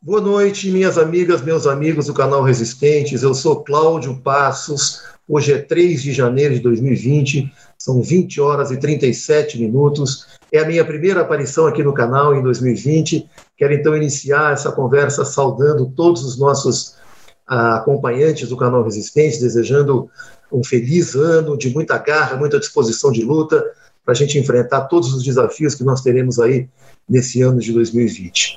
Boa 0.00 0.20
noite, 0.20 0.70
minhas 0.70 0.96
amigas, 0.98 1.42
meus 1.42 1.66
amigos 1.66 2.06
do 2.06 2.14
canal 2.14 2.42
Resistentes. 2.42 3.22
Eu 3.22 3.34
sou 3.34 3.64
Cláudio 3.64 4.16
Passos. 4.22 5.02
Hoje 5.28 5.52
é 5.52 5.58
3 5.58 6.00
de 6.00 6.12
janeiro 6.12 6.54
de 6.54 6.60
2020, 6.60 7.52
são 7.76 8.00
20 8.00 8.40
horas 8.40 8.70
e 8.70 8.76
37 8.76 9.58
minutos. 9.58 10.26
É 10.52 10.60
a 10.60 10.64
minha 10.64 10.84
primeira 10.84 11.22
aparição 11.22 11.66
aqui 11.66 11.82
no 11.82 11.92
canal 11.92 12.36
em 12.36 12.42
2020. 12.42 13.28
Quero 13.56 13.74
então 13.74 13.96
iniciar 13.96 14.52
essa 14.52 14.70
conversa 14.70 15.24
saudando 15.24 15.92
todos 15.96 16.22
os 16.24 16.38
nossos 16.38 16.94
ah, 17.46 17.78
acompanhantes 17.78 18.48
do 18.48 18.56
canal 18.56 18.84
Resistente, 18.84 19.40
desejando 19.40 20.08
um 20.52 20.62
feliz 20.62 21.16
ano 21.16 21.58
de 21.58 21.70
muita 21.70 21.98
garra, 21.98 22.36
muita 22.36 22.60
disposição 22.60 23.10
de 23.10 23.24
luta 23.24 23.64
para 24.06 24.12
a 24.12 24.16
gente 24.16 24.38
enfrentar 24.38 24.82
todos 24.82 25.12
os 25.12 25.24
desafios 25.24 25.74
que 25.74 25.82
nós 25.82 26.00
teremos 26.00 26.38
aí 26.38 26.68
nesse 27.08 27.42
ano 27.42 27.58
de 27.58 27.72
2020. 27.72 28.56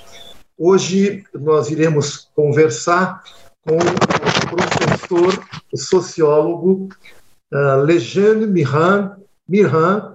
Hoje 0.55 1.23
nós 1.33 1.71
iremos 1.71 2.29
conversar 2.35 3.23
com 3.65 3.75
o 3.75 4.55
professor 4.55 5.43
o 5.73 5.77
sociólogo 5.77 6.89
uh, 7.51 7.81
Lejane 7.81 8.45
Mirhan, 8.45 9.15
Mirhan, 9.47 10.13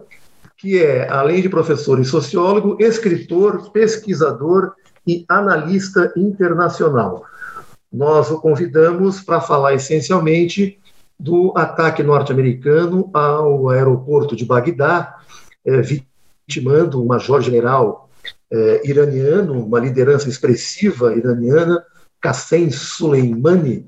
que 0.57 0.79
é, 0.79 1.09
além 1.11 1.43
de 1.43 1.49
professor 1.49 2.01
e 2.01 2.05
sociólogo, 2.05 2.77
escritor, 2.81 3.73
pesquisador 3.73 4.73
e 5.07 5.25
analista 5.29 6.13
internacional. 6.17 7.25
Nós 7.93 8.31
o 8.31 8.41
convidamos 8.41 9.21
para 9.21 9.41
falar 9.41 9.75
essencialmente 9.75 10.79
do 11.19 11.53
ataque 11.57 12.03
norte-americano 12.03 13.11
ao 13.13 13.69
aeroporto 13.69 14.35
de 14.35 14.45
Bagdá, 14.45 15.17
é, 15.65 15.81
vitimando 15.81 17.03
o 17.03 17.07
major-general 17.07 18.09
é, 18.51 18.89
iraniano, 18.89 19.65
uma 19.65 19.81
liderança 19.81 20.29
expressiva 20.29 21.15
iraniana, 21.15 21.85
Qassem 22.21 22.71
Soleimani. 22.71 23.87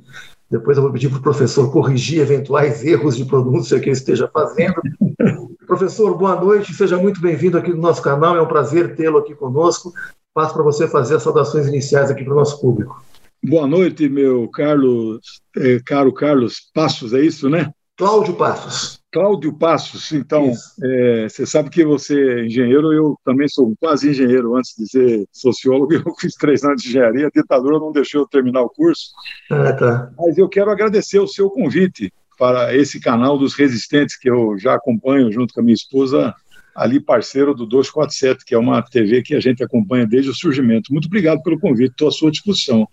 Depois 0.51 0.77
eu 0.77 0.83
vou 0.83 0.93
pedir 0.93 1.09
para 1.09 1.19
o 1.19 1.23
professor 1.23 1.73
corrigir 1.73 2.21
eventuais 2.21 2.85
erros 2.85 3.17
de 3.17 3.25
pronúncia 3.25 3.81
que 3.81 3.89
eu 3.89 3.93
esteja 3.93 4.29
fazendo. 4.33 4.75
professor, 5.67 6.17
boa 6.17 6.41
noite, 6.41 6.73
seja 6.73 6.97
muito 6.97 7.21
bem-vindo 7.21 7.59
aqui 7.59 7.71
no 7.71 7.83
nosso 7.83 8.01
canal, 8.01 8.37
é 8.37 8.41
um 8.41 8.47
prazer 8.47 8.95
tê-lo 8.95 9.19
aqui 9.19 9.35
conosco. 9.35 9.93
Passo 10.33 10.55
para 10.55 10.63
você 10.63 10.87
fazer 10.87 11.17
as 11.17 11.23
saudações 11.23 11.67
iniciais 11.67 12.11
aqui 12.11 12.23
para 12.23 12.33
o 12.33 12.37
nosso 12.37 12.61
público. 12.61 13.05
Boa 13.43 13.67
noite, 13.67 14.09
meu 14.09 14.49
Carlos, 14.49 15.41
eh, 15.57 15.81
caro 15.85 16.13
Carlos 16.13 16.71
Passos, 16.73 17.13
é 17.13 17.21
isso, 17.21 17.49
né? 17.49 17.73
Cláudio 17.97 18.35
Passos. 18.35 19.01
Cláudio 19.11 19.53
Passos, 19.55 20.13
então, 20.13 20.53
é, 20.83 21.29
você 21.29 21.47
sabe 21.47 21.71
que 21.71 21.83
você 21.83 22.15
é 22.15 22.45
engenheiro, 22.45 22.93
eu 22.93 23.19
também 23.25 23.49
sou 23.49 23.75
quase 23.81 24.11
engenheiro, 24.11 24.55
antes 24.55 24.75
de 24.77 24.87
ser 24.87 25.27
sociólogo, 25.33 25.95
eu 26.05 26.15
fiz 26.21 26.35
três 26.35 26.63
anos 26.63 26.83
de 26.83 26.91
engenharia, 26.91 27.29
a 27.29 27.31
ditadura 27.31 27.79
não 27.79 27.93
deixou 27.93 28.21
eu 28.21 28.29
terminar 28.29 28.61
o 28.61 28.69
curso. 28.69 29.13
Ah, 29.51 29.73
tá. 29.73 30.11
Mas 30.19 30.37
eu 30.37 30.47
quero 30.47 30.71
agradecer 30.71 31.19
o 31.19 31.27
seu 31.27 31.49
convite 31.49 32.13
para 32.39 32.77
esse 32.77 33.01
canal 33.01 33.39
dos 33.39 33.55
Resistentes, 33.55 34.19
que 34.19 34.29
eu 34.29 34.59
já 34.59 34.75
acompanho 34.75 35.33
junto 35.33 35.55
com 35.55 35.61
a 35.61 35.63
minha 35.63 35.75
esposa 35.75 36.35
ali 36.75 37.01
parceiro 37.01 37.55
do 37.55 37.65
247, 37.65 38.45
que 38.45 38.55
é 38.55 38.59
uma 38.59 38.83
TV 38.83 39.23
que 39.23 39.35
a 39.35 39.41
gente 39.41 39.65
acompanha 39.65 40.07
desde 40.07 40.31
o 40.31 40.35
surgimento. 40.35 40.93
Muito 40.93 41.07
obrigado 41.07 41.43
pelo 41.43 41.59
convite, 41.59 41.93
estou 41.93 42.09
à 42.09 42.11
sua 42.13 42.31
disposição. 42.31 42.87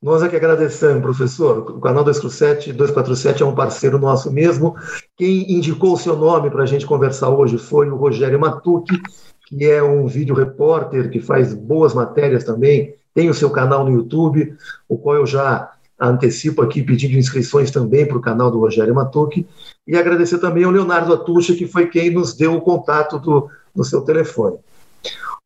Nós 0.00 0.22
é 0.22 0.28
que 0.28 0.36
agradecemos, 0.36 1.02
professor. 1.02 1.58
O 1.58 1.80
canal 1.80 2.04
247, 2.04 2.72
247 2.72 3.42
é 3.42 3.46
um 3.46 3.54
parceiro 3.54 3.98
nosso 3.98 4.30
mesmo. 4.32 4.76
Quem 5.16 5.52
indicou 5.52 5.94
o 5.94 5.98
seu 5.98 6.16
nome 6.16 6.50
para 6.50 6.62
a 6.62 6.66
gente 6.66 6.86
conversar 6.86 7.30
hoje 7.30 7.58
foi 7.58 7.90
o 7.90 7.96
Rogério 7.96 8.38
Matucci, 8.38 9.00
que 9.48 9.66
é 9.66 9.82
um 9.82 10.06
vídeo 10.06 10.36
repórter 10.36 11.10
que 11.10 11.20
faz 11.20 11.52
boas 11.52 11.94
matérias 11.94 12.44
também, 12.44 12.94
tem 13.12 13.28
o 13.28 13.34
seu 13.34 13.50
canal 13.50 13.84
no 13.84 13.90
YouTube, 13.90 14.54
o 14.88 14.96
qual 14.96 15.16
eu 15.16 15.26
já 15.26 15.72
antecipo 16.00 16.62
aqui 16.62 16.80
pedindo 16.80 17.18
inscrições 17.18 17.72
também 17.72 18.06
para 18.06 18.18
o 18.18 18.20
canal 18.20 18.52
do 18.52 18.60
Rogério 18.60 18.94
Matucci, 18.94 19.48
e 19.84 19.96
agradecer 19.96 20.38
também 20.38 20.62
ao 20.62 20.70
Leonardo 20.70 21.12
Atucha, 21.12 21.56
que 21.56 21.66
foi 21.66 21.86
quem 21.88 22.10
nos 22.10 22.34
deu 22.34 22.54
o 22.54 22.60
contato 22.60 23.18
do, 23.18 23.50
do 23.74 23.82
seu 23.84 24.02
telefone. 24.02 24.58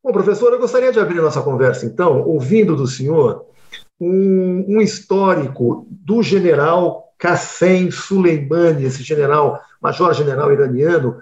Bom, 0.04 0.12
professor, 0.12 0.53
eu 0.53 0.59
gostaria 0.59 0.92
de 0.92 1.00
abrir 1.00 1.22
nossa 1.22 1.41
conversa, 1.41 1.86
então, 1.86 2.22
ouvindo 2.26 2.76
do 2.76 2.86
senhor 2.86 3.47
um, 4.02 4.64
um 4.68 4.80
histórico 4.80 5.86
do 5.88 6.22
general 6.22 7.14
Qassem 7.16 7.90
Soleimani, 7.92 8.84
esse 8.84 9.02
general, 9.04 9.60
major-general 9.80 10.52
iraniano. 10.52 11.18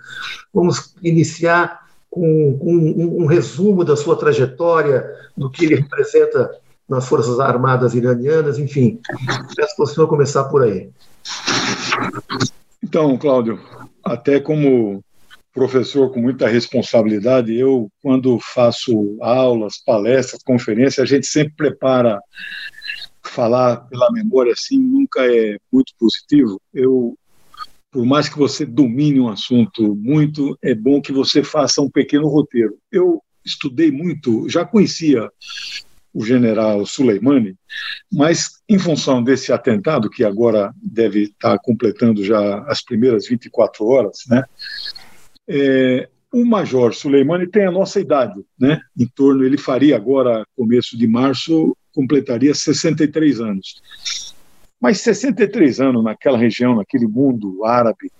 Vamos 0.52 0.94
iniciar 1.02 1.86
com, 2.08 2.56
com 2.58 2.72
um, 2.72 3.22
um 3.22 3.26
resumo 3.26 3.84
da 3.84 3.96
sua 3.96 4.16
trajetória, 4.16 5.06
do 5.36 5.50
que 5.50 5.66
ele 5.66 5.76
representa 5.76 6.50
nas 6.88 7.06
Forças 7.06 7.38
Armadas 7.38 7.94
iranianas, 7.94 8.58
enfim. 8.58 8.98
Peço 9.54 9.76
para 9.76 9.84
o 9.84 9.86
senhor 9.86 10.08
começar 10.08 10.44
por 10.44 10.62
aí. 10.62 10.88
Então, 12.82 13.16
Cláudio, 13.18 13.60
até 14.02 14.40
como 14.40 15.04
professor 15.52 16.12
com 16.12 16.20
muita 16.20 16.48
responsabilidade, 16.48 17.54
eu, 17.54 17.90
quando 18.02 18.38
faço 18.40 19.16
aulas, 19.20 19.82
palestras, 19.84 20.42
conferências, 20.42 20.98
a 20.98 21.06
gente 21.06 21.26
sempre 21.26 21.54
prepara 21.56 22.20
falar 23.22 23.76
pela 23.88 24.10
memória 24.12 24.52
assim, 24.52 24.78
nunca 24.78 25.20
é 25.24 25.58
muito 25.72 25.92
positivo. 25.98 26.60
Eu 26.72 27.16
por 27.90 28.04
mais 28.06 28.28
que 28.28 28.38
você 28.38 28.64
domine 28.64 29.20
um 29.20 29.28
assunto 29.28 29.96
muito, 29.96 30.56
é 30.62 30.74
bom 30.74 31.00
que 31.02 31.12
você 31.12 31.42
faça 31.42 31.82
um 31.82 31.90
pequeno 31.90 32.28
roteiro. 32.28 32.78
Eu 32.90 33.20
estudei 33.44 33.90
muito, 33.90 34.48
já 34.48 34.64
conhecia 34.64 35.28
o 36.12 36.24
general 36.24 36.84
Soleimani, 36.86 37.56
mas 38.12 38.60
em 38.68 38.78
função 38.78 39.22
desse 39.22 39.52
atentado, 39.52 40.10
que 40.10 40.24
agora 40.24 40.72
deve 40.82 41.24
estar 41.24 41.58
completando 41.60 42.24
já 42.24 42.60
as 42.64 42.82
primeiras 42.82 43.28
24 43.28 43.84
horas, 43.84 44.18
né, 44.28 44.42
é, 45.50 46.08
o 46.32 46.44
Major 46.44 46.94
Soleimani 46.94 47.48
tem 47.48 47.66
a 47.66 47.72
nossa 47.72 47.98
idade, 47.98 48.40
né, 48.58 48.80
em 48.96 49.06
torno, 49.06 49.44
ele 49.44 49.58
faria 49.58 49.96
agora, 49.96 50.46
começo 50.56 50.96
de 50.96 51.08
março, 51.08 51.76
completaria 51.92 52.54
63 52.54 53.40
anos. 53.40 53.82
Mas 54.80 55.00
63 55.00 55.80
anos 55.80 56.04
naquela 56.04 56.38
região, 56.38 56.76
naquele 56.76 57.06
mundo 57.06 57.64
árabe, 57.64 58.10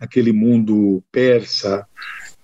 naquele 0.00 0.32
mundo 0.32 1.02
persa, 1.12 1.86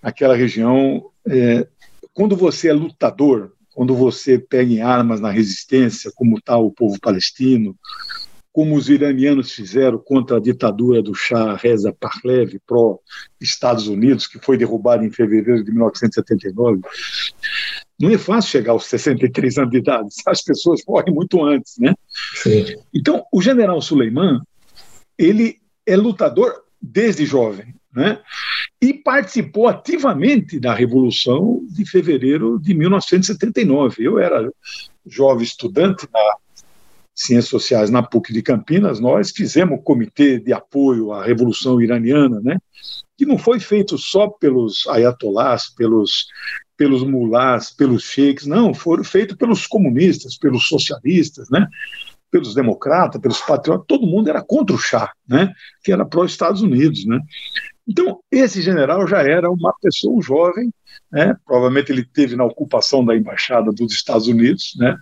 aquela 0.01 0.37
região, 0.37 1.11
é, 1.27 1.67
quando 2.15 2.37
você 2.37 2.69
é 2.69 2.73
lutador, 2.73 3.53
quando 3.75 3.95
você 3.97 4.39
pega 4.39 4.73
em 4.73 4.81
armas 4.81 5.21
na 5.21 5.31
resistência, 5.31 6.13
como 6.15 6.39
está 6.39 6.57
o 6.57 6.71
povo 6.71 6.99
palestino, 7.01 7.77
como 8.53 8.75
os 8.75 8.89
iranianos 8.89 9.53
fizeram 9.53 9.99
contra 9.99 10.37
a 10.37 10.41
ditadura 10.41 11.03
do 11.03 11.15
Shah 11.15 11.55
Reza 11.57 11.93
Pahlavi, 11.93 12.61
pró-Estados 12.67 13.87
Unidos, 13.87 14.27
que 14.27 14.39
foi 14.39 14.57
derrubado 14.57 15.05
em 15.05 15.11
fevereiro 15.11 15.63
de 15.65 15.71
1979. 15.71 16.81
Não 17.99 18.11
é 18.11 18.19
fácil 18.19 18.51
chegar 18.51 18.73
aos 18.73 18.87
63 18.87 19.59
anos 19.59 19.71
de 19.71 19.79
idade, 19.79 20.09
as 20.27 20.43
pessoas 20.43 20.83
morrem 20.87 21.15
muito 21.15 21.45
antes, 21.45 21.79
né? 21.79 21.95
Sim. 22.35 22.65
Então, 22.93 23.25
o 23.33 23.41
general 23.41 23.81
Suleiman, 23.81 24.41
ele 25.17 25.59
é 25.87 25.97
lutador 25.97 26.65
desde 26.81 27.27
jovem 27.27 27.75
né? 27.95 28.21
e 28.81 28.95
participou 28.95 29.69
ativamente 29.69 30.59
da 30.59 30.75
Revolução 30.75 31.61
de 31.69 31.85
fevereiro 31.85 32.59
de 32.59 32.73
1979. 32.75 34.03
Eu 34.03 34.19
era 34.19 34.51
jovem 35.07 35.45
estudante 35.45 36.09
na 36.13 36.37
Ciências 37.21 37.49
Sociais 37.49 37.91
na 37.91 38.03
PUC 38.03 38.33
de 38.33 38.43
Campinas, 38.43 38.99
nós 38.99 39.31
fizemos 39.31 39.79
o 39.79 39.83
comitê 39.83 40.39
de 40.39 40.55
apoio 40.55 41.13
à 41.13 41.23
Revolução 41.23 41.81
Iraniana, 41.81 42.41
né? 42.43 42.57
que 43.17 43.27
não 43.27 43.37
foi 43.37 43.61
feito 43.61 43.99
só 43.99 44.27
pelos 44.29 44.87
ayatollahs, 44.87 45.69
pelos 45.75 46.27
pelos 46.79 47.05
mulás, 47.05 47.71
pelos 47.71 48.05
sheiks, 48.05 48.47
não, 48.47 48.73
foram 48.73 49.05
feitos 49.05 49.37
pelos 49.37 49.67
comunistas, 49.67 50.39
pelos 50.39 50.67
socialistas, 50.67 51.51
né? 51.51 51.67
pelos 52.31 52.55
democratas, 52.55 53.21
pelos 53.21 53.39
patriotas, 53.43 53.85
todo 53.87 54.07
mundo 54.07 54.31
era 54.31 54.43
contra 54.43 54.75
o 54.75 54.79
chá, 54.79 55.13
né? 55.29 55.53
que 55.85 55.93
era 55.93 56.07
pró-Estados 56.07 56.63
Unidos. 56.63 57.05
Né? 57.05 57.21
Então, 57.87 58.21
esse 58.31 58.63
general 58.63 59.07
já 59.07 59.21
era 59.21 59.51
uma 59.51 59.75
pessoa 59.83 60.23
jovem, 60.23 60.73
né? 61.13 61.37
provavelmente 61.45 61.93
ele 61.93 62.03
teve 62.03 62.35
na 62.35 62.47
ocupação 62.47 63.05
da 63.05 63.15
embaixada 63.15 63.71
dos 63.71 63.93
Estados 63.93 64.27
Unidos. 64.27 64.73
Né? 64.79 64.97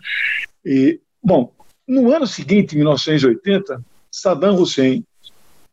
E, 0.64 1.00
bom, 1.22 1.54
no 1.88 2.12
ano 2.14 2.26
seguinte, 2.26 2.74
em 2.74 2.78
1980, 2.78 3.82
Saddam 4.10 4.60
Hussein, 4.60 5.02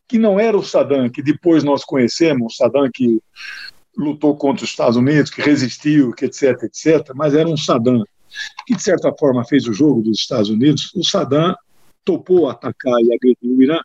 que 0.08 0.18
não 0.18 0.40
era 0.40 0.58
o 0.58 0.64
Saddam 0.64 1.10
que 1.10 1.22
depois 1.22 1.64
nós 1.64 1.84
conhecemos, 1.84 2.56
Saddam 2.56 2.90
que 2.94 3.20
lutou 3.98 4.36
contra 4.36 4.64
os 4.64 4.70
Estados 4.70 4.98
Unidos, 4.98 5.30
que 5.30 5.42
resistiu, 5.42 6.14
que 6.14 6.26
etc, 6.26 6.64
etc, 6.64 7.12
mas 7.16 7.34
era 7.34 7.50
um 7.50 7.58
Saddam 7.58 8.04
que, 8.66 8.76
de 8.76 8.82
certa 8.82 9.14
forma, 9.14 9.46
fez 9.46 9.68
o 9.68 9.74
jogo 9.74 10.02
dos 10.02 10.20
Estados 10.20 10.50
Unidos. 10.50 10.92
O 10.96 11.04
Saddam 11.04 11.56
topou 12.04 12.50
atacar 12.50 13.00
e 13.02 13.14
agredir 13.14 13.38
o 13.44 13.62
Irã 13.62 13.80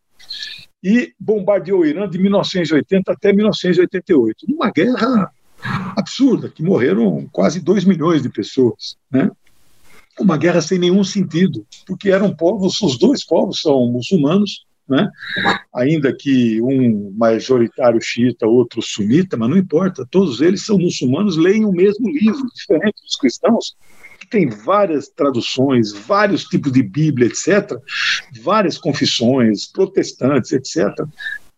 e 0.83 1.13
bombardeou 1.19 1.81
o 1.81 1.87
Irã 1.87 2.09
de 2.09 2.19
1980 2.19 3.13
até 3.13 3.33
1988, 3.33 4.47
numa 4.49 4.71
guerra 4.71 5.31
absurda, 5.97 6.49
que 6.49 6.63
morreram 6.63 7.29
quase 7.31 7.61
2 7.61 7.85
milhões 7.85 8.23
de 8.23 8.29
pessoas. 8.29 8.97
Né? 9.11 9.31
Uma 10.21 10.37
guerra 10.37 10.61
sem 10.61 10.79
nenhum 10.79 11.03
sentido, 11.03 11.67
porque 11.87 12.11
eram 12.11 12.35
povos, 12.37 12.81
os 12.83 12.99
dois 12.99 13.25
povos 13.25 13.61
são 13.63 13.91
muçulmanos, 13.91 14.67
né? 14.87 15.09
ainda 15.75 16.15
que 16.15 16.61
um 16.61 17.13
majoritário 17.17 18.01
xiita, 18.03 18.47
outro 18.47 18.83
sunita, 18.83 19.37
mas 19.37 19.49
não 19.49 19.57
importa, 19.57 20.07
todos 20.11 20.41
eles 20.41 20.65
são 20.67 20.77
muçulmanos, 20.77 21.37
leem 21.37 21.65
o 21.65 21.73
mesmo 21.73 22.11
livro, 22.11 22.43
diferente 22.55 23.01
dos 23.03 23.17
cristãos, 23.17 23.77
que 24.21 24.29
tem 24.29 24.49
várias 24.51 25.09
traduções, 25.09 25.93
vários 25.93 26.45
tipos 26.45 26.73
de 26.73 26.83
Bíblia, 26.83 27.29
etc., 27.29 27.79
várias 28.43 28.77
confissões, 28.77 29.67
protestantes, 29.67 30.53
etc. 30.53 30.93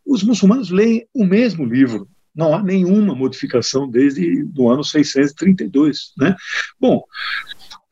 Os 0.07 0.23
muçulmanos 0.23 0.71
leem 0.71 1.07
o 1.13 1.25
mesmo 1.25 1.65
livro, 1.65 2.07
não 2.35 2.55
há 2.55 2.63
nenhuma 2.63 3.15
modificação 3.15 3.89
desde 3.89 4.47
o 4.57 4.71
ano 4.71 4.83
632. 4.83 6.13
Né? 6.17 6.35
Bom, 6.81 7.03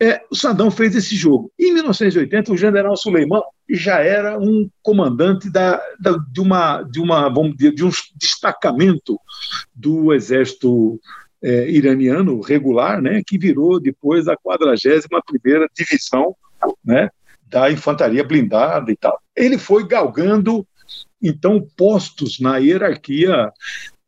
é, 0.02 0.23
o 0.31 0.35
Saddam 0.35 0.70
fez 0.70 0.97
esse 0.97 1.14
jogo. 1.14 1.52
Em 1.58 1.75
1980, 1.75 2.52
o 2.52 2.56
general 2.56 2.97
Suleiman 2.97 3.43
já 3.69 4.00
era 4.00 4.38
um 4.38 4.69
comandante 4.82 5.50
da, 5.50 5.79
da, 6.00 6.17
de, 6.32 6.41
uma, 6.41 6.82
de, 6.82 7.00
uma, 7.00 7.29
vamos 7.29 7.55
dizer, 7.55 7.75
de 7.75 7.85
um 7.85 7.91
destacamento 8.17 9.20
do 9.75 10.14
exército 10.14 10.99
é, 11.43 11.70
iraniano 11.70 12.41
regular, 12.41 13.02
né, 13.02 13.20
que 13.26 13.37
virou 13.37 13.79
depois 13.79 14.26
a 14.26 14.37
41ª 14.37 15.67
divisão 15.76 16.35
né, 16.82 17.11
da 17.47 17.70
infantaria 17.70 18.25
blindada 18.25 18.91
e 18.91 18.97
tal. 18.97 19.20
Ele 19.37 19.58
foi 19.58 19.87
galgando, 19.87 20.67
então, 21.23 21.67
postos 21.76 22.41
na 22.41 22.56
hierarquia 22.56 23.52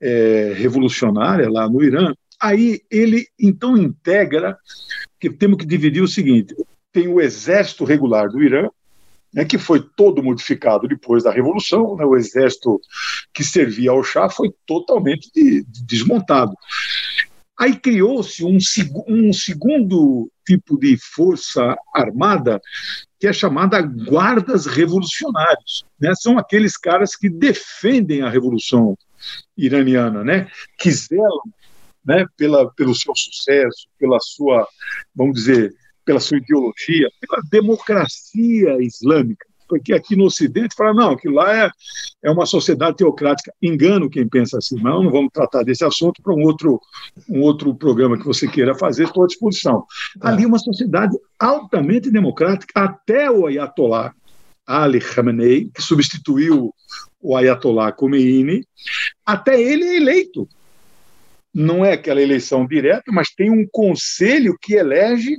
é, 0.01 0.55
revolucionária 0.57 1.51
lá 1.51 1.69
no 1.69 1.83
Irã. 1.83 2.15
Aí 2.41 2.81
ele, 2.91 3.27
então, 3.39 3.77
integra 3.77 4.59
que 5.23 5.31
temos 5.31 5.57
que 5.57 5.65
dividir 5.65 6.03
o 6.03 6.09
seguinte: 6.09 6.53
tem 6.93 7.07
o 7.07 7.21
exército 7.21 7.85
regular 7.85 8.29
do 8.29 8.43
Irã, 8.43 8.69
né, 9.33 9.45
que 9.45 9.57
foi 9.57 9.81
todo 9.97 10.21
modificado 10.21 10.89
depois 10.89 11.23
da 11.23 11.31
Revolução, 11.31 11.97
né, 11.97 12.05
o 12.05 12.17
exército 12.17 12.81
que 13.33 13.45
servia 13.45 13.93
ao 13.93 14.03
Shah 14.03 14.29
foi 14.29 14.53
totalmente 14.67 15.31
de, 15.33 15.63
de 15.63 15.85
desmontado. 15.85 16.53
Aí 17.57 17.77
criou-se 17.77 18.45
um, 18.45 18.59
um, 19.07 19.33
segundo 19.33 20.29
tipo 20.45 20.77
de 20.77 20.99
força 21.15 21.77
armada, 21.95 22.61
que 23.21 23.29
é 23.29 23.33
chamada 23.33 23.81
guardas 23.81 24.67
revolucionários. 24.67 25.85
Né? 26.01 26.13
São 26.17 26.37
aqueles 26.37 26.77
caras 26.77 27.15
que 27.15 27.31
defendem 27.31 28.23
a 28.23 28.29
revolução 28.29 28.99
iraniana, 29.57 30.25
né? 30.25 30.51
que 30.77 30.91
zelam 30.91 31.43
né, 32.05 32.27
pela, 32.37 32.71
pelo 32.73 32.95
seu 32.95 33.15
sucesso, 33.15 33.89
pela 33.99 34.19
sua, 34.21 34.67
vamos 35.15 35.35
dizer, 35.35 35.73
pela 36.05 36.21
sua 36.21 36.39
ideologia, 36.39 37.09
pela 37.21 37.43
democracia 37.51 38.77
islâmica. 38.81 39.47
Porque 39.69 39.95
aqui 39.95 40.15
no 40.15 40.25
Ocidente 40.25 40.75
fala, 40.77 40.93
não, 40.93 41.13
aquilo 41.13 41.37
lá 41.37 41.65
é, 41.65 41.71
é 42.23 42.31
uma 42.31 42.45
sociedade 42.45 42.99
teocrática. 42.99 43.55
Engano 43.63 44.11
quem 44.11 44.29
pensa 44.29 44.59
assim, 44.59 44.77
não, 44.83 45.03
não 45.03 45.11
vamos 45.11 45.31
tratar 45.33 45.63
desse 45.63 45.83
assunto 45.83 46.21
para 46.23 46.35
um 46.35 46.43
outro, 46.43 46.79
um 47.27 47.41
outro 47.41 47.75
programa 47.75 48.19
que 48.19 48.27
você 48.27 48.47
queira 48.47 48.75
fazer, 48.75 49.05
estou 49.05 49.25
à 49.25 49.27
disposição. 49.27 49.87
É. 50.23 50.29
Ali 50.29 50.45
é 50.45 50.47
uma 50.47 50.59
sociedade 50.59 51.17
altamente 51.39 52.11
democrática, 52.11 52.73
até 52.79 53.31
o 53.31 53.47
Ayatollah 53.47 54.13
Ali 54.67 55.01
Khamenei, 55.01 55.71
que 55.75 55.81
substituiu 55.81 56.75
o 57.21 57.37
Ayatollah 57.37 57.93
Khomeini, 57.93 58.67
até 59.25 59.59
ele 59.59 59.85
é 59.85 59.97
eleito 59.97 60.47
não 61.55 61.85
é 61.85 61.93
aquela 61.93 62.23
eleição 62.23 62.67
direta, 62.67 63.13
mas 63.13 63.31
tem 63.31 63.51
um 63.51 63.67
conselho 63.71 64.57
que 64.61 64.75
elege, 64.75 65.39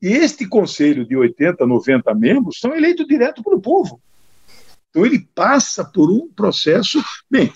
e 0.00 0.08
este 0.08 0.46
conselho 0.46 1.06
de 1.06 1.16
80, 1.16 1.64
90 1.64 2.14
membros 2.14 2.58
são 2.58 2.74
eleitos 2.74 3.06
direto 3.06 3.42
pelo 3.42 3.60
povo. 3.60 4.00
Então 4.90 5.06
ele 5.06 5.26
passa 5.34 5.84
por 5.84 6.10
um 6.10 6.28
processo. 6.28 7.02
Bem, 7.30 7.52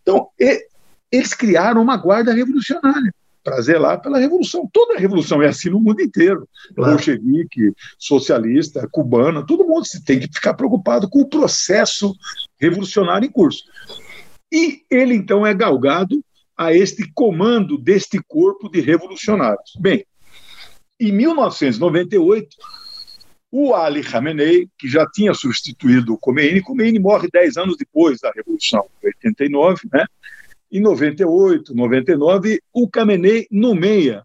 então 0.00 0.28
e, 0.38 0.66
eles 1.10 1.34
criaram 1.34 1.82
uma 1.82 1.96
guarda 1.96 2.32
revolucionária 2.32 3.12
para 3.42 3.60
zelar 3.60 4.00
pela 4.00 4.18
revolução. 4.18 4.68
Toda 4.72 4.94
a 4.94 4.98
revolução 4.98 5.42
é 5.42 5.48
assim 5.48 5.70
no 5.70 5.80
mundo 5.80 6.00
inteiro. 6.00 6.48
Claro. 6.74 6.92
Bolchevique, 6.92 7.72
socialista, 7.98 8.86
cubana, 8.90 9.44
todo 9.44 9.66
mundo 9.66 9.86
se 9.86 10.04
tem 10.04 10.20
que 10.20 10.28
ficar 10.32 10.54
preocupado 10.54 11.08
com 11.08 11.20
o 11.20 11.28
processo 11.28 12.14
revolucionário 12.60 13.26
em 13.26 13.30
curso. 13.30 13.64
E 14.52 14.82
ele 14.90 15.14
então 15.14 15.46
é 15.46 15.54
galgado 15.54 16.22
a 16.60 16.74
este 16.74 17.10
comando 17.14 17.78
deste 17.78 18.20
corpo 18.28 18.68
de 18.68 18.82
revolucionários. 18.82 19.72
Bem, 19.80 20.04
em 21.00 21.10
1998, 21.10 22.54
o 23.50 23.74
Ali 23.74 24.02
Khamenei, 24.02 24.68
que 24.78 24.86
já 24.86 25.06
tinha 25.06 25.32
substituído 25.32 26.12
o 26.12 26.18
Khomeini, 26.18 26.60
Khomeini 26.60 26.98
morre 26.98 27.28
dez 27.32 27.56
anos 27.56 27.78
depois 27.78 28.20
da 28.20 28.30
Revolução, 28.30 28.84
89, 29.02 29.88
né? 29.90 30.04
Em 30.70 30.80
98, 30.80 31.74
99, 31.74 32.60
o 32.74 32.86
Khamenei 32.86 33.46
nomeia 33.50 34.22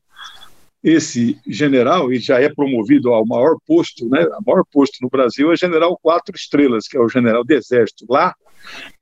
esse 0.84 1.40
general, 1.48 2.12
e 2.12 2.20
já 2.20 2.42
é 2.42 2.54
promovido 2.54 3.14
ao 3.14 3.26
maior 3.26 3.56
posto, 3.66 4.10
né? 4.10 4.28
O 4.42 4.44
maior 4.46 4.66
posto 4.70 4.98
no 5.02 5.10
Brasil 5.10 5.54
é 5.54 5.56
general 5.56 5.98
quatro 6.04 6.36
estrelas, 6.36 6.86
que 6.86 6.98
é 6.98 7.00
o 7.00 7.08
general 7.08 7.46
de 7.46 7.56
exército. 7.56 8.06
Lá 8.10 8.36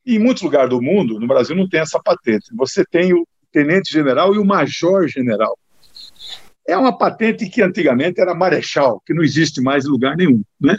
e 0.05 0.15
em 0.15 0.19
muitos 0.19 0.43
lugares 0.43 0.69
do 0.69 0.81
mundo, 0.81 1.19
no 1.19 1.27
Brasil 1.27 1.55
não 1.55 1.67
tem 1.67 1.79
essa 1.79 1.99
patente. 1.99 2.53
Você 2.55 2.83
tem 2.85 3.13
o 3.13 3.27
tenente-general 3.51 4.33
e 4.33 4.39
o 4.39 4.45
major-general. 4.45 5.57
É 6.65 6.77
uma 6.77 6.97
patente 6.97 7.49
que 7.49 7.61
antigamente 7.61 8.21
era 8.21 8.33
marechal, 8.33 9.01
que 9.05 9.13
não 9.13 9.23
existe 9.23 9.61
mais 9.61 9.85
em 9.85 9.89
lugar 9.89 10.15
nenhum. 10.15 10.41
Né? 10.59 10.75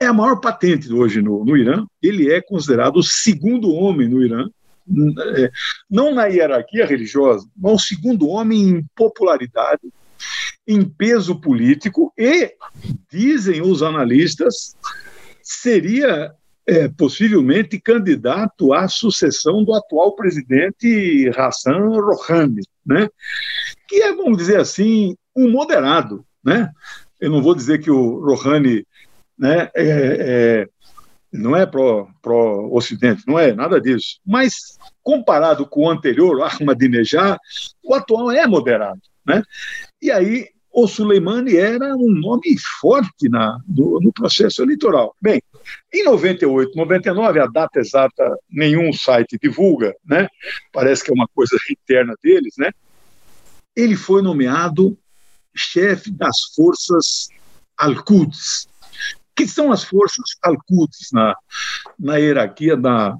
É 0.00 0.06
a 0.06 0.12
maior 0.12 0.40
patente 0.40 0.92
hoje 0.92 1.22
no, 1.22 1.44
no 1.44 1.56
Irã. 1.56 1.84
Ele 2.02 2.32
é 2.32 2.40
considerado 2.40 2.96
o 2.96 3.02
segundo 3.02 3.72
homem 3.72 4.08
no 4.08 4.22
Irã, 4.22 4.48
é, 5.36 5.50
não 5.88 6.14
na 6.14 6.26
hierarquia 6.26 6.84
religiosa, 6.84 7.48
mas 7.56 7.72
o 7.72 7.78
segundo 7.78 8.28
homem 8.28 8.68
em 8.68 8.86
popularidade, 8.94 9.82
em 10.66 10.84
peso 10.84 11.40
político 11.40 12.12
e, 12.18 12.52
dizem 13.10 13.62
os 13.62 13.82
analistas, 13.82 14.76
seria 15.42 16.32
é, 16.66 16.88
possivelmente 16.88 17.80
candidato 17.80 18.72
à 18.72 18.88
sucessão 18.88 19.64
do 19.64 19.74
atual 19.74 20.14
presidente 20.14 21.30
Hassan 21.36 21.88
Rouhani, 21.88 22.62
né? 22.84 23.08
que 23.86 24.02
é, 24.02 24.14
vamos 24.14 24.38
dizer 24.38 24.58
assim, 24.58 25.16
um 25.36 25.50
moderado. 25.50 26.24
Né? 26.42 26.70
Eu 27.20 27.30
não 27.30 27.42
vou 27.42 27.54
dizer 27.54 27.80
que 27.80 27.90
o 27.90 28.20
Rouhani 28.24 28.86
né, 29.38 29.70
é, 29.74 29.86
é, 29.86 30.68
não 31.32 31.56
é 31.56 31.66
pró-Ocidente, 31.66 33.24
não 33.26 33.38
é 33.38 33.52
nada 33.52 33.80
disso. 33.80 34.20
Mas, 34.24 34.78
comparado 35.02 35.66
com 35.66 35.84
o 35.84 35.90
anterior, 35.90 36.42
Ahmadinejad, 36.42 37.38
o 37.82 37.94
atual 37.94 38.30
é 38.30 38.46
moderado. 38.46 39.00
Né? 39.26 39.42
E 40.00 40.10
aí, 40.10 40.48
o 40.72 40.88
Suleimani 40.88 41.56
era 41.56 41.94
um 41.94 42.10
nome 42.10 42.56
forte 42.80 43.28
na, 43.28 43.58
no, 43.68 44.00
no 44.00 44.12
processo 44.12 44.62
eleitoral. 44.62 45.14
Bem, 45.20 45.40
em 45.92 46.04
98, 46.04 46.76
99, 46.76 47.40
a 47.40 47.46
data 47.46 47.80
exata 47.80 48.36
nenhum 48.50 48.92
site 48.92 49.38
divulga, 49.40 49.94
né? 50.04 50.28
Parece 50.72 51.04
que 51.04 51.10
é 51.10 51.14
uma 51.14 51.28
coisa 51.28 51.56
interna 51.70 52.14
deles, 52.22 52.54
né? 52.58 52.70
Ele 53.76 53.96
foi 53.96 54.22
nomeado 54.22 54.96
chefe 55.54 56.10
das 56.10 56.36
forças 56.54 57.28
Al-Quds. 57.76 58.68
que 59.36 59.46
são 59.48 59.72
as 59.72 59.84
forças 59.84 60.24
Al-Quds 60.42 61.10
na, 61.12 61.34
na 61.98 62.16
hierarquia 62.16 62.76
da, 62.76 63.16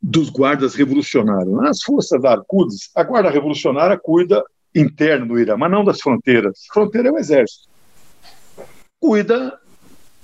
dos 0.00 0.30
guardas 0.30 0.74
revolucionários? 0.74 1.58
As 1.64 1.82
forças 1.82 2.24
Al-Quds, 2.24 2.90
a 2.94 3.02
guarda 3.02 3.30
revolucionária 3.30 3.98
cuida 3.98 4.42
interno 4.74 5.26
do 5.26 5.38
Irã, 5.38 5.56
mas 5.56 5.70
não 5.70 5.84
das 5.84 6.00
fronteiras. 6.00 6.60
Fronteira 6.72 7.08
é 7.08 7.12
o 7.12 7.18
exército. 7.18 7.68
Cuida 9.00 9.58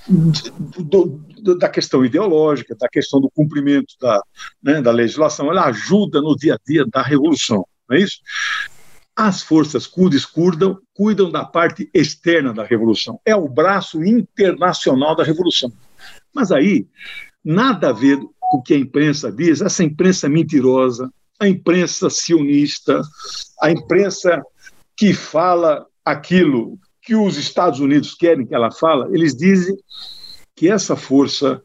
do, 0.09 1.25
do, 1.43 1.59
da 1.59 1.69
questão 1.69 2.05
ideológica, 2.05 2.77
da 2.79 2.89
questão 2.89 3.21
do 3.21 3.31
cumprimento 3.31 3.95
da, 4.01 4.21
né, 4.63 4.83
da 4.83 4.91
legislação, 4.91 5.51
ela 5.51 5.67
ajuda 5.67 6.21
no 6.21 6.37
dia 6.37 6.55
a 6.55 6.59
dia 6.67 6.85
da 6.87 7.03
revolução, 7.03 7.67
não 7.89 7.97
é 7.97 8.01
isso? 8.01 8.19
As 9.17 9.43
forças 9.43 9.87
kurdes 9.87 10.27
cuidam, 10.27 10.79
cuidam 10.93 11.31
da 11.31 11.45
parte 11.45 11.89
externa 11.95 12.53
da 12.53 12.65
revolução, 12.65 13.21
é 13.25 13.35
o 13.35 13.49
braço 13.49 14.03
internacional 14.05 15.15
da 15.15 15.23
revolução. 15.23 15.73
Mas 16.35 16.51
aí, 16.51 16.87
nada 17.45 17.91
a 17.91 17.93
ver 17.93 18.19
com 18.41 18.59
o 18.59 18.63
que 18.63 18.75
a 18.75 18.79
imprensa 18.79 19.31
diz, 19.31 19.61
essa 19.61 19.85
imprensa 19.85 20.29
mentirosa, 20.29 21.11
a 21.41 21.49
imprensa 21.49 22.11
sionista, 22.11 23.01
a 23.61 23.71
imprensa 23.71 24.43
que 24.97 25.13
fala 25.13 25.87
aquilo 26.05 26.79
que 27.05 27.15
os 27.15 27.37
Estados 27.37 27.81
Unidos 27.81 28.15
querem 28.15 28.47
que 28.47 28.55
ela 28.55 28.71
fale, 28.71 29.15
eles 29.15 29.37
dizem 29.37 29.77
que 30.57 30.71
essa 30.71 30.97
força 30.97 31.63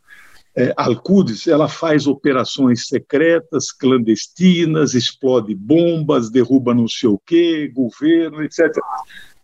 é, 0.58 0.74
Al-Quds, 0.76 1.48
ela 1.48 1.70
faz 1.70 2.08
operações 2.08 2.88
secretas, 2.88 3.72
clandestinas, 3.72 4.94
explode 4.94 5.56
bombas, 5.56 6.30
derruba 6.30 6.74
não 6.74 6.88
sei 6.88 7.08
o 7.08 7.22
quê, 7.26 7.72
governo, 7.74 8.44
etc. 8.44 8.70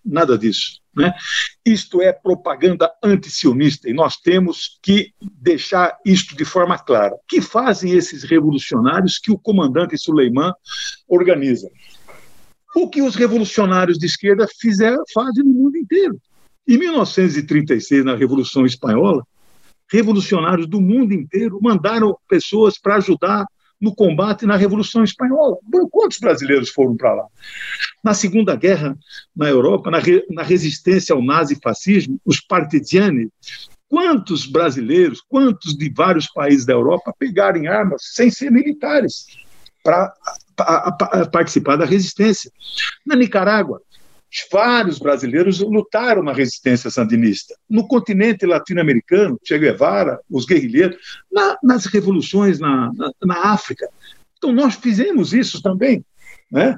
Nada 0.03 0.37
disso. 0.37 0.81
Né? 0.95 1.13
Isto 1.65 2.01
é 2.01 2.11
propaganda 2.11 2.91
antisionista 3.03 3.89
e 3.89 3.93
nós 3.93 4.17
temos 4.17 4.79
que 4.81 5.13
deixar 5.21 5.97
isto 6.05 6.35
de 6.35 6.45
forma 6.45 6.77
clara. 6.77 7.15
O 7.15 7.19
que 7.27 7.41
fazem 7.41 7.91
esses 7.91 8.23
revolucionários 8.23 9.17
que 9.17 9.31
o 9.31 9.37
comandante 9.37 9.97
Suleiman 9.97 10.53
organiza? 11.07 11.69
O 12.75 12.89
que 12.89 13.01
os 13.01 13.15
revolucionários 13.15 13.97
de 13.97 14.05
esquerda 14.05 14.45
fizeram, 14.59 15.01
fazem 15.13 15.45
no 15.45 15.51
mundo 15.51 15.77
inteiro. 15.77 16.19
Em 16.67 16.77
1936, 16.77 18.03
na 18.03 18.17
Revolução 18.17 18.65
Espanhola, 18.65 19.25
revolucionários 19.89 20.67
do 20.67 20.81
mundo 20.81 21.13
inteiro 21.13 21.57
mandaram 21.61 22.17
pessoas 22.27 22.77
para 22.77 22.97
ajudar 22.97 23.45
no 23.79 23.95
combate 23.95 24.45
na 24.45 24.57
Revolução 24.57 25.05
Espanhola. 25.05 25.55
Quantos 25.89 26.19
brasileiros 26.19 26.69
foram 26.69 26.97
para 26.97 27.13
lá? 27.13 27.25
Na 28.03 28.13
Segunda 28.13 28.55
Guerra, 28.57 28.97
na 29.33 29.47
Europa, 29.47 29.89
na, 29.89 29.99
re, 29.99 30.25
na 30.29 30.43
resistência 30.43 31.15
ao 31.15 31.23
nazifascismo, 31.23 32.19
os 32.25 32.41
partigiani, 32.41 33.29
quantos 33.87 34.45
brasileiros, 34.45 35.21
quantos 35.21 35.77
de 35.77 35.89
vários 35.95 36.27
países 36.27 36.65
da 36.65 36.73
Europa 36.73 37.15
pegaram 37.17 37.71
armas 37.71 38.01
sem 38.13 38.29
ser 38.29 38.51
militares 38.51 39.44
para 39.85 40.11
participar 41.31 41.75
da 41.75 41.85
resistência? 41.85 42.51
Na 43.05 43.15
Nicarágua, 43.15 43.79
vários 44.51 44.97
brasileiros 44.97 45.59
lutaram 45.59 46.23
na 46.23 46.33
resistência 46.33 46.89
sandinista. 46.89 47.55
No 47.69 47.87
continente 47.87 48.45
latino-americano, 48.45 49.39
Che 49.43 49.57
Guevara, 49.59 50.19
os 50.29 50.45
guerrilheiros, 50.45 50.97
na, 51.31 51.57
nas 51.63 51.85
revoluções 51.85 52.59
na, 52.59 52.91
na, 52.95 53.11
na, 53.23 53.53
África. 53.53 53.87
Então, 54.37 54.51
nós 54.51 54.75
fizemos 54.75 55.33
isso 55.33 55.61
também. 55.61 56.03
Né? 56.51 56.75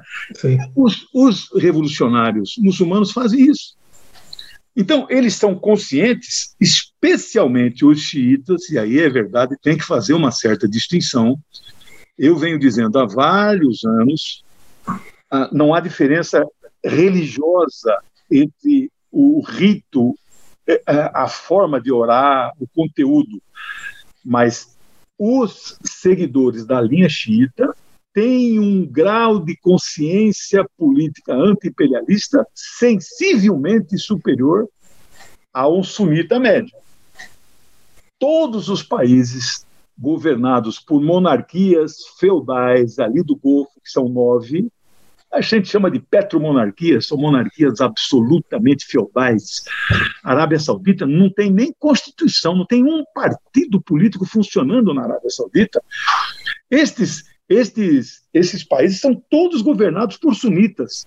Os, 0.76 1.06
os 1.14 1.48
revolucionários 1.56 2.54
muçulmanos 2.58 3.12
fazem 3.12 3.40
isso. 3.40 3.76
Então, 4.76 5.08
eles 5.10 5.32
estão 5.32 5.56
conscientes, 5.56 6.54
especialmente 6.60 7.84
os 7.84 8.00
xiitas, 8.00 8.68
e 8.70 8.78
aí 8.78 9.00
é 9.00 9.08
verdade, 9.08 9.56
tem 9.60 9.76
que 9.76 9.84
fazer 9.84 10.14
uma 10.14 10.30
certa 10.30 10.68
distinção. 10.68 11.36
Eu 12.18 12.36
venho 12.36 12.58
dizendo 12.58 12.98
há 12.98 13.06
vários 13.06 13.84
anos, 13.84 14.44
ah, 15.30 15.48
não 15.52 15.72
há 15.72 15.80
diferença 15.80 16.44
religiosa 16.84 17.96
entre 18.30 18.90
o 19.10 19.40
rito, 19.40 20.18
é, 20.66 20.82
a 21.14 21.28
forma 21.28 21.80
de 21.80 21.92
orar, 21.92 22.52
o 22.58 22.66
conteúdo, 22.66 23.40
mas 24.24 24.76
os 25.16 25.78
seguidores 25.82 26.66
da 26.66 26.80
linha 26.80 27.08
xiita 27.08 27.74
têm 28.12 28.58
um 28.58 28.84
grau 28.84 29.38
de 29.38 29.56
consciência 29.56 30.66
política 30.76 31.32
anti-imperialista 31.32 32.44
sensivelmente 32.52 33.96
superior 33.96 34.68
a 35.52 35.68
um 35.68 35.82
sunita 35.82 36.38
médio. 36.38 36.76
Todos 38.18 38.68
os 38.68 38.82
países 38.82 39.64
governados 39.98 40.78
por 40.78 41.02
monarquias 41.02 41.96
feudais 42.18 42.98
ali 42.98 43.22
do 43.22 43.34
Golfo, 43.34 43.80
que 43.82 43.90
são 43.90 44.08
nove, 44.08 44.70
a 45.30 45.42
gente 45.42 45.68
chama 45.68 45.90
de 45.90 46.00
petromonarquias, 46.00 47.06
são 47.06 47.18
monarquias 47.18 47.80
absolutamente 47.80 48.86
feudais. 48.86 49.64
A 50.24 50.32
Arábia 50.32 50.58
Saudita 50.58 51.06
não 51.06 51.30
tem 51.30 51.52
nem 51.52 51.74
constituição, 51.78 52.56
não 52.56 52.64
tem 52.64 52.82
um 52.82 53.04
partido 53.14 53.80
político 53.80 54.24
funcionando 54.24 54.94
na 54.94 55.02
Arábia 55.02 55.28
Saudita. 55.28 55.82
Estes, 56.70 57.24
estes, 57.48 58.22
esses 58.32 58.64
países 58.64 59.00
são 59.00 59.14
todos 59.28 59.60
governados 59.60 60.16
por 60.16 60.34
sunitas. 60.34 61.06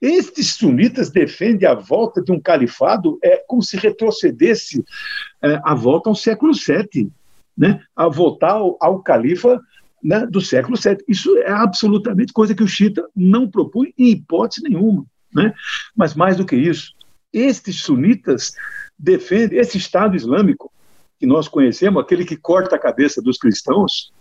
Estes 0.00 0.54
sunitas 0.54 1.10
defendem 1.10 1.68
a 1.68 1.74
volta 1.74 2.22
de 2.22 2.32
um 2.32 2.40
califado 2.40 3.18
é 3.22 3.42
como 3.46 3.62
se 3.62 3.76
retrocedesse 3.76 4.84
é, 5.42 5.60
a 5.64 5.74
volta 5.74 6.08
ao 6.08 6.14
século 6.14 6.52
VII, 6.52 7.10
né? 7.56 7.80
a 7.94 8.08
voltar 8.08 8.52
ao, 8.52 8.76
ao 8.80 9.02
califa 9.02 9.60
né, 10.02 10.26
do 10.26 10.40
século 10.40 10.76
VII. 10.76 10.98
Isso 11.08 11.36
é 11.38 11.50
absolutamente 11.50 12.32
coisa 12.32 12.54
que 12.54 12.62
o 12.62 12.68
Chita 12.68 13.06
não 13.14 13.50
propõe 13.50 13.92
em 13.98 14.10
hipótese 14.10 14.62
nenhuma. 14.62 15.06
Né? 15.34 15.52
Mas 15.96 16.14
mais 16.14 16.36
do 16.36 16.46
que 16.46 16.56
isso, 16.56 16.92
estes 17.32 17.82
sunitas 17.82 18.52
defendem 18.98 19.58
esse 19.58 19.78
Estado 19.78 20.16
Islâmico 20.16 20.72
que 21.18 21.26
nós 21.26 21.48
conhecemos, 21.48 22.02
aquele 22.02 22.24
que 22.24 22.36
corta 22.36 22.76
a 22.76 22.78
cabeça 22.78 23.22
dos 23.22 23.38
cristãos, 23.38 24.12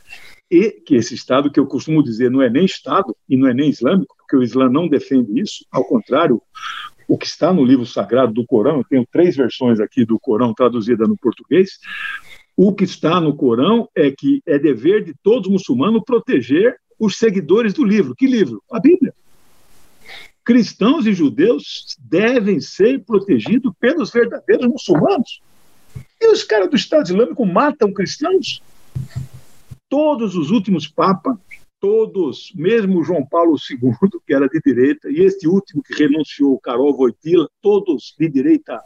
e 0.50 0.72
que 0.72 0.96
esse 0.96 1.16
Estado, 1.16 1.52
que 1.52 1.60
eu 1.60 1.66
costumo 1.66 2.04
dizer, 2.04 2.30
não 2.30 2.42
é 2.42 2.50
nem 2.50 2.66
Estado 2.66 3.16
e 3.28 3.36
não 3.36 3.48
é 3.48 3.54
nem 3.54 3.70
islâmico, 3.70 4.16
porque 4.18 4.38
o 4.38 4.44
Islã 4.44 4.70
não 4.70 4.88
defende 4.88 5.40
isso, 5.40 5.66
ao 5.72 5.84
contrário, 5.84 6.42
o 7.08 7.18
que 7.18 7.25
está 7.25 7.52
no 7.52 7.63
livro 7.63 7.86
sagrado 7.86 8.34
do 8.34 8.46
Corão, 8.46 8.78
eu 8.78 8.84
tenho 8.84 9.08
três 9.12 9.36
versões 9.36 9.80
aqui 9.80 10.06
do 10.06 10.20
Corão 10.20 10.54
traduzida 10.54 11.06
no 11.06 11.18
português, 11.18 11.80
o 12.56 12.74
que 12.74 12.84
está 12.84 13.20
no 13.20 13.36
Corão 13.36 13.90
é 13.96 14.12
que 14.12 14.42
é 14.46 14.60
dever 14.60 15.04
de 15.04 15.14
todos 15.24 15.50
muçulmanos 15.50 16.04
proteger 16.06 16.78
os 17.00 17.18
seguidores 17.18 17.74
do 17.74 17.84
livro. 17.84 18.16
Que 18.16 18.28
livro? 18.28 18.62
A 18.72 18.80
Bíblia. 18.80 19.14
Cristãos 20.46 21.08
e 21.08 21.14
judeus 21.14 21.98
devem 22.00 22.60
ser 22.60 23.04
protegidos 23.04 23.74
pelos 23.80 24.12
verdadeiros 24.12 24.68
muçulmanos. 24.68 25.42
E 26.22 26.28
os 26.28 26.44
caras 26.44 26.70
do 26.70 26.76
Estado 26.76 27.06
Islâmico 27.06 27.46
matam 27.46 27.94
cristãos? 27.94 28.62
Todos 29.90 30.36
os 30.36 30.52
últimos 30.52 30.88
papas, 30.88 31.38
todos, 31.80 32.52
mesmo 32.56 33.04
João 33.04 33.26
Paulo 33.26 33.56
II, 33.70 34.20
que 34.26 34.34
era 34.34 34.48
de 34.48 34.60
direita, 34.66 35.10
e 35.10 35.22
este 35.22 35.48
último 35.48 35.82
que 35.82 35.94
renunciou, 35.94 36.60
Carol 36.60 36.96
Wojtyla, 36.96 37.48
todos 37.62 38.14
de 38.18 38.30
direita 38.30 38.82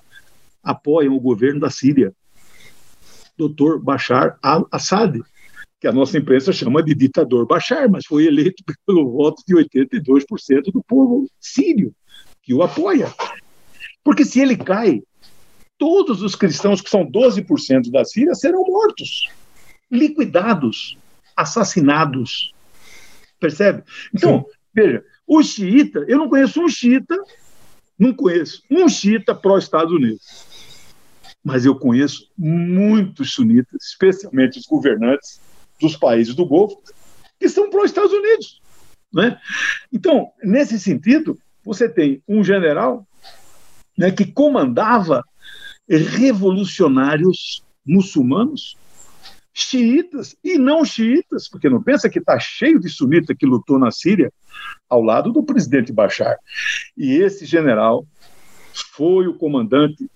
apoiam 0.63 1.15
o 1.15 1.19
governo 1.19 1.59
da 1.59 1.69
Síria. 1.69 2.13
Dr. 3.37 3.77
Bashar 3.79 4.37
al-Assad, 4.41 5.21
que 5.79 5.87
a 5.87 5.91
nossa 5.91 6.17
imprensa 6.17 6.51
chama 6.51 6.81
de 6.81 6.95
ditador 6.95 7.45
Bashar, 7.45 7.89
mas 7.89 8.05
foi 8.05 8.25
eleito 8.25 8.63
pelo 8.85 9.11
voto 9.11 9.43
de 9.47 9.55
82% 9.55 10.71
do 10.73 10.83
povo 10.83 11.29
sírio, 11.39 11.93
que 12.41 12.53
o 12.53 12.63
apoia. 12.63 13.13
Porque 14.03 14.25
se 14.25 14.39
ele 14.39 14.55
cai, 14.55 15.01
todos 15.77 16.21
os 16.21 16.35
cristãos, 16.35 16.81
que 16.81 16.89
são 16.89 17.05
12% 17.05 17.91
da 17.91 18.03
Síria, 18.05 18.33
serão 18.33 18.63
mortos, 18.63 19.29
liquidados, 19.91 20.97
assassinados. 21.35 22.53
Percebe? 23.39 23.83
Então, 24.13 24.39
Sim. 24.39 24.57
veja, 24.73 25.03
o 25.27 25.43
xiita, 25.43 26.05
eu 26.07 26.17
não 26.17 26.29
conheço 26.29 26.61
um 26.61 26.69
xiita, 26.69 27.15
não 27.99 28.13
conheço 28.13 28.63
um 28.71 28.87
xiita 28.87 29.35
pró-Estados 29.35 29.93
Unidos 29.93 30.46
mas 31.47 31.65
eu 31.65 31.73
conheço 31.73 32.29
muitos 32.37 33.31
sunitas, 33.31 33.81
especialmente 33.81 34.59
os 34.59 34.65
governantes 34.65 35.39
dos 35.79 35.95
países 35.95 36.35
do 36.35 36.45
Golfo, 36.45 36.77
que 37.39 37.47
são 37.47 37.69
para 37.69 37.85
os 37.85 37.85
Estados 37.85 38.11
Unidos. 38.11 38.61
Né? 39.13 39.39
Então, 39.89 40.27
nesse 40.43 40.77
sentido, 40.77 41.39
você 41.63 41.87
tem 41.87 42.21
um 42.27 42.43
general 42.43 43.07
né, 43.97 44.11
que 44.11 44.29
comandava 44.29 45.23
revolucionários 45.87 47.63
muçulmanos, 47.85 48.75
xiitas 49.53 50.35
e 50.43 50.57
não 50.57 50.83
xiitas, 50.83 51.47
porque 51.47 51.69
não 51.69 51.81
pensa 51.81 52.09
que 52.09 52.19
está 52.19 52.37
cheio 52.37 52.77
de 52.77 52.89
sunita 52.89 53.33
que 53.33 53.45
lutou 53.45 53.79
na 53.79 53.89
Síria 53.89 54.33
ao 54.89 55.01
lado 55.01 55.31
do 55.31 55.41
presidente 55.41 55.93
Bashar. 55.93 56.37
E 56.97 57.13
esse 57.13 57.45
general 57.45 58.05
foi 58.73 59.29
o 59.29 59.33
comandante 59.33 60.09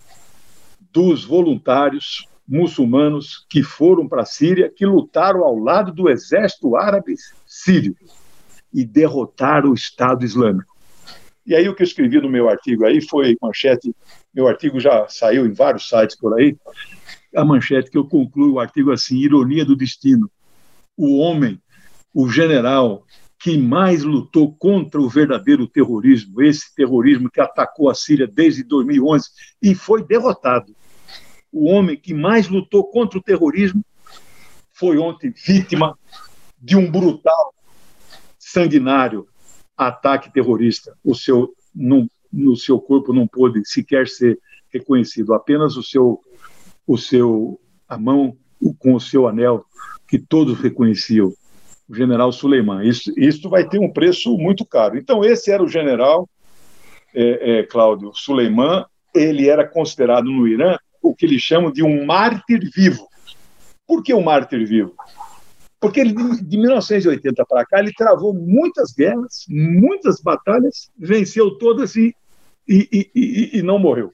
dos 0.91 1.23
voluntários 1.23 2.27
muçulmanos 2.47 3.45
que 3.49 3.63
foram 3.63 4.07
para 4.07 4.23
a 4.23 4.25
Síria, 4.25 4.69
que 4.69 4.85
lutaram 4.85 5.43
ao 5.43 5.57
lado 5.57 5.93
do 5.93 6.09
exército 6.09 6.75
árabe 6.75 7.15
sírio 7.47 7.95
e 8.73 8.83
derrotaram 8.83 9.71
o 9.71 9.73
Estado 9.73 10.25
Islâmico. 10.25 10.75
E 11.45 11.55
aí 11.55 11.67
o 11.67 11.73
que 11.73 11.81
eu 11.81 11.87
escrevi 11.87 12.19
no 12.19 12.29
meu 12.29 12.49
artigo 12.49 12.85
aí 12.85 13.01
foi 13.01 13.37
manchete, 13.41 13.95
meu 14.33 14.47
artigo 14.47 14.79
já 14.79 15.07
saiu 15.07 15.45
em 15.45 15.51
vários 15.51 15.87
sites 15.87 16.15
por 16.15 16.37
aí, 16.37 16.55
a 17.35 17.45
manchete 17.45 17.89
que 17.89 17.97
eu 17.97 18.05
concluo 18.05 18.53
o 18.53 18.59
artigo 18.59 18.91
assim, 18.91 19.17
ironia 19.17 19.63
do 19.63 19.75
destino. 19.75 20.29
O 20.97 21.17
homem, 21.19 21.59
o 22.13 22.29
general 22.29 23.05
que 23.39 23.57
mais 23.57 24.03
lutou 24.03 24.53
contra 24.53 25.01
o 25.01 25.09
verdadeiro 25.09 25.65
terrorismo, 25.67 26.41
esse 26.41 26.75
terrorismo 26.75 27.29
que 27.31 27.41
atacou 27.41 27.89
a 27.89 27.95
Síria 27.95 28.27
desde 28.27 28.63
2011 28.63 29.29
e 29.61 29.73
foi 29.73 30.05
derrotado 30.05 30.75
o 31.51 31.69
homem 31.69 31.97
que 31.97 32.13
mais 32.13 32.47
lutou 32.47 32.83
contra 32.85 33.19
o 33.19 33.23
terrorismo 33.23 33.83
foi 34.73 34.97
ontem 34.97 35.31
vítima 35.31 35.97
de 36.59 36.75
um 36.77 36.89
brutal, 36.89 37.53
sanguinário 38.39 39.27
ataque 39.77 40.31
terrorista. 40.31 40.95
O 41.03 41.15
seu, 41.15 41.53
no, 41.73 42.09
no 42.31 42.55
seu 42.55 42.79
corpo 42.79 43.13
não 43.13 43.27
pôde 43.27 43.61
sequer 43.65 44.07
ser 44.07 44.39
reconhecido, 44.69 45.33
apenas 45.33 45.75
o 45.75 45.83
seu, 45.83 46.21
o 46.87 46.97
seu, 46.97 47.59
a 47.87 47.97
mão, 47.97 48.37
com 48.79 48.95
o 48.95 48.99
seu 48.99 49.27
anel, 49.27 49.65
que 50.07 50.19
todos 50.19 50.59
reconheciam, 50.59 51.33
o 51.89 51.95
general 51.95 52.31
Suleiman. 52.31 52.87
Isso, 52.87 53.11
isso 53.17 53.49
vai 53.49 53.67
ter 53.67 53.79
um 53.79 53.91
preço 53.91 54.37
muito 54.37 54.65
caro. 54.65 54.97
Então, 54.97 55.25
esse 55.25 55.51
era 55.51 55.63
o 55.63 55.67
general, 55.67 56.29
é, 57.13 57.59
é, 57.59 57.63
Cláudio 57.63 58.11
Suleiman, 58.13 58.85
ele 59.13 59.49
era 59.49 59.67
considerado 59.67 60.25
no 60.25 60.47
Irã 60.47 60.77
o 61.01 61.15
que 61.15 61.25
eles 61.25 61.41
chamam 61.41 61.71
de 61.71 61.83
um 61.83 62.05
mártir 62.05 62.69
vivo. 62.73 63.07
Por 63.87 64.03
que 64.03 64.13
um 64.13 64.23
mártir 64.23 64.65
vivo? 64.65 64.93
Porque 65.79 65.99
ele, 65.99 66.13
de 66.13 66.57
1980 66.57 67.45
para 67.45 67.65
cá, 67.65 67.79
ele 67.79 67.91
travou 67.93 68.33
muitas 68.33 68.91
guerras, 68.93 69.45
muitas 69.49 70.21
batalhas, 70.21 70.91
venceu 70.97 71.57
todas 71.57 71.95
e, 71.95 72.15
e, 72.67 73.09
e, 73.15 73.59
e 73.59 73.61
não 73.63 73.79
morreu 73.79 74.13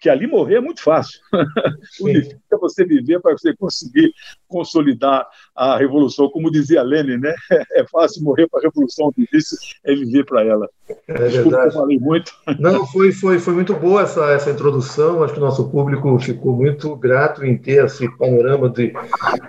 que 0.00 0.08
ali 0.08 0.26
morrer 0.26 0.56
é 0.56 0.60
muito 0.60 0.82
fácil. 0.82 1.20
o 2.00 2.08
difícil 2.08 2.38
é 2.52 2.56
você 2.56 2.84
viver 2.84 3.20
para 3.20 3.32
você 3.32 3.54
conseguir 3.56 4.12
consolidar 4.48 5.26
a 5.54 5.76
revolução, 5.76 6.28
como 6.28 6.50
dizia 6.50 6.82
Lenin, 6.82 7.18
né? 7.18 7.34
É 7.72 7.84
fácil 7.86 8.22
morrer 8.22 8.48
para 8.48 8.60
a 8.60 8.62
revolução, 8.62 9.08
o 9.08 9.14
difícil 9.16 9.58
é 9.84 9.94
viver 9.94 10.24
para 10.24 10.44
ela. 10.44 10.68
É 11.08 11.28
Desculpa, 11.28 11.50
verdade. 11.50 11.66
eu 11.66 11.80
falei 11.80 11.98
muito. 11.98 12.32
Não, 12.58 12.86
foi, 12.86 13.12
foi, 13.12 13.38
foi 13.38 13.54
muito 13.54 13.74
boa 13.74 14.02
essa, 14.02 14.30
essa 14.30 14.50
introdução. 14.50 15.22
Acho 15.22 15.34
que 15.34 15.40
o 15.40 15.42
nosso 15.42 15.68
público 15.68 16.18
ficou 16.18 16.54
muito 16.54 16.94
grato 16.96 17.44
em 17.44 17.56
ter 17.56 17.84
esse 17.84 18.08
panorama 18.16 18.68
de, 18.68 18.92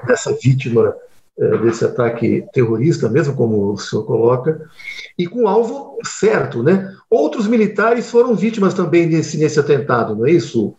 dessa 0.05 0.35
vítima 0.41 0.95
desse 1.37 1.85
ataque 1.85 2.45
terrorista, 2.51 3.07
mesmo 3.07 3.35
como 3.35 3.71
o 3.71 3.77
senhor 3.77 4.03
coloca, 4.05 4.59
e 5.17 5.27
com 5.27 5.47
alvo 5.47 5.97
certo, 6.03 6.63
né? 6.63 6.91
Outros 7.09 7.47
militares 7.47 8.09
foram 8.09 8.35
vítimas 8.35 8.73
também 8.73 9.07
desse, 9.07 9.37
nesse 9.37 9.59
atentado, 9.59 10.15
não 10.15 10.25
é 10.25 10.31
isso, 10.31 10.73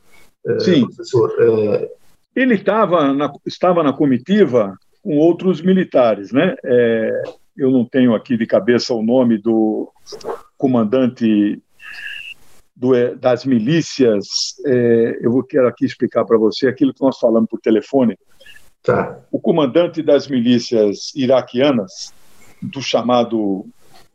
eh, 0.47 0.59
Sim. 0.59 0.87
professor? 0.87 1.33
É... 1.39 1.91
Ele 2.35 2.55
estava 2.55 3.13
na, 3.15 3.33
estava 3.47 3.83
na 3.83 3.93
comitiva 3.93 4.77
com 5.03 5.17
outros 5.17 5.63
militares, 5.63 6.33
né? 6.33 6.55
É, 6.65 7.23
eu 7.57 7.71
não 7.71 7.85
tenho 7.85 8.15
aqui 8.15 8.37
de 8.37 8.47
cabeça 8.47 8.95
o 8.95 9.03
nome 9.03 9.39
do 9.39 9.91
comandante 10.57 11.61
do, 12.75 12.93
das 13.17 13.45
milícias. 13.45 14.27
É, 14.65 15.19
eu 15.21 15.33
vou 15.33 15.43
quero 15.43 15.67
aqui 15.67 15.85
explicar 15.85 16.25
para 16.25 16.39
você 16.39 16.69
aquilo 16.69 16.95
que 16.95 17.03
nós 17.03 17.19
falamos 17.19 17.49
por 17.49 17.61
telefone 17.61 18.17
Tá. 18.83 19.21
O 19.31 19.41
comandante 19.41 20.03
das 20.03 20.29
milícias 20.29 21.13
iraquianas, 21.15 22.13
do 22.61 22.83
chamado 22.83 23.67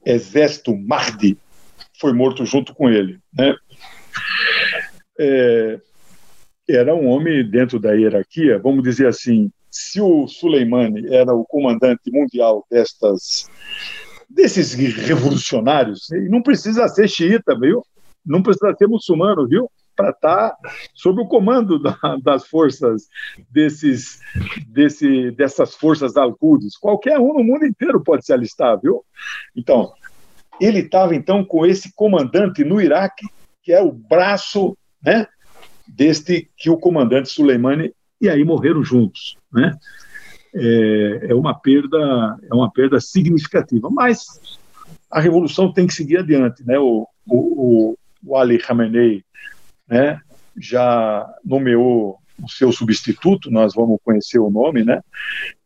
Exército 0.06 0.76
Mahdi, 0.76 1.38
foi 2.00 2.14
morto 2.14 2.46
junto 2.46 2.74
com 2.74 2.90
ele. 2.90 3.20
Né? 3.34 3.56
É, 5.20 5.80
era 6.68 6.96
um 6.96 7.08
homem 7.08 7.48
dentro 7.50 7.80
da 7.80 7.94
hierarquia, 7.94 8.60
vamos 8.60 8.84
dizer 8.84 9.08
assim, 9.08 9.52
se 9.70 10.02
o 10.02 10.28
Soleimani 10.28 11.14
era 11.14 11.34
o 11.34 11.46
comandante 11.46 12.12
mundial 12.12 12.66
destas 12.70 13.50
desses 14.30 14.74
revolucionários, 14.74 16.08
não 16.30 16.42
precisa 16.42 16.88
ser 16.88 17.08
xiita, 17.08 17.58
viu? 17.58 17.86
Não 18.26 18.42
precisa 18.42 18.74
ser 18.76 18.88
muçulmano, 18.88 19.48
viu? 19.48 19.70
Para 19.96 20.10
estar 20.10 20.50
tá 20.52 20.58
sob 20.94 21.22
o 21.22 21.28
comando 21.28 21.80
da, 21.80 21.98
das 22.24 22.48
forças 22.48 23.08
desses, 23.50 24.20
desse, 24.68 25.32
dessas 25.32 25.76
forças 25.76 26.16
al-Quds. 26.18 26.78
Qualquer 26.78 27.20
um 27.20 27.34
no 27.34 27.44
mundo 27.44 27.66
inteiro 27.66 28.04
pode 28.04 28.26
se 28.26 28.34
alistar, 28.34 28.80
viu? 28.80 29.04
Então, 29.56 29.92
ele 30.60 30.80
estava 30.80 31.16
então 31.16 31.44
com 31.44 31.66
esse 31.66 31.94
comandante 31.94 32.64
no 32.64 32.82
Iraque, 32.82 33.26
que 33.62 33.72
é 33.72 33.82
o 33.82 33.92
braço, 33.92 34.78
né, 35.04 35.28
deste 35.88 36.50
que 36.58 36.70
o 36.70 36.78
comandante 36.78 37.30
Soleimani 37.30 37.94
e 38.22 38.30
aí 38.30 38.44
morreram 38.44 38.84
juntos, 38.84 39.38
né? 39.52 39.78
É, 40.56 41.28
é 41.30 41.36
uma 41.36 41.60
perda, 41.60 42.38
é 42.50 42.54
uma 42.54 42.72
perda 42.72 43.00
significativa, 43.02 43.90
mas 43.90 44.60
a 45.10 45.20
revolução 45.20 45.74
tem 45.74 45.88
que 45.88 45.94
seguir 45.94 46.18
adiante, 46.18 46.64
né? 46.66 46.80
O, 46.80 47.08
o, 47.28 47.98
o 48.24 48.38
Ali 48.38 48.58
Khamenei 48.58 49.24
né, 49.88 50.20
já 50.58 51.28
nomeou 51.44 52.18
o 52.42 52.50
seu 52.50 52.72
substituto, 52.72 53.52
nós 53.52 53.74
vamos 53.76 54.00
conhecer 54.04 54.40
o 54.40 54.50
nome, 54.50 54.84
né? 54.84 55.02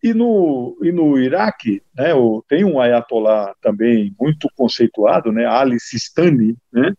E 0.04 0.14
no, 0.14 0.78
e 0.82 0.92
no 0.92 1.18
Iraque, 1.18 1.82
né, 1.96 2.14
o, 2.14 2.44
tem 2.48 2.66
um 2.66 2.80
ayatollah 2.80 3.54
também 3.62 4.14
muito 4.20 4.50
conceituado, 4.56 5.32
né, 5.32 5.46
Ali 5.46 5.80
Sistani, 5.80 6.56
né? 6.72 6.94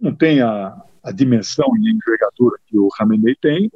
Não 0.00 0.14
tem 0.14 0.42
a, 0.42 0.76
a 1.02 1.12
dimensão 1.12 1.66
e 1.78 1.88
a 1.88 1.92
envergadura 1.92 2.58
que 2.66 2.78
o 2.78 2.88
Khamenei 2.88 3.34
tem, 3.40 3.70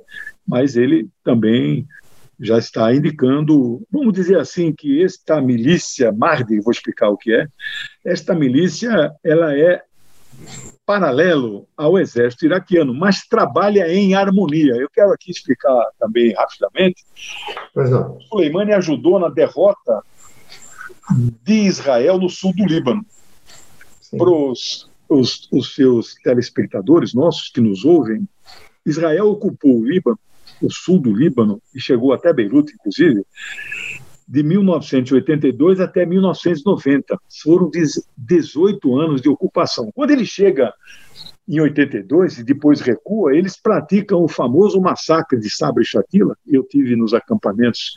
mas 0.46 0.76
ele 0.76 1.08
também 1.24 1.86
já 2.38 2.58
está 2.58 2.92
indicando, 2.94 3.86
vamos 3.90 4.14
dizer 4.14 4.38
assim, 4.38 4.72
que 4.72 5.02
esta 5.02 5.40
milícia 5.40 6.10
Mahdi, 6.10 6.60
vou 6.60 6.72
explicar 6.72 7.10
o 7.10 7.16
que 7.16 7.32
é, 7.34 7.46
esta 8.04 8.34
milícia, 8.34 9.12
ela 9.22 9.56
é 9.56 9.82
paralelo 10.84 11.68
ao 11.76 11.98
exército 11.98 12.46
iraquiano, 12.46 12.92
mas 12.92 13.26
trabalha 13.26 13.92
em 13.92 14.14
harmonia. 14.14 14.74
Eu 14.74 14.88
quero 14.90 15.12
aqui 15.12 15.30
explicar 15.30 15.86
também 15.98 16.34
rapidamente. 16.34 17.04
O 18.16 18.20
Soleimani 18.22 18.72
ajudou 18.72 19.20
na 19.20 19.28
derrota 19.28 20.02
de 21.44 21.54
Israel 21.54 22.18
no 22.18 22.28
sul 22.28 22.52
do 22.54 22.64
Líbano. 22.64 23.04
Para 24.16 24.30
os, 24.30 24.90
os, 25.08 25.48
os 25.52 25.74
seus 25.74 26.14
telespectadores 26.24 27.14
nossos 27.14 27.48
que 27.50 27.60
nos 27.60 27.84
ouvem, 27.84 28.28
Israel 28.84 29.28
ocupou 29.28 29.78
o 29.78 29.84
Líbano, 29.84 30.18
o 30.60 30.70
sul 30.70 30.98
do 30.98 31.14
Líbano, 31.14 31.62
e 31.74 31.80
chegou 31.80 32.12
até 32.12 32.32
Beirute, 32.32 32.74
inclusive, 32.74 33.24
de 34.30 34.44
1982 34.44 35.80
até 35.80 36.06
1990. 36.06 37.18
Foram 37.42 37.68
18 38.16 38.96
anos 38.96 39.20
de 39.20 39.28
ocupação. 39.28 39.90
Quando 39.92 40.12
ele 40.12 40.24
chega 40.24 40.72
em 41.48 41.58
82 41.58 42.38
e 42.38 42.44
depois 42.44 42.80
recua, 42.80 43.34
eles 43.34 43.60
praticam 43.60 44.22
o 44.22 44.28
famoso 44.28 44.80
massacre 44.80 45.36
de 45.36 45.50
Sabre 45.50 45.84
Shatila. 45.84 46.36
Eu 46.46 46.62
tive 46.62 46.94
nos 46.94 47.12
acampamentos 47.12 47.92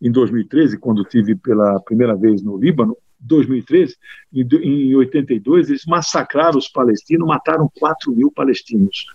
em 0.00 0.12
2013, 0.12 0.78
quando 0.78 1.02
tive 1.02 1.34
pela 1.34 1.80
primeira 1.80 2.14
vez 2.14 2.40
no 2.40 2.56
Líbano, 2.56 2.96
2013, 3.18 3.96
em 4.32 4.94
82, 4.94 5.70
eles 5.70 5.84
massacraram 5.86 6.56
os 6.56 6.68
palestinos, 6.68 7.26
mataram 7.26 7.68
4 7.80 8.12
mil 8.12 8.30
palestinos. 8.30 9.06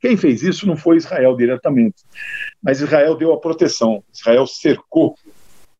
Quem 0.00 0.16
fez 0.16 0.44
isso 0.44 0.64
não 0.64 0.76
foi 0.76 0.96
Israel 0.96 1.36
diretamente, 1.36 2.04
mas 2.62 2.80
Israel 2.80 3.16
deu 3.16 3.32
a 3.32 3.40
proteção. 3.40 4.00
Israel 4.14 4.46
cercou 4.46 5.16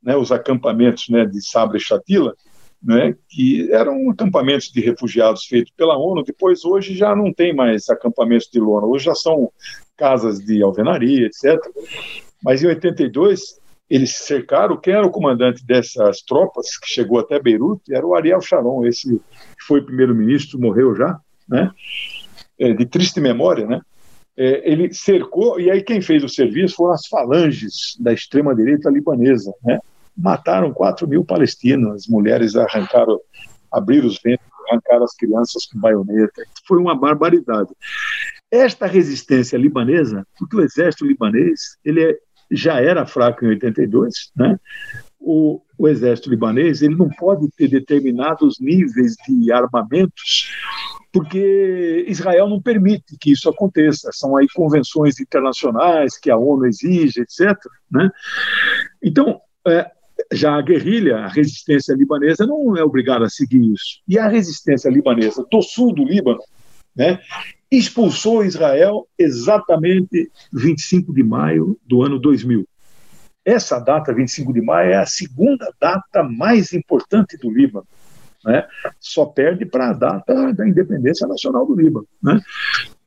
né, 0.02 0.16
os 0.16 0.32
acampamentos 0.32 1.08
né, 1.08 1.24
de 1.26 1.40
Sabre 1.46 1.78
e 1.78 1.80
Chatila, 1.80 2.34
né, 2.82 3.14
que 3.28 3.70
eram 3.72 4.10
acampamentos 4.10 4.68
de 4.68 4.80
refugiados 4.80 5.44
feitos 5.44 5.72
pela 5.76 5.98
ONU. 5.98 6.22
Depois, 6.22 6.64
hoje, 6.64 6.94
já 6.94 7.14
não 7.14 7.32
tem 7.32 7.54
mais 7.54 7.88
acampamentos 7.88 8.48
de 8.52 8.60
lona, 8.60 8.86
hoje 8.86 9.06
já 9.06 9.14
são 9.14 9.50
casas 9.96 10.38
de 10.38 10.62
alvenaria, 10.62 11.26
etc. 11.26 11.58
Mas 12.42 12.62
em 12.62 12.68
82, 12.68 13.58
eles 13.90 14.14
cercaram. 14.16 14.76
Quem 14.76 14.94
era 14.94 15.06
o 15.06 15.10
comandante 15.10 15.64
dessas 15.64 16.22
tropas, 16.22 16.76
que 16.78 16.86
chegou 16.88 17.18
até 17.18 17.40
Beirute, 17.40 17.92
era 17.92 18.06
o 18.06 18.14
Ariel 18.14 18.40
Sharon, 18.40 18.86
esse 18.86 19.08
que 19.08 19.64
foi 19.66 19.82
primeiro-ministro, 19.82 20.60
morreu 20.60 20.94
já, 20.94 21.18
né? 21.48 21.70
É, 22.58 22.72
de 22.72 22.86
triste 22.86 23.20
memória, 23.20 23.66
né? 23.66 23.80
É, 24.36 24.70
ele 24.70 24.92
cercou, 24.94 25.58
e 25.58 25.68
aí 25.68 25.82
quem 25.82 26.00
fez 26.00 26.22
o 26.22 26.28
serviço 26.28 26.76
foram 26.76 26.92
as 26.92 27.06
falanges 27.08 27.96
da 27.98 28.12
extrema-direita 28.12 28.88
libanesa. 28.88 29.52
Né? 29.64 29.80
Mataram 30.18 30.72
4 30.72 31.06
mil 31.06 31.24
palestinos, 31.24 31.94
as 31.94 32.06
mulheres 32.08 32.56
arrancaram, 32.56 33.20
abriram 33.70 34.08
os 34.08 34.18
ventos, 34.20 34.44
arrancaram 34.68 35.04
as 35.04 35.14
crianças 35.14 35.64
com 35.66 35.78
baioneta. 35.78 36.42
Foi 36.66 36.78
uma 36.78 36.98
barbaridade. 36.98 37.70
Esta 38.50 38.86
resistência 38.86 39.56
libanesa, 39.56 40.26
porque 40.36 40.56
o 40.56 40.60
exército 40.60 41.06
libanês 41.06 41.76
ele 41.84 42.02
é, 42.02 42.16
já 42.50 42.80
era 42.80 43.06
fraco 43.06 43.44
em 43.44 43.48
82, 43.48 44.32
né? 44.36 44.58
O, 45.20 45.60
o, 45.76 45.88
exército 45.88 46.30
libanês 46.30 46.80
ele 46.80 46.94
não 46.94 47.08
pode 47.10 47.48
ter 47.56 47.68
determinados 47.68 48.58
níveis 48.60 49.14
de 49.28 49.52
armamentos 49.52 50.52
porque 51.12 52.04
Israel 52.08 52.48
não 52.48 52.60
permite 52.60 53.16
que 53.18 53.32
isso 53.32 53.48
aconteça. 53.48 54.10
São 54.12 54.36
aí 54.36 54.46
convenções 54.54 55.18
internacionais 55.18 56.18
que 56.18 56.30
a 56.30 56.36
ONU 56.36 56.66
exige, 56.66 57.20
etc. 57.20 57.56
Né? 57.90 58.08
Então, 59.02 59.40
é, 59.66 59.90
já 60.32 60.56
a 60.56 60.62
guerrilha, 60.62 61.18
a 61.18 61.28
resistência 61.28 61.94
libanesa 61.94 62.46
não 62.46 62.76
é 62.76 62.82
obrigada 62.82 63.26
a 63.26 63.30
seguir 63.30 63.72
isso. 63.72 64.00
E 64.06 64.18
a 64.18 64.28
resistência 64.28 64.88
libanesa 64.88 65.46
do 65.50 65.62
sul 65.62 65.94
do 65.94 66.04
Líbano, 66.04 66.40
né, 66.94 67.20
expulsou 67.70 68.44
Israel 68.44 69.06
exatamente 69.18 70.30
25 70.52 71.12
de 71.12 71.22
maio 71.22 71.78
do 71.86 72.02
ano 72.02 72.18
2000. 72.18 72.66
Essa 73.44 73.78
data, 73.78 74.12
25 74.12 74.52
de 74.52 74.60
maio, 74.60 74.90
é 74.90 74.96
a 74.96 75.06
segunda 75.06 75.72
data 75.80 76.22
mais 76.22 76.72
importante 76.72 77.36
do 77.38 77.50
Líbano 77.50 77.86
né? 78.44 78.66
só 79.00 79.26
perde 79.26 79.66
para 79.66 79.90
a 79.90 79.92
data 79.92 80.52
da 80.52 80.68
independência 80.68 81.26
nacional 81.26 81.66
do 81.66 81.74
Líbano. 81.74 82.06
Né? 82.22 82.40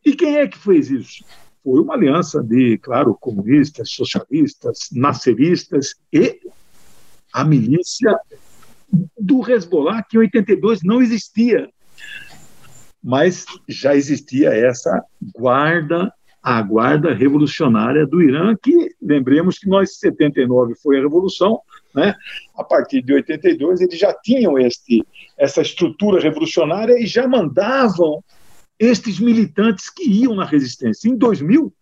E 0.06 0.13
quem 0.13 0.38
é 0.38 0.47
que 0.47 0.58
fez 0.58 0.89
isso? 0.89 1.24
foi 1.63 1.80
uma 1.80 1.93
aliança 1.93 2.41
de, 2.41 2.80
claro, 2.80 3.15
comunistas, 3.19 3.91
socialistas, 3.91 4.89
nasceristas 4.91 5.93
e 6.12 6.39
a 7.34 7.44
milícia 7.44 8.17
do 9.17 9.50
Hezbollah, 9.50 10.04
que 10.04 10.17
em 10.17 10.22
82 10.22 10.82
não 10.84 11.02
existia. 11.02 11.70
Mas 13.04 13.46
já 13.67 13.96
existia 13.96 14.50
essa 14.50 15.04
guarda, 15.36 16.13
a 16.44 16.62
guarda 16.62 17.13
revolucionária 17.13 18.06
do 18.06 18.22
Irã, 18.22 18.56
que 18.62 18.96
lembremos 19.02 19.58
que 19.58 19.67
nós, 19.67 19.98
79 19.98 20.76
foi 20.76 21.00
a 21.00 21.02
revolução, 21.02 21.60
né? 21.96 22.15
a 22.56 22.63
partir 22.63 23.02
de 23.02 23.13
82 23.13 23.82
eles 23.82 23.98
já 23.98 24.13
tinham 24.13 24.58
este, 24.60 25.04
essa 25.38 25.62
estrutura 25.62 26.22
revolucionária 26.22 27.00
e 27.00 27.06
já 27.06 27.28
mandavam 27.28 28.24
estes 28.80 29.20
militantes 29.20 29.89
que 29.89 30.04
iam 30.04 30.36
na 30.36 30.46
resistência. 30.46 31.08
Em 31.08 31.15
2000, 31.15 31.74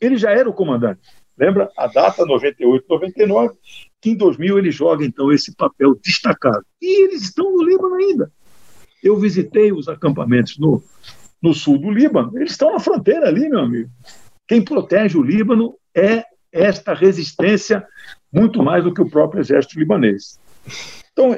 ele 0.00 0.16
já 0.16 0.30
era 0.30 0.48
o 0.48 0.54
comandante. 0.54 1.00
Lembra 1.38 1.70
a 1.76 1.86
data 1.86 2.24
98, 2.24 2.86
99, 2.88 3.54
que 4.06 4.10
em 4.10 4.16
2000 4.16 4.58
ele 4.60 4.70
joga 4.70 5.04
então 5.04 5.32
esse 5.32 5.52
papel 5.56 5.96
destacado. 6.00 6.64
E 6.80 7.02
eles 7.02 7.22
estão 7.22 7.50
no 7.52 7.64
Líbano 7.64 7.96
ainda. 7.96 8.30
Eu 9.02 9.18
visitei 9.18 9.72
os 9.72 9.88
acampamentos 9.88 10.56
no, 10.58 10.80
no 11.42 11.52
sul 11.52 11.76
do 11.76 11.90
Líbano, 11.90 12.30
eles 12.36 12.52
estão 12.52 12.72
na 12.72 12.78
fronteira 12.78 13.26
ali, 13.26 13.48
meu 13.48 13.58
amigo. 13.58 13.90
Quem 14.46 14.62
protege 14.62 15.18
o 15.18 15.24
Líbano 15.24 15.74
é 15.92 16.22
esta 16.52 16.94
resistência 16.94 17.84
muito 18.32 18.62
mais 18.62 18.84
do 18.84 18.94
que 18.94 19.02
o 19.02 19.10
próprio 19.10 19.40
exército 19.40 19.76
libanês. 19.76 20.38
Então, 21.12 21.36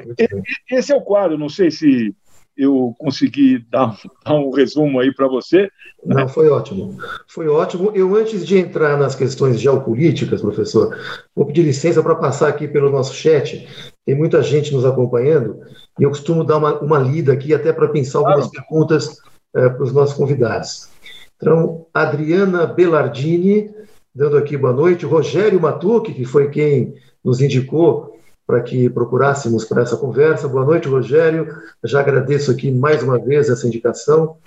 esse 0.69 0.91
é 0.91 0.95
o 0.95 1.01
quadro. 1.01 1.39
Não 1.39 1.49
sei 1.49 1.71
se 1.71 2.15
eu 2.59 2.93
consegui 2.97 3.65
dar, 3.71 3.97
dar 4.25 4.33
um 4.33 4.51
resumo 4.51 4.99
aí 4.99 5.13
para 5.13 5.27
você. 5.27 5.71
Não, 6.05 6.27
foi 6.27 6.49
ótimo. 6.49 6.97
Foi 7.27 7.47
ótimo. 7.47 7.91
Eu, 7.95 8.15
antes 8.15 8.45
de 8.45 8.57
entrar 8.57 8.97
nas 8.97 9.15
questões 9.15 9.59
geopolíticas, 9.59 10.41
professor, 10.41 10.95
vou 11.33 11.45
pedir 11.45 11.63
licença 11.63 12.03
para 12.03 12.15
passar 12.15 12.49
aqui 12.49 12.67
pelo 12.67 12.89
nosso 12.89 13.13
chat. 13.13 13.67
Tem 14.05 14.15
muita 14.15 14.43
gente 14.43 14.73
nos 14.73 14.85
acompanhando 14.85 15.61
e 15.97 16.03
eu 16.03 16.09
costumo 16.09 16.43
dar 16.43 16.57
uma, 16.57 16.79
uma 16.79 16.99
lida 16.99 17.31
aqui 17.31 17.53
até 17.53 17.71
para 17.71 17.87
pensar 17.87 18.19
algumas 18.19 18.49
claro. 18.49 18.51
perguntas 18.51 19.17
é, 19.55 19.69
para 19.69 19.83
os 19.83 19.93
nossos 19.93 20.15
convidados. 20.15 20.89
Então, 21.37 21.85
Adriana 21.93 22.65
Belardini, 22.65 23.71
dando 24.13 24.37
aqui 24.37 24.57
boa 24.57 24.73
noite. 24.73 25.05
Rogério 25.05 25.61
Matuque, 25.61 26.13
que 26.13 26.25
foi 26.25 26.49
quem 26.49 26.93
nos 27.23 27.39
indicou 27.39 28.18
para 28.49 28.61
que 28.61 28.89
procurássemos 28.89 29.63
para 29.63 29.83
essa 29.83 29.95
conversa. 29.95 30.47
Boa 30.47 30.65
noite, 30.65 30.87
Rogério. 30.87 31.55
Já 31.83 31.99
agradeço 31.99 32.49
aqui 32.49 32.71
mais 32.71 33.03
uma 33.03 33.19
vez 33.19 33.47
essa 33.47 33.67
indicação. 33.67 34.37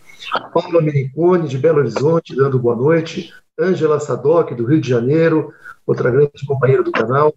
Paula 0.52 0.82
Menicone, 0.82 1.46
de 1.46 1.56
Belo 1.56 1.78
Horizonte, 1.78 2.34
dando 2.34 2.58
boa 2.58 2.74
noite. 2.74 3.32
Ângela 3.56 4.00
Sadoc, 4.00 4.54
do 4.54 4.64
Rio 4.64 4.80
de 4.80 4.88
Janeiro, 4.88 5.52
outra 5.86 6.10
grande 6.10 6.44
companheira 6.44 6.82
do 6.82 6.90
canal. 6.90 7.32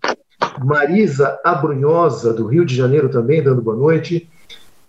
Marisa 0.57 1.39
Abrunhosa, 1.43 2.33
do 2.33 2.47
Rio 2.47 2.65
de 2.65 2.75
Janeiro, 2.75 3.09
também 3.09 3.43
dando 3.43 3.61
boa 3.61 3.77
noite. 3.77 4.27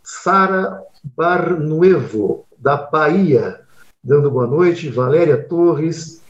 Sara 0.02 0.80
Barnuevo, 1.04 2.46
da 2.58 2.78
Bahia, 2.78 3.60
dando 4.02 4.30
boa 4.30 4.46
noite. 4.46 4.88
Valéria 4.88 5.36
Torres, 5.36 6.22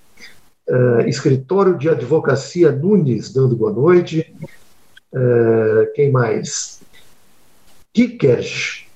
uh, 0.69 1.03
Escritório 1.07 1.79
de 1.79 1.89
Advocacia 1.89 2.73
Nunes, 2.73 3.33
dando 3.33 3.55
boa 3.55 3.73
noite. 3.73 4.35
Uh, 5.13 5.93
quem 5.95 6.11
mais? 6.11 6.81
Kikerj, 7.93 8.87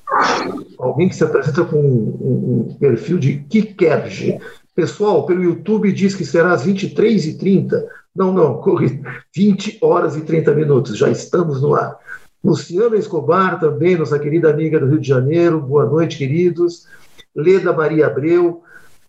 alguém 0.78 1.08
que 1.08 1.16
se 1.16 1.24
apresenta 1.24 1.64
com 1.64 1.80
um, 1.80 2.68
um 2.70 2.74
perfil 2.74 3.18
de 3.18 3.38
Kikerj. 3.48 4.38
Pessoal, 4.74 5.24
pelo 5.24 5.42
YouTube 5.42 5.92
diz 5.92 6.14
que 6.14 6.24
será 6.24 6.52
às 6.52 6.66
23h30. 6.66 7.82
Não, 8.14 8.32
não, 8.32 8.58
corre 8.58 9.00
20 9.34 9.78
horas 9.80 10.16
e 10.16 10.22
30 10.22 10.54
minutos, 10.54 10.98
já 10.98 11.08
estamos 11.08 11.62
no 11.62 11.74
ar. 11.74 11.98
Luciana 12.42 12.96
Escobar, 12.96 13.60
também, 13.60 13.96
nossa 13.96 14.18
querida 14.18 14.50
amiga 14.50 14.80
do 14.80 14.86
Rio 14.86 15.00
de 15.00 15.08
Janeiro, 15.08 15.60
boa 15.60 15.86
noite, 15.86 16.18
queridos. 16.18 16.86
Leda 17.34 17.72
Maria 17.72 18.06
Abreu, 18.06 18.62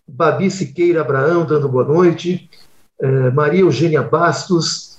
Babi 0.06 0.50
Siqueira 0.50 1.00
Abraão, 1.00 1.44
dando 1.44 1.68
boa 1.68 1.84
noite. 1.84 2.48
Eh, 3.00 3.30
Maria 3.30 3.60
Eugênia 3.60 4.02
Bastos, 4.02 4.98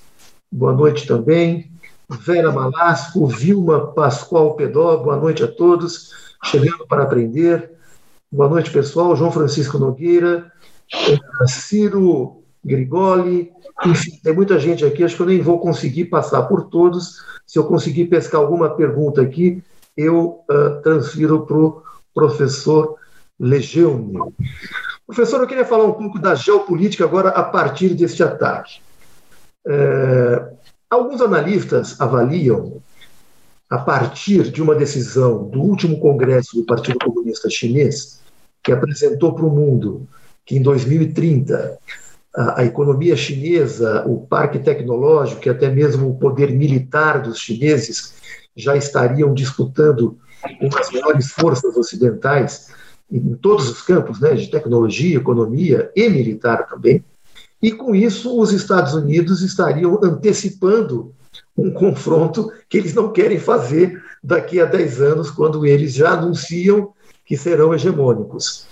boa 0.52 0.74
noite 0.74 1.08
também. 1.08 1.73
Vera 2.10 2.52
Malasco, 2.52 3.26
Vilma 3.28 3.94
Pascoal 3.94 4.56
Pedó, 4.56 4.98
boa 4.98 5.18
noite 5.18 5.44
a 5.44 5.48
todos, 5.48 6.12
chegando 6.44 6.86
para 6.88 7.04
aprender. 7.04 7.72
Boa 8.32 8.50
noite, 8.50 8.72
pessoal. 8.72 9.16
João 9.16 9.32
Francisco 9.32 9.78
Nogueira, 9.78 10.52
eh, 10.94 11.48
Ciro 11.48 12.44
Grigoli, 12.64 13.52
enfim, 13.86 14.20
tem 14.24 14.34
muita 14.34 14.60
gente 14.60 14.86
aqui, 14.86 15.04
acho 15.04 15.16
que 15.16 15.22
eu 15.22 15.28
nem 15.28 15.42
vou 15.42 15.60
conseguir 15.60 16.06
passar 16.06 16.44
por 16.44 16.66
todos. 16.66 17.24
Se 17.46 17.60
eu 17.60 17.66
conseguir 17.66 18.06
pescar 18.06 18.42
alguma 18.42 18.70
pergunta 18.70 19.22
aqui, 19.22 19.64
eu 19.96 20.44
uh, 20.50 20.82
transfiro 20.82 21.46
para 21.46 21.58
o 21.58 21.84
professor 22.14 22.96
Legeune. 23.40 24.20
Professor, 25.06 25.42
eu 25.42 25.48
queria 25.48 25.66
falar 25.66 25.86
um 25.86 25.94
pouco 25.94 26.20
da 26.20 26.34
geopolítica 26.34 27.04
agora 27.04 27.30
a 27.30 27.44
partir 27.44 27.90
deste 27.90 28.24
ataque. 28.24 28.82
É, 29.66 30.54
Alguns 30.94 31.22
analistas 31.22 32.00
avaliam, 32.00 32.80
a 33.68 33.80
partir 33.80 34.52
de 34.52 34.62
uma 34.62 34.76
decisão 34.76 35.50
do 35.50 35.60
último 35.60 36.00
congresso 36.00 36.56
do 36.56 36.66
Partido 36.66 37.00
Comunista 37.04 37.50
Chinês, 37.50 38.22
que 38.62 38.72
apresentou 38.72 39.34
para 39.34 39.44
o 39.44 39.50
mundo 39.50 40.08
que 40.46 40.56
em 40.56 40.62
2030 40.62 41.80
a, 42.36 42.62
a 42.62 42.66
economia 42.66 43.16
chinesa, 43.16 44.06
o 44.06 44.28
parque 44.28 44.60
tecnológico 44.60 45.48
e 45.48 45.50
até 45.50 45.68
mesmo 45.68 46.12
o 46.12 46.20
poder 46.20 46.52
militar 46.52 47.24
dos 47.24 47.40
chineses 47.40 48.14
já 48.56 48.76
estariam 48.76 49.34
disputando 49.34 50.20
com 50.60 50.78
as 50.78 50.92
maiores 50.92 51.32
forças 51.32 51.76
ocidentais 51.76 52.72
em 53.12 53.34
todos 53.34 53.68
os 53.68 53.82
campos, 53.82 54.20
né, 54.20 54.36
de 54.36 54.46
tecnologia, 54.52 55.18
economia 55.18 55.92
e 55.96 56.08
militar 56.08 56.68
também. 56.68 57.04
E 57.64 57.72
com 57.72 57.96
isso, 57.96 58.38
os 58.38 58.52
Estados 58.52 58.94
Unidos 58.94 59.42
estariam 59.42 59.98
antecipando 60.04 61.16
um 61.58 61.72
confronto 61.72 62.52
que 62.68 62.78
eles 62.78 62.94
não 62.94 63.14
querem 63.14 63.40
fazer 63.40 64.04
daqui 64.22 64.60
a 64.60 64.66
10 64.66 65.02
anos, 65.02 65.32
quando 65.32 65.66
eles 65.66 65.94
já 65.94 66.12
anunciam 66.12 66.92
que 67.26 67.38
serão 67.38 67.74
hegemônicos. 67.74 68.68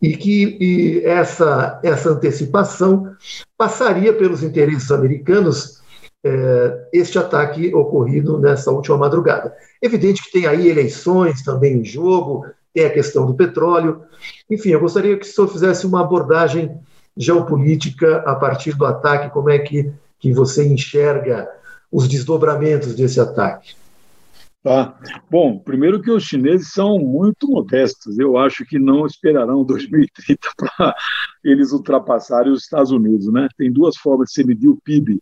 E 0.00 0.16
que 0.16 0.56
e 0.60 1.04
essa, 1.04 1.80
essa 1.82 2.10
antecipação 2.10 3.12
passaria 3.56 4.12
pelos 4.12 4.44
interesses 4.44 4.92
americanos 4.92 5.82
é, 6.24 6.88
este 6.92 7.18
ataque 7.18 7.74
ocorrido 7.74 8.38
nessa 8.38 8.70
última 8.70 8.96
madrugada. 8.96 9.52
Evidente 9.82 10.22
que 10.22 10.30
tem 10.30 10.46
aí 10.46 10.68
eleições 10.68 11.42
também 11.42 11.78
em 11.78 11.84
jogo, 11.84 12.46
tem 12.72 12.84
a 12.84 12.90
questão 12.90 13.26
do 13.26 13.34
petróleo. 13.34 14.02
Enfim, 14.48 14.70
eu 14.70 14.80
gostaria 14.80 15.16
que 15.16 15.26
o 15.26 15.28
senhor 15.28 15.48
fizesse 15.48 15.84
uma 15.84 16.02
abordagem 16.02 16.78
geopolítica 17.18 18.18
a 18.18 18.34
partir 18.36 18.74
do 18.76 18.86
ataque, 18.86 19.30
como 19.30 19.50
é 19.50 19.58
que, 19.58 19.92
que 20.20 20.32
você 20.32 20.66
enxerga 20.66 21.48
os 21.90 22.08
desdobramentos 22.08 22.94
desse 22.94 23.18
ataque? 23.20 23.74
Tá. 24.62 24.98
Bom, 25.30 25.58
primeiro 25.58 26.00
que 26.00 26.10
os 26.10 26.24
chineses 26.24 26.72
são 26.72 26.98
muito 26.98 27.48
modestos. 27.48 28.18
Eu 28.18 28.36
acho 28.36 28.64
que 28.64 28.78
não 28.78 29.06
esperarão 29.06 29.64
2030 29.66 30.48
para 30.56 30.94
eles 31.44 31.72
ultrapassarem 31.72 32.52
os 32.52 32.62
Estados 32.62 32.90
Unidos, 32.90 33.32
né? 33.32 33.48
Tem 33.56 33.72
duas 33.72 33.96
formas 33.96 34.28
de 34.28 34.34
se 34.34 34.44
medir 34.44 34.68
o 34.68 34.78
PIB. 34.84 35.20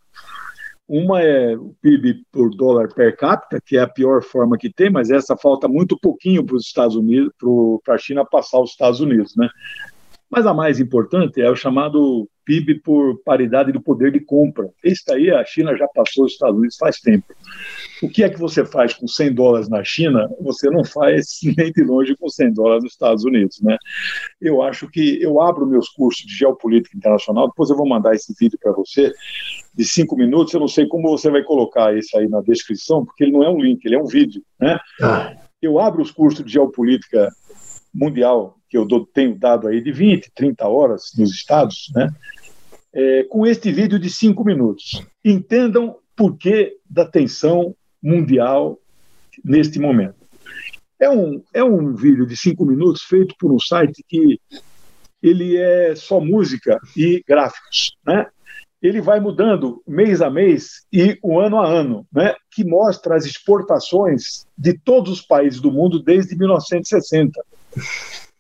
Uma 0.89 1.21
é 1.21 1.57
o 1.57 1.75
PIB 1.83 2.25
por 2.31 2.51
dólar 2.51 2.89
per 2.95 3.17
capita, 3.17 3.61
que 3.65 3.77
é 3.77 3.81
a 3.81 3.89
pior 3.89 4.23
forma 4.23 4.57
que 4.57 4.73
tem, 4.73 4.89
mas 4.89 5.11
essa 5.11 5.37
falta 5.37 5.67
muito 5.67 5.99
pouquinho 5.99 6.45
para 6.45 6.57
os 6.57 6.65
Estados 6.65 6.95
Unidos, 6.95 7.33
para 7.85 7.95
a 7.95 7.99
China 7.99 8.25
passar 8.25 8.61
os 8.61 8.71
Estados 8.71 9.01
Unidos, 9.01 9.35
né? 9.37 9.49
Mas 10.31 10.47
a 10.47 10.53
mais 10.53 10.81
importante 10.81 11.41
é 11.41 11.51
o 11.51 11.57
chamado 11.57 12.29
PIB 12.45 12.81
por 12.81 13.21
paridade 13.25 13.73
do 13.73 13.81
poder 13.81 14.13
de 14.13 14.21
compra. 14.21 14.71
Esse 14.83 15.05
daí 15.07 15.31
a 15.31 15.45
China 15.45 15.77
já 15.77 15.87
passou 15.89 16.25
os 16.25 16.33
Estados 16.33 16.57
Unidos 16.57 16.77
faz 16.77 17.01
tempo. 17.01 17.27
O 18.03 18.09
que 18.09 18.23
é 18.23 18.29
que 18.29 18.39
você 18.39 18.65
faz 18.65 18.95
com 18.95 19.07
100 19.07 19.35
dólares 19.35 19.69
na 19.69 19.83
China? 19.83 20.29
Você 20.41 20.71
não 20.71 20.85
faz 20.85 21.39
nem 21.57 21.73
de 21.73 21.83
longe 21.83 22.17
com 22.17 22.29
100 22.29 22.53
dólares 22.53 22.85
nos 22.85 22.93
Estados 22.93 23.25
Unidos, 23.25 23.61
né? 23.63 23.77
Eu 24.41 24.63
acho 24.63 24.89
que 24.89 25.21
eu 25.21 25.41
abro 25.41 25.67
meus 25.67 25.89
cursos 25.89 26.25
de 26.25 26.35
geopolítica 26.35 26.97
internacional, 26.97 27.49
depois 27.49 27.71
eu 27.71 27.77
vou 27.77 27.89
mandar 27.89 28.15
esse 28.15 28.35
vídeo 28.39 28.59
para 28.63 28.73
você 28.73 29.13
de 29.75 29.85
cinco 29.85 30.17
minutos. 30.17 30.55
Eu 30.55 30.61
não 30.61 30.69
sei 30.69 30.87
como 30.87 31.11
você 31.11 31.31
vai 31.31 31.43
colocar 31.43 31.97
isso 31.97 32.17
aí 32.17 32.29
na 32.29 32.41
descrição, 32.41 33.05
porque 33.05 33.25
ele 33.25 33.33
não 33.33 33.43
é 33.43 33.51
um 33.51 33.61
link, 33.61 33.85
ele 33.85 33.97
é 33.97 34.03
um 34.03 34.07
vídeo, 34.07 34.43
né? 34.61 34.79
Ah. 35.03 35.37
Eu 35.61 35.81
abro 35.81 36.03
os 36.03 36.11
cursos 36.11 36.45
de 36.45 36.53
geopolítica 36.53 37.29
mundial 37.93 38.57
que 38.77 38.79
eu 38.79 38.85
dou, 38.85 39.07
tenho 39.07 39.35
dado 39.35 39.67
aí 39.67 39.81
de 39.81 39.91
20, 39.91 40.31
30 40.35 40.69
horas 40.69 41.13
nos 41.17 41.31
estados, 41.31 41.91
né? 41.95 42.13
É, 42.93 43.25
com 43.25 43.47
este 43.47 43.73
vídeo 43.73 43.99
de 43.99 44.11
cinco 44.11 44.45
minutos. 44.45 45.03
Entendam 45.25 45.97
por 46.15 46.37
que 46.37 46.77
da 46.89 47.07
tensão 47.07 47.75
mundial 48.03 48.79
neste 49.43 49.79
momento. 49.79 50.17
É 51.01 51.09
um, 51.09 51.43
é 51.55 51.65
um 51.65 51.95
vídeo 51.95 52.27
de 52.27 52.37
cinco 52.37 52.65
minutos 52.67 53.03
feito 53.03 53.35
por 53.39 53.51
um 53.51 53.59
site 53.59 54.05
que 54.07 54.39
ele 55.23 55.57
é 55.57 55.95
só 55.95 56.21
música 56.21 56.79
e 56.95 57.23
gráficos, 57.27 57.97
né? 58.07 58.27
Ele 58.83 59.01
vai 59.01 59.21
mudando 59.21 59.83
mês 59.87 60.21
a 60.21 60.31
mês 60.31 60.87
e 60.93 61.19
o 61.23 61.41
ano 61.41 61.59
a 61.59 61.67
ano, 61.67 62.07
né? 62.13 62.35
Que 62.51 62.63
mostra 62.63 63.17
as 63.17 63.25
exportações 63.25 64.47
de 64.57 64.79
todos 64.79 65.11
os 65.11 65.23
países 65.23 65.61
do 65.61 65.73
mundo 65.73 66.03
desde 66.03 66.37
1960. 66.37 67.43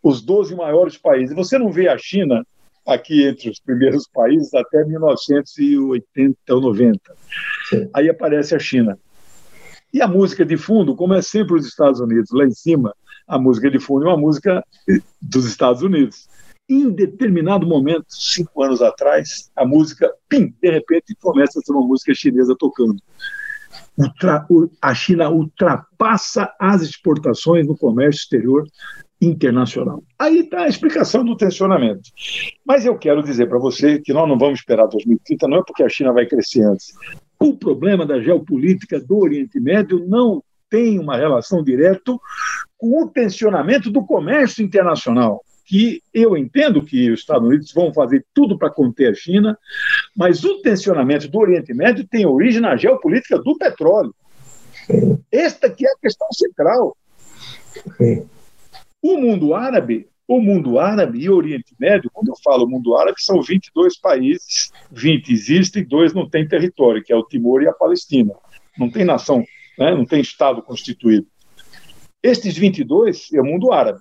Os 0.02 0.22
12 0.22 0.54
maiores 0.54 0.96
países. 0.96 1.34
Você 1.34 1.58
não 1.58 1.70
vê 1.70 1.88
a 1.88 1.98
China 1.98 2.44
aqui 2.86 3.26
entre 3.26 3.50
os 3.50 3.58
primeiros 3.58 4.08
países 4.08 4.54
até 4.54 4.84
1980 4.84 6.36
ou 6.54 6.60
90. 6.60 7.00
Aí 7.92 8.08
aparece 8.08 8.54
a 8.54 8.58
China. 8.58 8.98
E 9.92 10.00
a 10.00 10.06
música 10.06 10.44
de 10.44 10.56
fundo, 10.56 10.94
como 10.94 11.14
é 11.14 11.22
sempre 11.22 11.56
os 11.56 11.66
Estados 11.66 12.00
Unidos, 12.00 12.30
lá 12.30 12.44
em 12.44 12.52
cima, 12.52 12.94
a 13.26 13.38
música 13.38 13.70
de 13.70 13.80
fundo 13.80 14.06
é 14.06 14.08
uma 14.08 14.16
música 14.16 14.64
dos 15.20 15.46
Estados 15.46 15.82
Unidos. 15.82 16.28
Em 16.68 16.90
determinado 16.90 17.66
momento, 17.66 18.06
cinco 18.08 18.62
anos 18.62 18.82
atrás, 18.82 19.50
a 19.56 19.64
música, 19.64 20.12
pim, 20.28 20.54
de 20.60 20.70
repente, 20.70 21.14
começa 21.20 21.58
a 21.58 21.62
ser 21.62 21.72
uma 21.72 21.86
música 21.86 22.14
chinesa 22.14 22.54
tocando. 22.58 23.00
Ultra, 23.96 24.46
a 24.82 24.94
China 24.94 25.30
ultrapassa 25.30 26.52
as 26.58 26.82
exportações 26.82 27.66
no 27.66 27.76
comércio 27.76 28.20
exterior 28.20 28.66
internacional. 29.20 30.02
Aí 30.18 30.40
está 30.40 30.62
a 30.62 30.68
explicação 30.68 31.24
do 31.24 31.36
tensionamento. 31.36 32.10
Mas 32.64 32.84
eu 32.84 32.96
quero 32.98 33.22
dizer 33.22 33.48
para 33.48 33.58
você 33.58 33.98
que 33.98 34.12
nós 34.12 34.28
não 34.28 34.38
vamos 34.38 34.60
esperar 34.60 34.86
2030, 34.86 35.48
não 35.48 35.58
é 35.58 35.62
porque 35.64 35.82
a 35.82 35.88
China 35.88 36.12
vai 36.12 36.26
crescer 36.26 36.62
antes. 36.62 36.94
O 37.38 37.56
problema 37.56 38.06
da 38.06 38.20
geopolítica 38.20 39.00
do 39.00 39.18
Oriente 39.18 39.60
Médio 39.60 40.04
não 40.06 40.42
tem 40.68 40.98
uma 40.98 41.16
relação 41.16 41.62
direta 41.62 42.16
com 42.76 43.02
o 43.02 43.08
tensionamento 43.08 43.90
do 43.90 44.04
comércio 44.04 44.64
internacional. 44.64 45.42
Que 45.64 46.00
eu 46.14 46.36
entendo 46.36 46.84
que 46.84 47.10
os 47.10 47.20
Estados 47.20 47.48
Unidos 47.48 47.72
vão 47.72 47.92
fazer 47.92 48.24
tudo 48.32 48.56
para 48.56 48.70
conter 48.70 49.10
a 49.10 49.14
China, 49.14 49.58
mas 50.16 50.44
o 50.44 50.60
tensionamento 50.60 51.28
do 51.28 51.38
Oriente 51.38 51.74
Médio 51.74 52.06
tem 52.06 52.24
origem 52.24 52.60
na 52.60 52.76
geopolítica 52.76 53.38
do 53.38 53.56
petróleo. 53.58 54.14
Esta 55.32 55.68
que 55.68 55.84
é 55.84 55.90
a 55.90 55.98
questão 56.00 56.28
central. 56.32 56.96
O 59.08 59.16
mundo 59.16 59.54
árabe, 59.54 60.08
o 60.26 60.40
mundo 60.40 60.80
árabe 60.80 61.20
e 61.20 61.30
Oriente 61.30 61.72
Médio, 61.78 62.10
quando 62.12 62.26
eu 62.26 62.34
falo 62.42 62.68
mundo 62.68 62.96
árabe, 62.96 63.22
são 63.22 63.40
22 63.40 63.96
países, 64.00 64.72
20 64.90 65.32
existem, 65.32 65.84
dois 65.84 66.12
não 66.12 66.28
têm 66.28 66.48
território, 66.48 67.00
que 67.04 67.12
é 67.12 67.16
o 67.16 67.22
Timor 67.22 67.62
e 67.62 67.68
a 67.68 67.72
Palestina. 67.72 68.34
Não 68.76 68.90
tem 68.90 69.04
nação, 69.04 69.44
né? 69.78 69.94
não 69.94 70.04
tem 70.04 70.20
Estado 70.20 70.60
constituído. 70.60 71.24
Estes 72.20 72.58
22 72.58 73.32
é 73.32 73.40
o 73.40 73.44
mundo 73.44 73.72
árabe. 73.72 74.00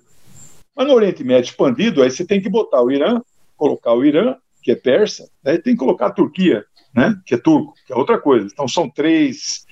Mas 0.74 0.88
no 0.88 0.94
Oriente 0.94 1.22
Médio 1.22 1.50
expandido, 1.50 2.02
aí 2.02 2.10
você 2.10 2.26
tem 2.26 2.42
que 2.42 2.48
botar 2.48 2.82
o 2.82 2.90
Irã, 2.90 3.22
colocar 3.56 3.94
o 3.94 4.04
Irã, 4.04 4.34
que 4.60 4.72
é 4.72 4.74
persa, 4.74 5.30
né? 5.44 5.56
tem 5.56 5.74
que 5.74 5.78
colocar 5.78 6.06
a 6.06 6.12
Turquia, 6.12 6.64
né? 6.92 7.16
que 7.24 7.36
é 7.36 7.38
turco, 7.38 7.74
que 7.86 7.92
é 7.92 7.96
outra 7.96 8.20
coisa. 8.20 8.48
Então 8.52 8.66
são 8.66 8.90
três, 8.90 9.64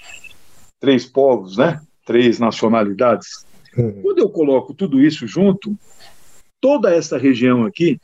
três 0.79 1.05
povos, 1.05 1.57
né? 1.57 1.81
três 2.07 2.39
nacionalidades. 2.39 3.45
Uhum. 3.77 4.03
Quando 4.03 4.19
eu 4.19 4.31
coloco 4.31 4.75
tudo 4.75 5.01
isso 5.01 5.27
junto, 5.27 5.77
toda 6.61 6.95
essa 6.95 7.19
região 7.19 7.65
aqui, 7.65 8.01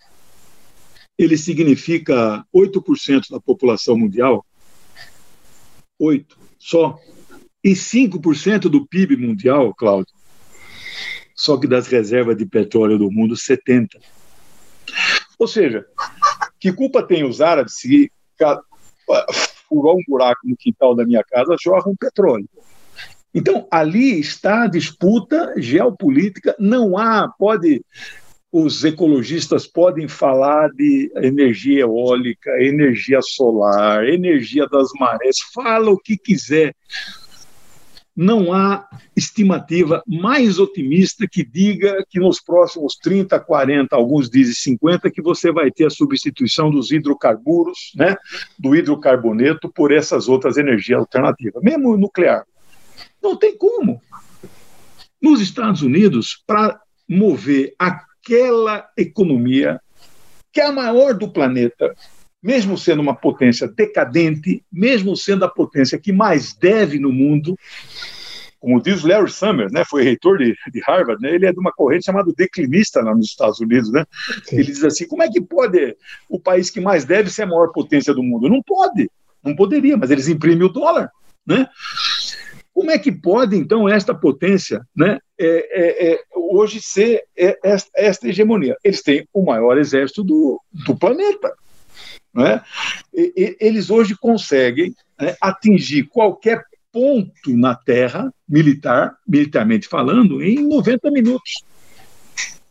ele 1.18 1.36
significa 1.36 2.44
8% 2.54 3.30
da 3.30 3.40
população 3.40 3.96
mundial, 3.96 4.44
8 5.98 6.38
só, 6.58 6.98
e 7.62 7.72
5% 7.72 8.68
do 8.68 8.86
PIB 8.86 9.16
mundial, 9.16 9.74
Cláudio, 9.74 10.14
só 11.34 11.56
que 11.58 11.66
das 11.66 11.86
reservas 11.86 12.36
de 12.36 12.46
petróleo 12.46 12.98
do 12.98 13.10
mundo, 13.10 13.34
70%. 13.34 14.00
Ou 15.38 15.46
seja, 15.46 15.86
que 16.58 16.72
culpa 16.72 17.02
tem 17.02 17.24
os 17.24 17.40
árabes 17.40 17.74
se 17.76 18.12
furar 19.68 19.94
um 19.94 20.02
buraco 20.06 20.40
no 20.44 20.56
quintal 20.56 20.94
da 20.94 21.06
minha 21.06 21.24
casa, 21.24 21.56
jorram 21.58 21.94
petróleo? 21.96 22.48
Então, 23.34 23.66
ali 23.70 24.18
está 24.18 24.64
a 24.64 24.68
disputa 24.68 25.54
geopolítica. 25.56 26.54
Não 26.58 26.98
há, 26.98 27.28
pode. 27.28 27.84
Os 28.52 28.84
ecologistas 28.84 29.64
podem 29.64 30.08
falar 30.08 30.70
de 30.70 31.08
energia 31.14 31.82
eólica, 31.82 32.50
energia 32.60 33.20
solar, 33.22 34.04
energia 34.08 34.66
das 34.66 34.88
marés, 34.98 35.36
fala 35.54 35.92
o 35.92 35.96
que 35.96 36.16
quiser. 36.16 36.74
Não 38.16 38.52
há 38.52 38.88
estimativa 39.16 40.02
mais 40.04 40.58
otimista 40.58 41.28
que 41.30 41.44
diga 41.44 42.04
que 42.10 42.18
nos 42.18 42.40
próximos 42.40 42.96
30, 42.96 43.38
40, 43.38 43.94
alguns 43.94 44.28
dizem 44.28 44.52
50, 44.52 45.08
que 45.12 45.22
você 45.22 45.52
vai 45.52 45.70
ter 45.70 45.86
a 45.86 45.90
substituição 45.90 46.72
dos 46.72 46.90
hidrocarburos, 46.90 47.92
né, 47.94 48.16
do 48.58 48.74
hidrocarboneto, 48.74 49.70
por 49.72 49.92
essas 49.92 50.28
outras 50.28 50.56
energias 50.56 50.98
alternativas, 50.98 51.62
mesmo 51.62 51.96
nuclear. 51.96 52.44
Não 53.22 53.36
tem 53.36 53.56
como. 53.56 54.00
Nos 55.20 55.40
Estados 55.40 55.82
Unidos, 55.82 56.42
para 56.46 56.80
mover 57.08 57.74
aquela 57.78 58.88
economia, 58.96 59.80
que 60.52 60.60
é 60.60 60.66
a 60.66 60.72
maior 60.72 61.14
do 61.14 61.30
planeta, 61.30 61.94
mesmo 62.42 62.78
sendo 62.78 63.02
uma 63.02 63.14
potência 63.14 63.68
decadente, 63.68 64.64
mesmo 64.72 65.16
sendo 65.16 65.44
a 65.44 65.48
potência 65.48 65.98
que 65.98 66.12
mais 66.12 66.54
deve 66.54 66.98
no 66.98 67.12
mundo, 67.12 67.56
como 68.60 68.80
diz 68.80 69.02
Larry 69.02 69.30
Summers, 69.30 69.72
né, 69.72 69.84
foi 69.86 70.04
reitor 70.04 70.36
de, 70.36 70.54
de 70.70 70.80
Harvard, 70.86 71.20
né, 71.22 71.34
ele 71.34 71.46
é 71.46 71.52
de 71.52 71.58
uma 71.58 71.72
corrente 71.72 72.04
chamada 72.04 72.30
declinista 72.36 73.00
lá 73.00 73.14
nos 73.14 73.26
Estados 73.26 73.58
Unidos, 73.58 73.90
né? 73.90 74.04
Ele 74.52 74.64
diz 74.64 74.84
assim: 74.84 75.08
como 75.08 75.22
é 75.22 75.28
que 75.30 75.40
pode 75.40 75.96
o 76.28 76.38
país 76.38 76.68
que 76.68 76.78
mais 76.78 77.06
deve 77.06 77.30
ser 77.30 77.42
a 77.42 77.46
maior 77.46 77.72
potência 77.72 78.12
do 78.12 78.22
mundo? 78.22 78.50
Não 78.50 78.62
pode, 78.62 79.10
não 79.42 79.56
poderia, 79.56 79.96
mas 79.96 80.10
eles 80.10 80.28
imprimem 80.28 80.66
o 80.66 80.68
dólar, 80.68 81.10
né? 81.46 81.66
Como 82.72 82.90
é 82.90 82.98
que 82.98 83.10
pode, 83.10 83.56
então, 83.56 83.88
esta 83.88 84.14
potência 84.14 84.86
né, 84.94 85.18
é, 85.38 85.46
é, 85.46 86.12
é, 86.12 86.20
hoje 86.34 86.80
ser 86.80 87.24
é, 87.36 87.58
esta, 87.62 87.90
esta, 87.94 88.28
hegemonia? 88.28 88.76
Eles 88.82 89.02
têm 89.02 89.26
o 89.32 89.44
maior 89.44 89.76
exército 89.76 90.22
do, 90.22 90.60
do 90.72 90.96
planeta. 90.96 91.52
Né? 92.32 92.62
E, 93.12 93.32
e, 93.36 93.56
eles 93.60 93.90
hoje 93.90 94.16
conseguem 94.16 94.94
né, 95.20 95.36
atingir 95.40 96.04
qualquer 96.04 96.64
ponto 96.92 97.56
na 97.56 97.74
Terra, 97.74 98.32
militar, 98.48 99.16
militarmente 99.26 99.88
falando, 99.88 100.42
em 100.42 100.66
90 100.66 101.10
minutos. 101.10 101.64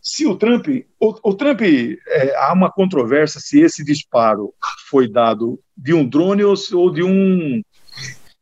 Se 0.02 0.26
o 0.26 0.36
Trump, 0.36 0.68
o, 1.00 1.30
o 1.30 1.34
Trump, 1.34 1.62
é, 1.62 2.36
há 2.38 2.54
uma 2.54 2.72
controvérsia 2.72 3.40
se 3.40 3.60
esse 3.60 3.84
disparo 3.84 4.54
foi 4.90 5.10
dado 5.10 5.60
de 5.78 5.94
um 5.94 6.08
drone 6.08 6.44
ou, 6.44 6.56
ou 6.74 6.92
de 6.92 7.04
um 7.04 7.62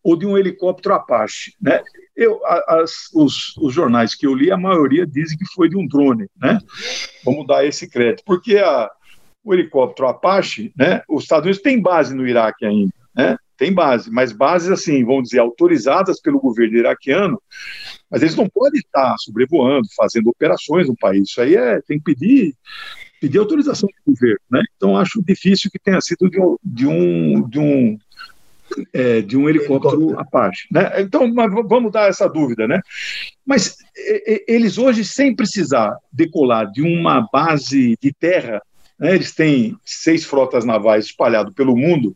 ou 0.08 0.16
de 0.16 0.26
um 0.26 0.38
helicóptero 0.38 0.96
Apache. 0.96 1.52
Né? 1.62 1.82
Eu, 2.16 2.40
as, 2.46 3.10
os, 3.14 3.58
os, 3.58 3.74
jornais 3.74 4.16
que 4.16 4.26
eu 4.26 4.34
li, 4.34 4.50
a 4.50 4.56
maioria 4.56 5.06
dizem 5.06 5.38
que 5.38 5.46
foi 5.54 5.68
de 5.68 5.76
um 5.76 5.86
drone. 5.86 6.30
Né? 6.42 6.60
Vamos 7.26 7.46
dar 7.46 7.66
esse 7.66 7.90
crédito, 7.90 8.24
porque 8.26 8.58
a, 8.58 8.90
o 9.44 9.54
helicóptero 9.54 10.08
Apache, 10.08 10.72
né, 10.78 11.02
os 11.10 11.24
Estados 11.24 11.44
Unidos 11.44 11.62
têm 11.62 11.82
base 11.82 12.16
no 12.16 12.26
Iraque 12.26 12.66
ainda, 12.66 12.94
né? 13.14 13.36
tem 13.58 13.74
base, 13.74 14.10
mas 14.10 14.32
bases 14.32 14.70
assim, 14.70 15.04
vamos 15.04 15.24
dizer, 15.24 15.40
autorizadas 15.40 16.22
pelo 16.22 16.40
governo 16.40 16.78
iraquiano, 16.78 17.42
mas 18.10 18.22
eles 18.22 18.36
não 18.36 18.48
podem 18.48 18.80
estar 18.80 19.14
sobrevoando, 19.18 19.88
fazendo 19.94 20.30
operações 20.30 20.88
no 20.88 20.96
país. 20.96 21.28
Isso 21.28 21.42
aí 21.42 21.56
é, 21.56 21.82
tem 21.82 21.98
que 21.98 22.06
pedir 22.06 22.56
pedir 23.20 23.40
autorização 23.40 23.90
do 23.90 24.14
governo, 24.14 24.40
né? 24.52 24.62
Então 24.78 24.96
acho 24.96 25.24
difícil 25.24 25.72
que 25.72 25.80
tenha 25.80 26.00
sido 26.00 26.30
de 26.30 26.40
um, 26.40 26.56
de 26.64 26.86
um, 26.88 27.50
de 27.50 27.60
um 27.60 27.98
é, 28.94 29.22
de 29.22 29.38
um 29.38 29.50
helicóptero 29.50 30.20
Apache. 30.20 30.68
Né? 30.72 31.02
Então, 31.02 31.34
vamos 31.68 31.92
dar 31.92 32.10
essa 32.10 32.28
dúvida. 32.28 32.68
Né? 32.68 32.80
Mas 33.46 33.78
eles 34.48 34.78
hoje, 34.78 35.04
sem 35.04 35.36
precisar 35.36 35.96
decolar 36.12 36.72
de 36.72 36.82
uma 36.82 37.28
base 37.32 37.98
de 38.02 38.14
terra, 38.14 38.62
né, 39.00 39.16
eles 39.16 39.34
têm 39.34 39.78
seis 39.86 40.26
frotas 40.26 40.66
navais 40.66 41.06
espalhadas 41.06 41.54
pelo 41.54 41.76
mundo, 41.76 42.16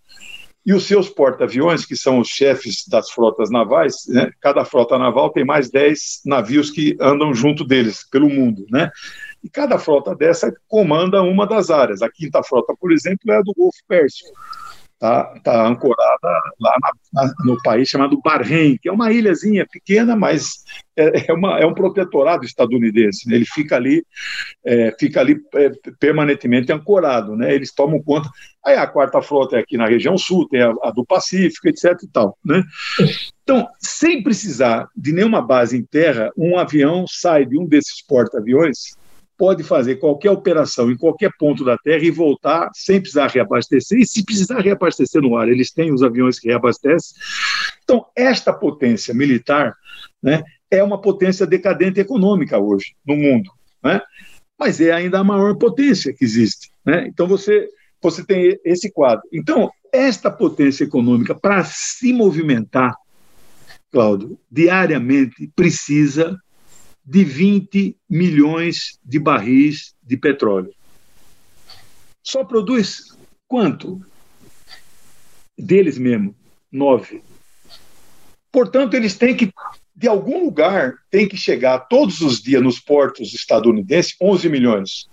e 0.64 0.74
os 0.74 0.84
seus 0.84 1.10
porta-aviões, 1.10 1.86
que 1.86 1.96
são 1.96 2.20
os 2.20 2.28
chefes 2.28 2.88
das 2.88 3.10
frotas 3.10 3.50
navais, 3.50 4.06
né, 4.08 4.32
cada 4.40 4.64
frota 4.64 4.98
naval 4.98 5.32
tem 5.32 5.44
mais 5.44 5.72
dez 5.72 6.22
navios 6.24 6.70
que 6.70 6.96
andam 7.00 7.34
junto 7.34 7.64
deles, 7.64 8.08
pelo 8.12 8.30
mundo. 8.30 8.66
Né? 8.70 8.92
E 9.44 9.50
cada 9.50 9.80
frota 9.80 10.16
dessa 10.16 10.54
comanda 10.68 11.24
uma 11.24 11.48
das 11.48 11.72
áreas. 11.72 12.04
A 12.04 12.12
quinta 12.12 12.44
frota, 12.44 12.76
por 12.80 12.92
exemplo, 12.92 13.32
é 13.32 13.38
a 13.38 13.42
do 13.42 13.54
Golfo 13.58 13.80
Pérsico 13.88 14.30
está 15.02 15.24
tá 15.44 15.68
ancorada 15.68 16.30
lá 16.60 16.74
na, 16.80 16.92
na, 17.12 17.34
no 17.44 17.62
país 17.64 17.90
chamado 17.90 18.22
Bahrein, 18.24 18.78
que 18.80 18.88
é 18.88 18.92
uma 18.92 19.12
ilhazinha 19.12 19.66
pequena, 19.70 20.16
mas 20.16 20.64
é, 20.96 21.32
é, 21.32 21.34
uma, 21.34 21.60
é 21.60 21.66
um 21.66 21.74
protetorado 21.74 22.46
estadunidense. 22.46 23.28
Né? 23.28 23.38
Ele 23.38 23.46
fica 23.46 23.76
ali, 23.76 24.06
é, 24.64 24.96
fica 25.00 25.20
ali 25.20 25.38
é, 25.56 25.72
permanentemente 26.00 26.72
ancorado. 26.72 27.36
Né? 27.36 27.54
Eles 27.54 27.74
tomam 27.74 28.02
conta. 28.02 28.30
Aí 28.64 28.76
a 28.76 28.86
quarta 28.86 29.20
frota 29.24 29.58
é 29.58 29.60
aqui 29.62 29.76
na 29.76 29.88
região 29.88 30.16
sul, 30.16 30.48
tem 30.48 30.62
a, 30.62 30.72
a 30.84 30.92
do 30.92 31.04
Pacífico, 31.04 31.68
etc. 31.68 31.98
E 32.04 32.08
tal, 32.08 32.38
né? 32.46 32.64
Então, 33.42 33.68
sem 33.80 34.22
precisar 34.22 34.88
de 34.96 35.12
nenhuma 35.12 35.42
base 35.42 35.76
em 35.76 35.84
terra, 35.84 36.32
um 36.38 36.60
avião 36.60 37.06
sai 37.08 37.44
de 37.44 37.58
um 37.58 37.66
desses 37.66 38.06
porta-aviões 38.06 38.96
pode 39.42 39.64
fazer 39.64 39.96
qualquer 39.96 40.30
operação 40.30 40.92
em 40.92 40.96
qualquer 40.96 41.32
ponto 41.36 41.66
da 41.66 41.76
Terra 41.76 42.04
e 42.04 42.12
voltar 42.12 42.70
sem 42.76 43.02
precisar 43.02 43.26
reabastecer. 43.26 43.98
E 43.98 44.06
se 44.06 44.24
precisar 44.24 44.60
reabastecer 44.60 45.20
no 45.20 45.36
ar, 45.36 45.50
eles 45.50 45.72
têm 45.72 45.92
os 45.92 46.04
aviões 46.04 46.38
que 46.40 46.48
reabastecem. 46.48 47.18
Então, 47.84 48.06
esta 48.16 48.54
potência 48.54 49.16
militar 49.16 49.76
né, 50.22 50.44
é 50.70 50.84
uma 50.84 51.02
potência 51.02 51.48
decadente 51.48 52.00
econômica 52.00 52.60
hoje 52.60 52.94
no 53.04 53.16
mundo. 53.16 53.50
Né? 53.84 54.00
Mas 54.60 54.80
é 54.80 54.92
ainda 54.92 55.18
a 55.18 55.24
maior 55.24 55.56
potência 55.56 56.14
que 56.14 56.24
existe. 56.24 56.70
Né? 56.86 57.08
Então, 57.08 57.26
você, 57.26 57.68
você 58.00 58.24
tem 58.24 58.60
esse 58.64 58.92
quadro. 58.92 59.24
Então, 59.34 59.72
esta 59.92 60.30
potência 60.30 60.84
econômica, 60.84 61.34
para 61.34 61.64
se 61.64 62.14
movimentar, 62.14 62.94
Cláudio, 63.92 64.38
diariamente 64.52 65.52
precisa 65.56 66.38
de 67.06 67.24
20 67.24 67.98
milhões 68.10 69.00
de 69.04 69.20
barris 69.20 69.94
de 70.04 70.18
petróleo. 70.18 70.74
Só 72.24 72.44
produz 72.44 73.18
quanto? 73.48 74.02
Deles 75.58 75.98
mesmo, 75.98 76.36
nove. 76.72 77.24
Portanto, 78.52 78.96
eles 78.96 79.16
têm 79.16 79.36
que, 79.36 79.52
de 79.96 80.08
algum 80.08 80.44
lugar, 80.44 80.96
têm 81.10 81.28
que 81.28 81.38
chegar 81.38 81.80
todos 81.80 82.22
os 82.22 82.42
dias 82.42 82.62
nos 82.62 82.80
portos 82.80 83.34
estadunidenses 83.34 84.16
11 84.22 84.50
milhões. 84.50 85.10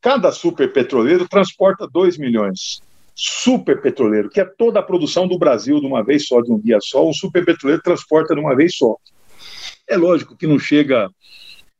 Cada 0.00 0.30
superpetroleiro 0.30 1.26
transporta 1.28 1.88
2 1.88 2.18
milhões. 2.18 2.82
Superpetroleiro, 3.16 4.28
que 4.28 4.40
é 4.40 4.44
toda 4.44 4.80
a 4.80 4.82
produção 4.82 5.26
do 5.26 5.38
Brasil 5.38 5.80
de 5.80 5.86
uma 5.86 6.02
vez 6.02 6.26
só, 6.26 6.40
de 6.40 6.52
um 6.52 6.58
dia 6.58 6.78
só, 6.80 7.08
um 7.08 7.12
superpetroleiro 7.12 7.82
transporta 7.82 8.34
de 8.34 8.40
uma 8.40 8.54
vez 8.54 8.76
só. 8.76 8.96
É 9.88 9.96
lógico 9.96 10.36
que 10.36 10.46
não 10.46 10.58
chega. 10.58 11.10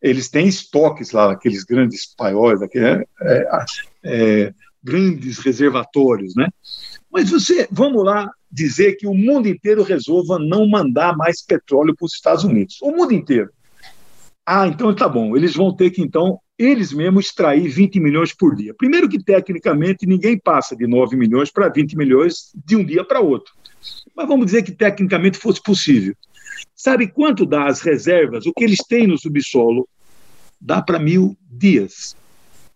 Eles 0.00 0.28
têm 0.28 0.46
estoques 0.46 1.12
lá, 1.12 1.32
aqueles 1.32 1.64
grandes 1.64 2.14
paióis, 2.14 2.60
aqueles, 2.60 2.88
é, 2.88 3.04
é, 3.22 3.48
é, 4.04 4.54
grandes 4.82 5.38
reservatórios, 5.38 6.34
né? 6.34 6.48
Mas 7.10 7.30
você, 7.30 7.66
vamos 7.70 8.04
lá 8.04 8.30
dizer 8.50 8.96
que 8.96 9.06
o 9.06 9.14
mundo 9.14 9.48
inteiro 9.48 9.82
resolva 9.82 10.38
não 10.38 10.68
mandar 10.68 11.16
mais 11.16 11.42
petróleo 11.42 11.94
para 11.96 12.06
os 12.06 12.14
Estados 12.14 12.44
Unidos. 12.44 12.78
O 12.82 12.90
mundo 12.90 13.12
inteiro. 13.12 13.50
Ah, 14.46 14.66
então 14.66 14.94
tá 14.94 15.08
bom. 15.08 15.36
Eles 15.36 15.54
vão 15.54 15.74
ter 15.74 15.90
que, 15.90 16.02
então, 16.02 16.38
eles 16.58 16.92
mesmos 16.92 17.26
extrair 17.26 17.68
20 17.68 17.98
milhões 17.98 18.34
por 18.34 18.54
dia. 18.54 18.74
Primeiro 18.74 19.08
que, 19.08 19.22
tecnicamente, 19.22 20.06
ninguém 20.06 20.38
passa 20.38 20.76
de 20.76 20.86
9 20.86 21.16
milhões 21.16 21.50
para 21.50 21.68
20 21.68 21.96
milhões 21.96 22.52
de 22.64 22.76
um 22.76 22.84
dia 22.84 23.04
para 23.04 23.20
outro. 23.20 23.54
Mas 24.14 24.28
vamos 24.28 24.46
dizer 24.46 24.62
que, 24.62 24.72
tecnicamente, 24.72 25.38
fosse 25.38 25.62
possível. 25.62 26.14
Sabe 26.74 27.08
quanto 27.08 27.46
dá 27.46 27.66
as 27.66 27.80
reservas? 27.80 28.46
O 28.46 28.52
que 28.52 28.64
eles 28.64 28.78
têm 28.88 29.06
no 29.06 29.18
subsolo 29.18 29.88
dá 30.60 30.82
para 30.82 30.98
mil 30.98 31.36
dias. 31.50 32.16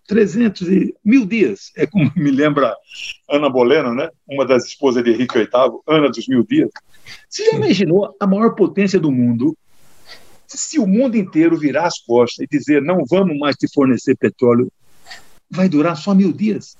300 0.07 0.69
e 0.69 0.95
mil 1.05 1.27
dias. 1.27 1.71
É 1.77 1.87
como 1.87 2.11
me 2.17 2.31
lembra 2.31 2.75
Ana 3.31 3.49
Bolena, 3.49 3.93
né? 3.93 4.09
uma 4.27 4.47
das 4.47 4.67
esposas 4.67 5.05
de 5.05 5.11
Henrique 5.11 5.39
VIII, 5.39 5.49
Ana 5.87 6.09
dos 6.09 6.27
Mil 6.29 6.45
Dias. 6.45 6.71
Você 7.29 7.45
já 7.45 7.57
imaginou 7.57 8.15
a 8.19 8.27
maior 8.27 8.55
potência 8.55 8.99
do 8.99 9.11
mundo? 9.11 9.57
Se 10.47 10.79
o 10.79 10.87
mundo 10.87 11.17
inteiro 11.17 11.59
virar 11.59 11.87
as 11.87 11.99
costas 12.01 12.45
e 12.45 12.49
dizer 12.49 12.83
não 12.83 13.05
vamos 13.09 13.39
mais 13.39 13.57
te 13.57 13.71
fornecer 13.73 14.17
petróleo, 14.17 14.73
vai 15.51 15.69
durar 15.69 15.97
só 15.97 16.15
mil 16.15 16.33
dias. 16.33 16.77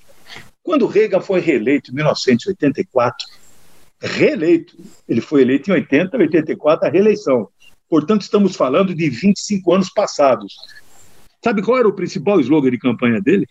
Quando 0.63 0.87
Reagan 0.87 1.21
foi 1.21 1.39
reeleito 1.39 1.91
em 1.91 1.95
1984, 1.95 3.27
reeleito. 4.01 4.77
Ele 5.07 5.21
foi 5.21 5.41
eleito 5.41 5.69
em 5.69 5.73
80, 5.73 6.17
84, 6.17 6.87
a 6.87 6.91
reeleição. 6.91 7.49
Portanto, 7.89 8.21
estamos 8.21 8.55
falando 8.55 8.93
de 8.93 9.09
25 9.09 9.73
anos 9.73 9.89
passados. 9.89 10.55
Sabe 11.43 11.61
qual 11.61 11.77
era 11.77 11.87
o 11.87 11.93
principal 11.93 12.39
slogan 12.39 12.69
de 12.69 12.77
campanha 12.77 13.19
dele? 13.21 13.47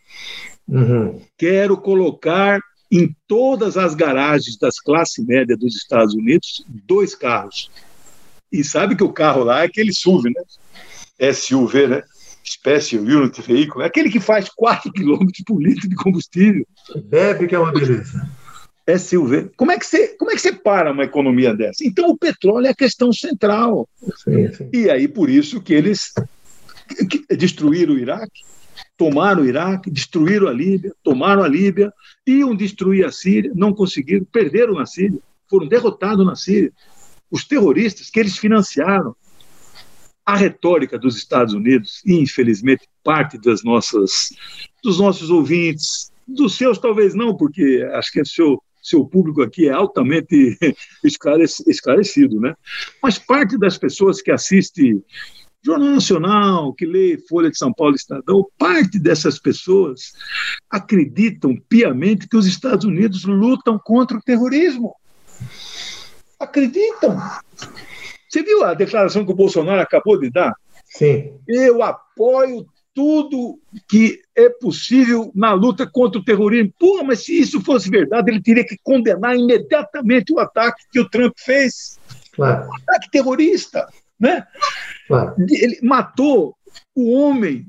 Uhum. 0.67 1.21
Quero 1.37 1.77
colocar 1.77 2.61
em 2.91 3.15
todas 3.27 3.77
as 3.77 3.95
garagens 3.95 4.57
das 4.59 4.79
classes 4.79 5.25
médias 5.25 5.59
dos 5.59 5.77
Estados 5.77 6.15
Unidos 6.15 6.65
dois 6.69 7.15
carros. 7.15 7.71
E 8.51 8.65
sabe 8.65 8.97
que 8.97 9.05
o 9.05 9.13
carro 9.13 9.45
lá 9.45 9.63
é 9.63 9.67
aquele 9.67 9.93
SUV, 9.93 10.31
né? 10.31 11.33
SUV, 11.33 11.87
né? 11.89 12.03
Special 12.47 13.03
Unit 13.03 13.43
Vehicle, 13.43 13.83
é 13.83 13.87
aquele 13.87 14.09
que 14.09 14.21
faz 14.21 14.49
4 14.49 14.91
km 14.93 15.27
por 15.47 15.63
litro 15.63 15.87
de 15.87 15.95
combustível. 15.95 16.67
Bebe 17.05 17.47
que 17.47 17.55
é 17.55 17.59
uma 17.59 17.73
beleza 17.73 18.27
é 18.89 18.97
Silveira. 18.97 19.51
Como 19.55 19.71
é 19.71 19.79
que 19.79 19.85
você, 19.85 20.09
como 20.17 20.31
é 20.31 20.35
que 20.35 20.41
você 20.41 20.51
para 20.51 20.93
uma 20.93 21.05
economia 21.05 21.55
dessa? 21.55 21.85
Então 21.85 22.09
o 22.09 22.17
petróleo 22.17 22.67
é 22.67 22.71
a 22.71 22.75
questão 22.75 23.13
central. 23.13 23.87
Sim, 24.25 24.51
sim. 24.53 24.71
E 24.73 24.89
aí 24.89 25.07
por 25.07 25.29
isso 25.29 25.61
que 25.61 25.75
eles 25.75 26.15
destruíram 27.37 27.95
o 27.95 27.99
Iraque, 27.99 28.43
tomaram 28.97 29.43
o 29.43 29.47
Iraque, 29.47 29.91
destruíram 29.91 30.49
a 30.49 30.53
Líbia, 30.53 30.95
tomaram 31.03 31.43
a 31.43 31.49
Líbia, 31.49 31.93
iam 32.27 32.57
destruir 32.57 33.05
a 33.05 33.13
Síria, 33.13 33.53
não 33.55 33.75
conseguiram, 33.75 34.25
perderam 34.25 34.73
na 34.73 34.87
Síria, 34.87 35.19
foram 35.51 35.69
derrotados 35.69 36.25
na 36.25 36.35
Síria. 36.35 36.73
Os 37.31 37.45
terroristas 37.45 38.09
que 38.09 38.19
eles 38.19 38.39
financiaram. 38.39 39.15
A 40.25 40.37
retórica 40.37 40.99
dos 40.99 41.17
Estados 41.17 41.55
Unidos, 41.55 42.03
e 42.05 42.15
infelizmente 42.15 42.87
parte 43.03 43.39
das 43.39 43.63
nossas, 43.63 44.29
dos 44.83 44.99
nossos 44.99 45.31
ouvintes, 45.31 46.11
dos 46.27 46.55
seus 46.55 46.79
talvez 46.79 47.15
não, 47.15 47.35
porque 47.35 47.87
acho 47.95 48.13
que 48.13 48.21
é 48.21 48.25
seu 48.27 48.63
seu 48.89 49.05
público 49.05 49.43
aqui 49.43 49.69
é 49.69 49.73
altamente 49.73 50.59
esclarecido, 51.67 52.41
né? 52.41 52.55
Mas 53.03 53.19
parte 53.19 53.59
das 53.59 53.77
pessoas 53.77 54.23
que 54.23 54.31
assiste 54.31 55.03
Jornal 55.63 55.91
Nacional, 55.91 56.73
que 56.73 56.87
lê 56.87 57.19
Folha 57.29 57.51
de 57.51 57.59
São 57.59 57.73
Paulo 57.73 57.95
Estadão, 57.95 58.47
parte 58.57 58.99
dessas 58.99 59.39
pessoas 59.39 60.13
acreditam 60.71 61.57
piamente 61.69 62.29
que 62.29 62.37
os 62.37 62.47
Estados 62.47 62.85
Unidos 62.85 63.25
lutam 63.25 63.79
contra 63.79 64.17
o 64.17 64.23
terrorismo. 64.23 64.95
Acreditam. 66.39 67.21
Você 68.29 68.43
viu 68.43 68.65
a 68.65 68.75
declaração 68.75 69.25
que 69.25 69.33
o 69.33 69.37
Bolsonaro 69.37 69.81
acabou 69.81 70.19
de 70.19 70.31
dar? 70.31 70.55
Sim. 70.87 71.39
Eu 71.47 71.83
apoio 71.83 72.67
tudo 72.99 73.61
que 73.89 74.21
é 74.35 74.49
possível 74.49 75.31
na 75.33 75.53
luta 75.53 75.87
contra 75.87 76.21
o 76.21 76.25
terrorismo. 76.25 76.75
Pô, 76.77 77.05
mas 77.05 77.25
se 77.25 77.39
isso 77.39 77.61
fosse 77.61 77.89
verdade, 77.89 78.29
ele 78.29 78.43
teria 78.43 78.67
que 78.67 78.77
condenar 78.83 79.37
imediatamente 79.37 80.33
o 80.33 80.41
ataque 80.41 80.83
que 80.91 80.99
o 80.99 81.09
Trump 81.09 81.33
fez. 81.39 81.97
Claro. 82.33 82.69
Um 82.69 82.75
ataque 82.75 83.09
terrorista. 83.13 83.89
Né? 84.19 84.45
Claro. 85.07 85.33
Ele 85.39 85.79
matou 85.81 86.57
o 86.93 87.13
homem 87.13 87.69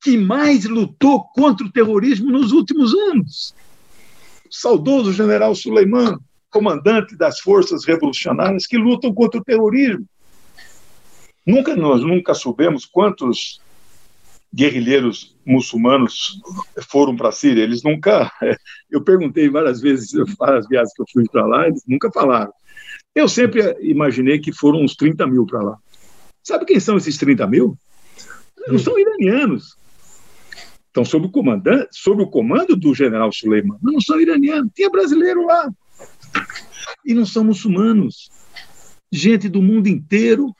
que 0.00 0.16
mais 0.16 0.64
lutou 0.64 1.24
contra 1.34 1.66
o 1.66 1.72
terrorismo 1.72 2.30
nos 2.30 2.52
últimos 2.52 2.94
anos. 2.94 3.52
O 4.48 4.54
saudoso 4.54 5.12
general 5.12 5.56
Suleiman, 5.56 6.20
comandante 6.50 7.16
das 7.16 7.40
forças 7.40 7.84
revolucionárias 7.84 8.64
que 8.64 8.78
lutam 8.78 9.12
contra 9.12 9.40
o 9.40 9.44
terrorismo. 9.44 10.06
Nunca 11.44 11.74
nós 11.74 12.00
nunca 12.00 12.32
soubemos 12.32 12.86
quantos 12.86 13.60
guerrilheiros 14.54 15.36
muçulmanos 15.44 16.40
foram 16.90 17.16
para 17.16 17.28
a 17.28 17.32
Síria. 17.32 17.62
Eles 17.62 17.82
nunca. 17.82 18.30
Eu 18.90 19.02
perguntei 19.02 19.48
várias 19.48 19.80
vezes, 19.80 20.10
várias 20.38 20.66
viagens 20.66 20.92
que 20.94 21.02
eu 21.02 21.06
fui 21.12 21.24
para 21.30 21.46
lá, 21.46 21.66
eles 21.66 21.82
nunca 21.86 22.10
falaram. 22.10 22.52
Eu 23.14 23.28
sempre 23.28 23.76
imaginei 23.80 24.38
que 24.38 24.52
foram 24.52 24.82
uns 24.82 24.94
30 24.94 25.26
mil 25.26 25.44
para 25.44 25.60
lá. 25.60 25.78
Sabe 26.42 26.64
quem 26.64 26.80
são 26.80 26.96
esses 26.96 27.18
30 27.18 27.46
mil? 27.46 27.76
Não 28.66 28.78
são 28.78 28.98
iranianos. 28.98 29.76
Estão 30.86 31.04
sob 31.04 31.26
o, 31.26 31.30
comandante, 31.30 31.88
sob 31.92 32.22
o 32.22 32.26
comando 32.26 32.74
do 32.74 32.94
general 32.94 33.30
Suleiman. 33.30 33.76
Não 33.82 34.00
são 34.00 34.18
iranianos. 34.18 34.70
Tinha 34.74 34.88
brasileiro 34.88 35.44
lá. 35.44 35.70
E 37.04 37.12
não 37.12 37.26
são 37.26 37.44
muçulmanos. 37.44 38.30
Gente 39.12 39.48
do 39.48 39.60
mundo 39.60 39.88
inteiro 39.88 40.54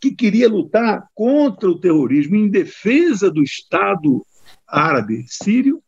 que 0.00 0.10
queria 0.10 0.48
lutar 0.48 1.06
contra 1.14 1.68
o 1.68 1.78
terrorismo, 1.78 2.36
em 2.36 2.48
defesa 2.48 3.30
do 3.30 3.42
Estado 3.42 4.24
árabe 4.66 5.24
sírio, 5.26 5.82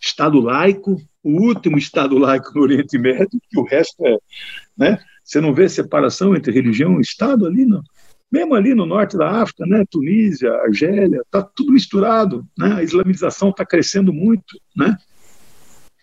Estado 0.00 0.40
laico, 0.40 0.96
o 1.22 1.42
último 1.42 1.76
Estado 1.76 2.16
laico 2.18 2.52
no 2.54 2.62
Oriente 2.62 2.98
Médio, 2.98 3.40
que 3.48 3.58
o 3.58 3.64
resto 3.64 4.06
é. 4.06 4.18
Né? 4.76 4.98
Você 5.22 5.40
não 5.40 5.54
vê 5.54 5.68
separação 5.68 6.34
entre 6.34 6.52
religião 6.52 6.98
e 6.98 7.02
Estado 7.02 7.46
ali, 7.46 7.64
não. 7.64 7.82
Mesmo 8.32 8.54
ali 8.54 8.74
no 8.74 8.86
norte 8.86 9.16
da 9.16 9.42
África, 9.42 9.66
né? 9.66 9.84
Tunísia, 9.90 10.52
Argélia, 10.62 11.20
está 11.20 11.42
tudo 11.42 11.72
misturado. 11.72 12.46
Né? 12.56 12.74
A 12.74 12.82
islamização 12.82 13.50
está 13.50 13.66
crescendo 13.66 14.12
muito. 14.12 14.58
Né? 14.74 14.96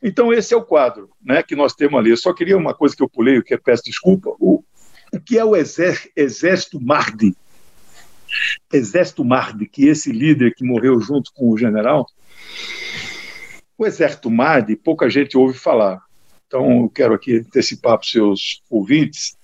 Então, 0.04 0.34
esse 0.34 0.54
é 0.54 0.58
o 0.58 0.64
quadro 0.64 1.10
né, 1.24 1.42
que 1.42 1.56
nós 1.56 1.74
temos 1.74 1.98
ali. 1.98 2.10
Eu 2.10 2.18
só 2.18 2.34
queria 2.34 2.58
uma 2.58 2.74
coisa 2.74 2.96
que 2.96 3.02
eu 3.02 3.10
pulei, 3.10 3.42
que 3.42 3.54
é 3.54 3.58
peço 3.58 3.84
desculpa. 3.84 4.30
O, 4.40 4.64
o 5.12 5.20
que 5.20 5.38
é 5.38 5.46
o 5.46 5.56
exército 5.56 6.80
Mahdi? 6.80 7.36
Exército 8.72 9.24
Mahdi, 9.24 9.68
que 9.68 9.88
esse 9.88 10.12
líder 10.12 10.54
que 10.54 10.66
morreu 10.66 11.00
junto 11.00 11.32
com 11.34 11.50
o 11.50 11.58
general, 11.58 12.06
o 13.78 13.86
exército 13.86 14.30
Mahdi, 14.30 14.76
pouca 14.76 15.10
gente 15.10 15.38
ouve 15.38 15.58
falar. 15.58 16.02
Então, 16.46 16.82
eu 16.82 16.90
quero 16.90 17.14
aqui 17.14 17.38
antecipar 17.38 17.98
para 17.98 18.06
os 18.06 18.12
seus 18.12 18.64
ouvintes. 18.70 19.38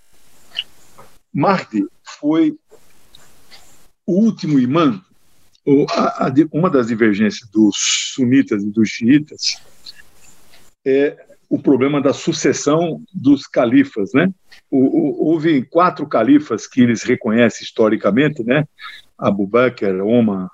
Mahdi 1.33 1.85
foi 2.19 2.57
o 4.05 4.13
último 4.13 4.59
imã 4.59 5.01
uma 6.51 6.69
das 6.69 6.87
divergências 6.87 7.49
dos 7.49 7.75
sunitas 8.13 8.63
e 8.63 8.69
dos 8.69 8.89
xiitas 8.89 9.61
é 10.85 11.25
o 11.49 11.57
problema 11.57 12.01
da 12.01 12.11
sucessão 12.11 13.01
dos 13.13 13.47
califas, 13.47 14.11
né? 14.13 14.29
O, 14.75 14.79
o, 14.79 15.27
houve 15.29 15.61
quatro 15.61 16.07
califas 16.07 16.65
que 16.65 16.81
eles 16.81 17.03
reconhecem 17.03 17.63
historicamente, 17.63 18.43
né? 18.43 18.65
Abu 19.15 19.45
Bakr, 19.45 20.01
Omar, 20.01 20.49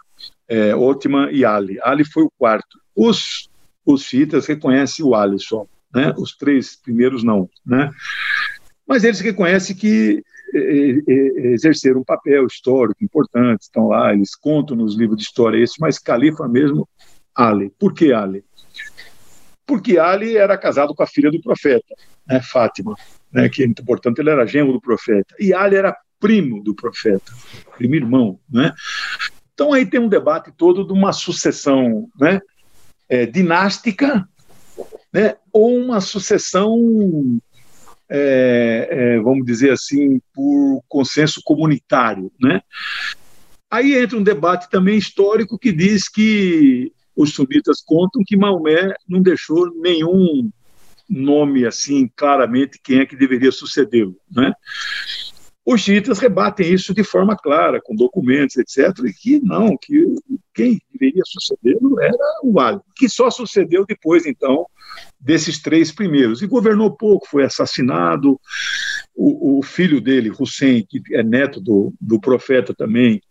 é, 0.45 0.75
Otman 0.75 1.31
e 1.31 1.45
Ali. 1.45 1.79
Ali 1.81 2.03
foi 2.03 2.23
o 2.23 2.31
quarto. 2.37 2.77
Os, 2.93 3.49
os 3.85 4.03
xiitas 4.03 4.45
reconhecem 4.45 5.05
o 5.05 5.15
Ali 5.15 5.39
só, 5.39 5.65
né? 5.95 6.13
Os 6.17 6.35
três 6.35 6.75
primeiros 6.75 7.23
não, 7.23 7.49
né? 7.65 7.89
Mas 8.85 9.05
eles 9.05 9.21
reconhecem 9.21 9.73
que 9.73 10.21
exerceram 10.53 12.01
um 12.01 12.03
papel 12.03 12.45
histórico 12.45 13.01
importante, 13.01 13.61
estão 13.61 13.87
lá, 13.87 14.11
eles 14.13 14.35
contam 14.35 14.75
nos 14.75 14.97
livros 14.97 15.17
de 15.17 15.23
história 15.23 15.63
esse, 15.63 15.79
mas 15.79 15.97
califa 15.97 16.45
mesmo, 16.47 16.89
Ali. 17.33 17.71
Por 17.79 17.93
que 17.93 18.11
Ali? 18.11 18.43
Porque 19.65 19.97
Ali 19.97 20.35
era 20.35 20.57
casado 20.57 20.93
com 20.93 21.03
a 21.03 21.07
filha 21.07 21.31
do 21.31 21.41
profeta, 21.41 21.95
né, 22.29 22.41
Fátima, 22.41 22.95
né, 23.31 23.49
que, 23.49 23.67
portanto, 23.83 24.19
ele 24.19 24.29
era 24.29 24.45
genro 24.45 24.71
do 24.71 24.81
profeta. 24.81 25.35
E 25.39 25.53
Ali 25.53 25.75
era 25.75 25.97
primo 26.19 26.63
do 26.63 26.75
profeta, 26.75 27.31
primo 27.77 27.95
irmão, 27.95 28.39
né? 28.49 28.73
Então 29.53 29.73
aí 29.73 29.85
tem 29.85 29.99
um 29.99 30.07
debate 30.07 30.51
todo 30.55 30.85
de 30.85 30.93
uma 30.93 31.11
sucessão, 31.11 32.07
né, 32.19 32.39
é, 33.09 33.25
dinástica, 33.25 34.27
né, 35.11 35.35
ou 35.51 35.77
uma 35.77 35.99
sucessão 35.99 37.41
é, 38.09 38.87
é, 38.89 39.19
vamos 39.19 39.45
dizer 39.45 39.71
assim, 39.71 40.19
por 40.33 40.81
consenso 40.87 41.41
comunitário. 41.43 42.31
Né? 42.41 42.61
Aí 43.69 43.95
entra 43.95 44.17
um 44.17 44.23
debate 44.23 44.69
também 44.69 44.97
histórico 44.97 45.59
que 45.59 45.71
diz 45.71 46.09
que 46.09 46.91
os 47.15 47.33
sunitas 47.33 47.81
contam 47.85 48.23
que 48.25 48.35
Maomé 48.35 48.95
não 49.07 49.21
deixou 49.21 49.69
nenhum 49.79 50.49
nome 51.09 51.65
assim 51.65 52.09
claramente 52.15 52.79
quem 52.83 52.99
é 52.99 53.05
que 53.05 53.15
deveria 53.15 53.51
sucedê-lo. 53.51 54.15
Né? 54.31 54.53
Os 55.65 55.81
xiitas 55.81 56.17
rebatem 56.17 56.73
isso 56.73 56.93
de 56.93 57.03
forma 57.03 57.37
clara, 57.37 57.79
com 57.79 57.95
documentos, 57.95 58.57
etc., 58.57 59.05
e 59.05 59.13
que 59.13 59.39
não, 59.39 59.77
que 59.77 60.15
quem 60.51 60.81
deveria 60.91 61.21
sucedê-lo 61.25 62.01
era 62.01 62.17
o 62.43 62.59
Ali, 62.59 62.79
que 62.95 63.07
só 63.07 63.29
sucedeu 63.29 63.85
depois, 63.85 64.25
então, 64.25 64.65
desses 65.19 65.61
três 65.61 65.91
primeiros. 65.91 66.41
E 66.41 66.47
governou 66.47 66.95
pouco, 66.95 67.27
foi 67.29 67.43
assassinado. 67.43 68.39
O, 69.15 69.59
o 69.59 69.63
filho 69.63 70.01
dele, 70.01 70.31
Hussein, 70.31 70.83
que 70.89 71.01
é 71.13 71.21
neto 71.21 71.61
do, 71.61 71.93
do 72.01 72.19
profeta 72.19 72.73
também, 72.73 73.21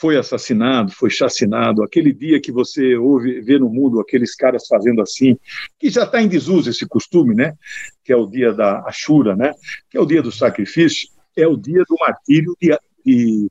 foi 0.00 0.16
assassinado, 0.16 0.92
foi 0.92 1.10
chacinado. 1.10 1.82
Aquele 1.82 2.12
dia 2.12 2.40
que 2.40 2.50
você 2.50 2.96
ouve, 2.96 3.40
vê 3.40 3.58
no 3.58 3.68
mundo 3.68 4.00
aqueles 4.00 4.34
caras 4.34 4.66
fazendo 4.66 5.02
assim, 5.02 5.36
que 5.78 5.90
já 5.90 6.04
está 6.04 6.22
em 6.22 6.28
desuso 6.28 6.70
esse 6.70 6.86
costume, 6.86 7.34
né? 7.34 7.54
Que 8.02 8.12
é 8.12 8.16
o 8.16 8.26
dia 8.26 8.52
da 8.52 8.80
Ashura, 8.86 9.36
né? 9.36 9.52
Que 9.90 9.98
é 9.98 10.00
o 10.00 10.06
dia 10.06 10.22
do 10.22 10.32
sacrifício 10.32 11.08
é 11.36 11.46
o 11.46 11.56
dia 11.56 11.82
do 11.88 11.96
martírio 11.98 12.56
de, 12.60 12.76
de, 13.04 13.50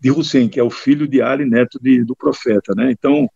de 0.00 0.10
Hussein, 0.10 0.48
que 0.48 0.60
é 0.60 0.62
o 0.62 0.70
filho 0.70 1.06
de 1.06 1.22
Ali, 1.22 1.44
neto 1.44 1.78
de, 1.80 2.04
do 2.04 2.14
profeta. 2.14 2.74
Né? 2.74 2.90
Então, 2.90 3.28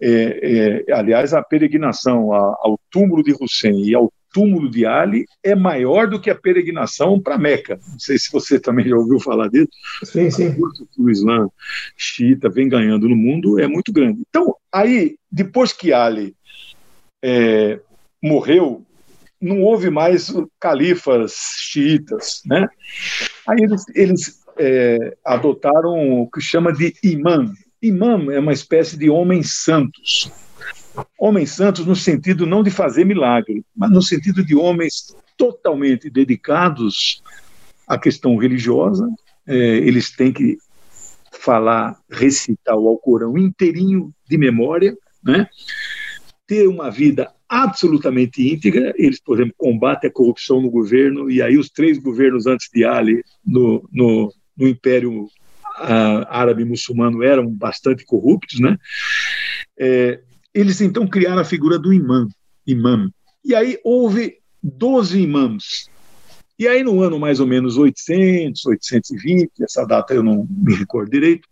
é, 0.00 0.84
é, 0.88 0.92
aliás, 0.92 1.32
a 1.32 1.42
peregrinação 1.42 2.32
ao 2.32 2.78
túmulo 2.90 3.22
de 3.22 3.32
Hussein 3.32 3.84
e 3.84 3.94
ao 3.94 4.12
túmulo 4.32 4.70
de 4.70 4.86
Ali 4.86 5.24
é 5.42 5.54
maior 5.54 6.08
do 6.08 6.20
que 6.20 6.30
a 6.30 6.34
peregrinação 6.34 7.20
para 7.20 7.38
Meca. 7.38 7.78
Não 7.88 7.98
sei 7.98 8.18
se 8.18 8.30
você 8.30 8.58
também 8.58 8.88
já 8.88 8.96
ouviu 8.96 9.20
falar 9.20 9.48
disso. 9.48 9.68
Sim, 10.04 10.30
sim. 10.30 10.56
O 10.96 11.10
Islã 11.10 11.48
xiita 11.96 12.48
vem 12.48 12.68
ganhando 12.68 13.08
no 13.08 13.16
mundo 13.16 13.58
é 13.58 13.66
muito 13.66 13.92
grande. 13.92 14.22
Então, 14.28 14.54
aí, 14.72 15.16
depois 15.30 15.72
que 15.72 15.92
Ali 15.92 16.34
é, 17.22 17.80
morreu, 18.22 18.84
não 19.40 19.62
houve 19.62 19.90
mais 19.90 20.32
califas 20.58 21.34
xiitas, 21.58 22.42
né? 22.44 22.68
Aí 23.46 23.62
eles, 23.62 23.84
eles 23.94 24.44
é, 24.58 25.16
adotaram 25.24 26.22
o 26.22 26.30
que 26.30 26.40
chama 26.40 26.72
de 26.72 26.94
imã. 27.02 27.52
Imã 27.80 28.32
é 28.32 28.40
uma 28.40 28.52
espécie 28.52 28.96
de 28.96 29.08
homens 29.08 29.62
santos. 29.62 30.30
Homens 31.18 31.50
santos 31.50 31.86
no 31.86 31.96
sentido 31.96 32.46
não 32.46 32.62
de 32.62 32.70
fazer 32.70 33.04
milagre, 33.04 33.64
mas 33.76 33.90
no 33.90 34.02
sentido 34.02 34.44
de 34.44 34.54
homens 34.54 35.14
totalmente 35.36 36.10
dedicados 36.10 37.22
à 37.86 37.98
questão 37.98 38.36
religiosa. 38.36 39.08
É, 39.46 39.54
eles 39.54 40.10
têm 40.10 40.32
que 40.32 40.58
falar, 41.32 41.98
recitar 42.10 42.76
o 42.76 42.88
Alcorão 42.88 43.38
inteirinho 43.38 44.12
de 44.28 44.36
memória, 44.36 44.96
né? 45.22 45.48
ter 46.46 46.66
uma 46.66 46.90
vida 46.90 47.30
absolutamente 47.48 48.46
íntegra. 48.46 48.92
Eles, 48.96 49.20
por 49.20 49.36
exemplo, 49.36 49.54
combatem 49.56 50.10
a 50.10 50.12
corrupção 50.12 50.60
no 50.60 50.70
governo, 50.70 51.30
e 51.30 51.40
aí 51.40 51.56
os 51.56 51.70
três 51.70 51.98
governos 51.98 52.46
antes 52.46 52.68
de 52.72 52.84
Ali, 52.84 53.22
no, 53.44 53.88
no, 53.92 54.32
no 54.56 54.68
Império 54.68 55.24
uh, 55.24 56.26
Árabe 56.28 56.64
Muçulmano, 56.64 57.22
eram 57.22 57.48
bastante 57.48 58.04
corruptos. 58.04 58.60
Né? 58.60 58.76
É, 59.78 60.20
eles 60.58 60.80
então 60.80 61.06
criaram 61.06 61.40
a 61.40 61.44
figura 61.44 61.78
do 61.78 61.92
imã, 61.92 62.26
imã. 62.66 63.08
E 63.44 63.54
aí 63.54 63.78
houve 63.84 64.38
12 64.60 65.20
imãs. 65.20 65.88
E 66.58 66.66
aí, 66.66 66.82
no 66.82 67.00
ano 67.00 67.16
mais 67.20 67.38
ou 67.38 67.46
menos 67.46 67.76
800, 67.76 68.66
820, 68.66 69.52
essa 69.62 69.84
data 69.84 70.12
eu 70.12 70.20
não 70.20 70.44
me 70.50 70.74
recordo 70.74 71.12
direito, 71.12 71.46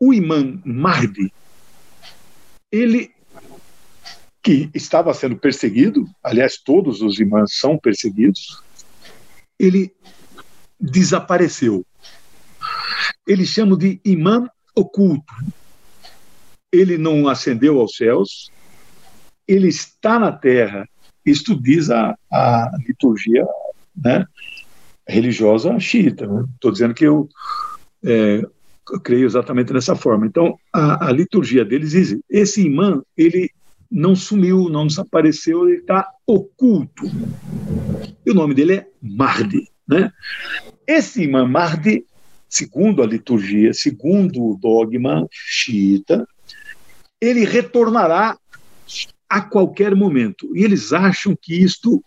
o 0.00 0.14
imã 0.14 0.58
Mahdi, 0.64 1.30
ele 2.72 3.10
que 4.42 4.70
estava 4.72 5.12
sendo 5.12 5.36
perseguido, 5.36 6.08
aliás, 6.22 6.56
todos 6.56 7.02
os 7.02 7.20
imãs 7.20 7.58
são 7.58 7.76
perseguidos, 7.76 8.62
ele 9.58 9.92
desapareceu. 10.80 11.84
Eles 13.26 13.50
chamam 13.50 13.76
de 13.76 14.00
imã 14.02 14.48
oculto. 14.74 15.34
Ele 16.72 16.98
não 16.98 17.28
ascendeu 17.28 17.80
aos 17.80 17.96
céus, 17.96 18.50
ele 19.46 19.68
está 19.68 20.18
na 20.18 20.32
terra. 20.32 20.88
Isto 21.24 21.60
diz 21.60 21.90
a, 21.90 22.16
a 22.30 22.70
liturgia 22.86 23.46
né, 23.96 24.24
religiosa 25.06 25.78
xiita. 25.78 26.24
Estou 26.24 26.70
né? 26.70 26.72
dizendo 26.72 26.94
que 26.94 27.04
eu, 27.04 27.28
é, 28.04 28.42
eu, 28.92 29.00
creio 29.00 29.26
exatamente 29.26 29.72
dessa 29.72 29.94
forma. 29.94 30.26
Então, 30.26 30.58
a, 30.72 31.08
a 31.08 31.12
liturgia 31.12 31.64
deles 31.64 31.90
diz: 31.92 32.18
esse 32.28 32.62
imã 32.62 33.02
ele 33.16 33.50
não 33.90 34.16
sumiu, 34.16 34.68
não 34.68 34.86
desapareceu, 34.86 35.68
ele 35.68 35.78
está 35.78 36.08
oculto. 36.26 37.04
E 38.24 38.30
o 38.30 38.34
nome 38.34 38.54
dele 38.54 38.74
é 38.74 38.86
Mahdi. 39.00 39.68
Né? 39.88 40.10
Esse 40.86 41.22
imã 41.22 41.46
Mahdi, 41.46 42.04
segundo 42.48 43.02
a 43.02 43.06
liturgia, 43.06 43.72
segundo 43.72 44.42
o 44.42 44.58
dogma 44.60 45.26
xiita, 45.30 46.26
ele 47.20 47.44
retornará 47.44 48.38
a 49.28 49.40
qualquer 49.40 49.94
momento. 49.94 50.54
E 50.56 50.64
eles 50.64 50.92
acham 50.92 51.36
que 51.40 51.54
isto 51.54 52.02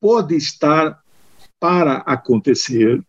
pode 0.00 0.36
estar 0.36 0.98
para 1.58 1.98
acontecer 1.98 3.02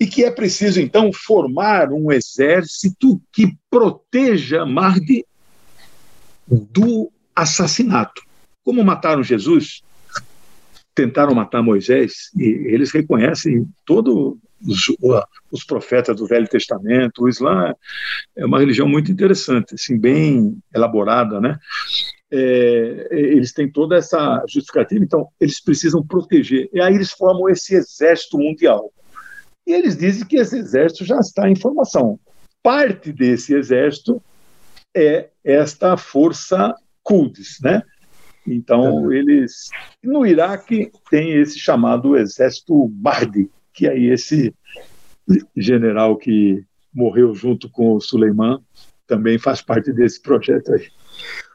e 0.00 0.06
que 0.06 0.24
é 0.24 0.30
preciso 0.30 0.80
então 0.80 1.12
formar 1.12 1.92
um 1.92 2.12
exército 2.12 3.20
que 3.32 3.56
proteja 3.68 4.64
Mahdi 4.64 5.24
do 6.46 7.10
assassinato. 7.34 8.22
Como 8.64 8.84
mataram 8.84 9.22
Jesus, 9.22 9.82
tentaram 10.94 11.34
matar 11.34 11.62
Moisés, 11.62 12.30
e 12.36 12.44
eles 12.44 12.90
reconhecem 12.90 13.68
todos 13.84 14.36
os, 14.66 14.86
os, 15.50 15.64
profetas 15.64 16.16
do 16.16 16.26
Velho 16.26 16.48
Testamento. 16.48 17.22
O 17.22 17.28
Islã 17.28 17.74
é 18.36 18.44
uma 18.44 18.58
religião 18.58 18.88
muito 18.88 19.10
interessante, 19.10 19.74
assim, 19.74 19.98
bem 19.98 20.56
elaborada, 20.74 21.40
né? 21.40 21.58
É, 22.30 23.08
eles 23.10 23.52
têm 23.52 23.70
toda 23.70 23.96
essa 23.96 24.44
justificativa, 24.48 25.02
então 25.02 25.28
eles 25.40 25.62
precisam 25.62 26.06
proteger. 26.06 26.68
E 26.72 26.80
aí 26.80 26.94
eles 26.94 27.10
formam 27.10 27.48
esse 27.48 27.74
exército 27.74 28.38
mundial. 28.38 28.92
E 29.66 29.72
eles 29.72 29.96
dizem 29.96 30.26
que 30.26 30.36
esse 30.36 30.56
exército 30.56 31.04
já 31.04 31.18
está 31.18 31.48
em 31.48 31.56
formação. 31.56 32.18
Parte 32.62 33.12
desse 33.12 33.54
exército 33.54 34.22
é 34.94 35.28
esta 35.44 35.96
força 35.96 36.74
Quds, 37.02 37.60
né? 37.62 37.82
Então, 38.46 39.12
eles. 39.12 39.68
No 40.02 40.26
Iraque 40.26 40.90
tem 41.10 41.32
esse 41.32 41.58
chamado 41.58 42.16
Exército 42.16 42.90
Mahdi, 43.00 43.50
que 43.78 43.86
aí 43.86 44.10
esse 44.10 44.52
general 45.56 46.16
que 46.16 46.64
morreu 46.92 47.32
junto 47.32 47.70
com 47.70 47.94
o 47.94 48.00
Suleiman 48.00 48.58
também 49.06 49.38
faz 49.38 49.62
parte 49.62 49.92
desse 49.92 50.20
projeto 50.20 50.72
aí. 50.72 50.88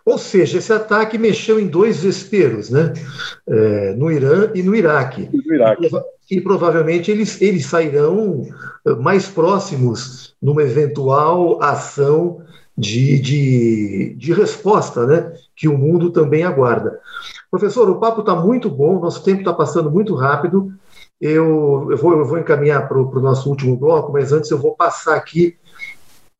Ou 0.06 0.18
seja, 0.18 0.58
esse 0.58 0.72
ataque 0.72 1.18
mexeu 1.18 1.60
em 1.60 1.68
dois 1.68 2.02
vesperos, 2.02 2.70
né? 2.70 2.94
É, 3.48 3.94
no 3.96 4.10
Irã 4.10 4.50
e 4.56 4.64
no 4.64 4.74
Iraque. 4.74 5.30
E, 5.32 5.38
no 5.38 5.54
Iraque. 5.54 5.90
e, 6.30 6.38
e 6.38 6.42
provavelmente 6.42 7.12
eles, 7.12 7.42
eles 7.42 7.66
sairão 7.66 8.48
eh, 8.86 8.96
mais 8.96 9.28
próximos 9.28 10.36
numa 10.42 10.64
eventual 10.64 11.62
ação 11.62 12.42
de, 12.78 13.20
de, 13.20 14.16
de 14.18 14.34
resposta, 14.34 15.06
né? 15.06 15.34
Que 15.56 15.68
o 15.68 15.78
mundo 15.78 16.10
também 16.10 16.44
aguarda. 16.44 17.00
Professor, 17.52 17.90
o 17.90 18.00
papo 18.00 18.22
está 18.22 18.36
muito 18.36 18.70
bom, 18.70 19.00
nosso 19.00 19.24
tempo 19.24 19.40
está 19.40 19.54
passando 19.54 19.92
muito 19.92 20.16
rápido. 20.16 20.74
Eu, 21.26 21.88
eu, 21.90 21.96
vou, 21.96 22.18
eu 22.18 22.26
vou 22.26 22.38
encaminhar 22.38 22.86
para 22.86 22.98
o 22.98 23.22
nosso 23.22 23.50
último 23.50 23.78
bloco, 23.78 24.12
mas 24.12 24.34
antes 24.34 24.52
eu 24.52 24.58
vou 24.58 24.76
passar 24.76 25.16
aqui 25.16 25.56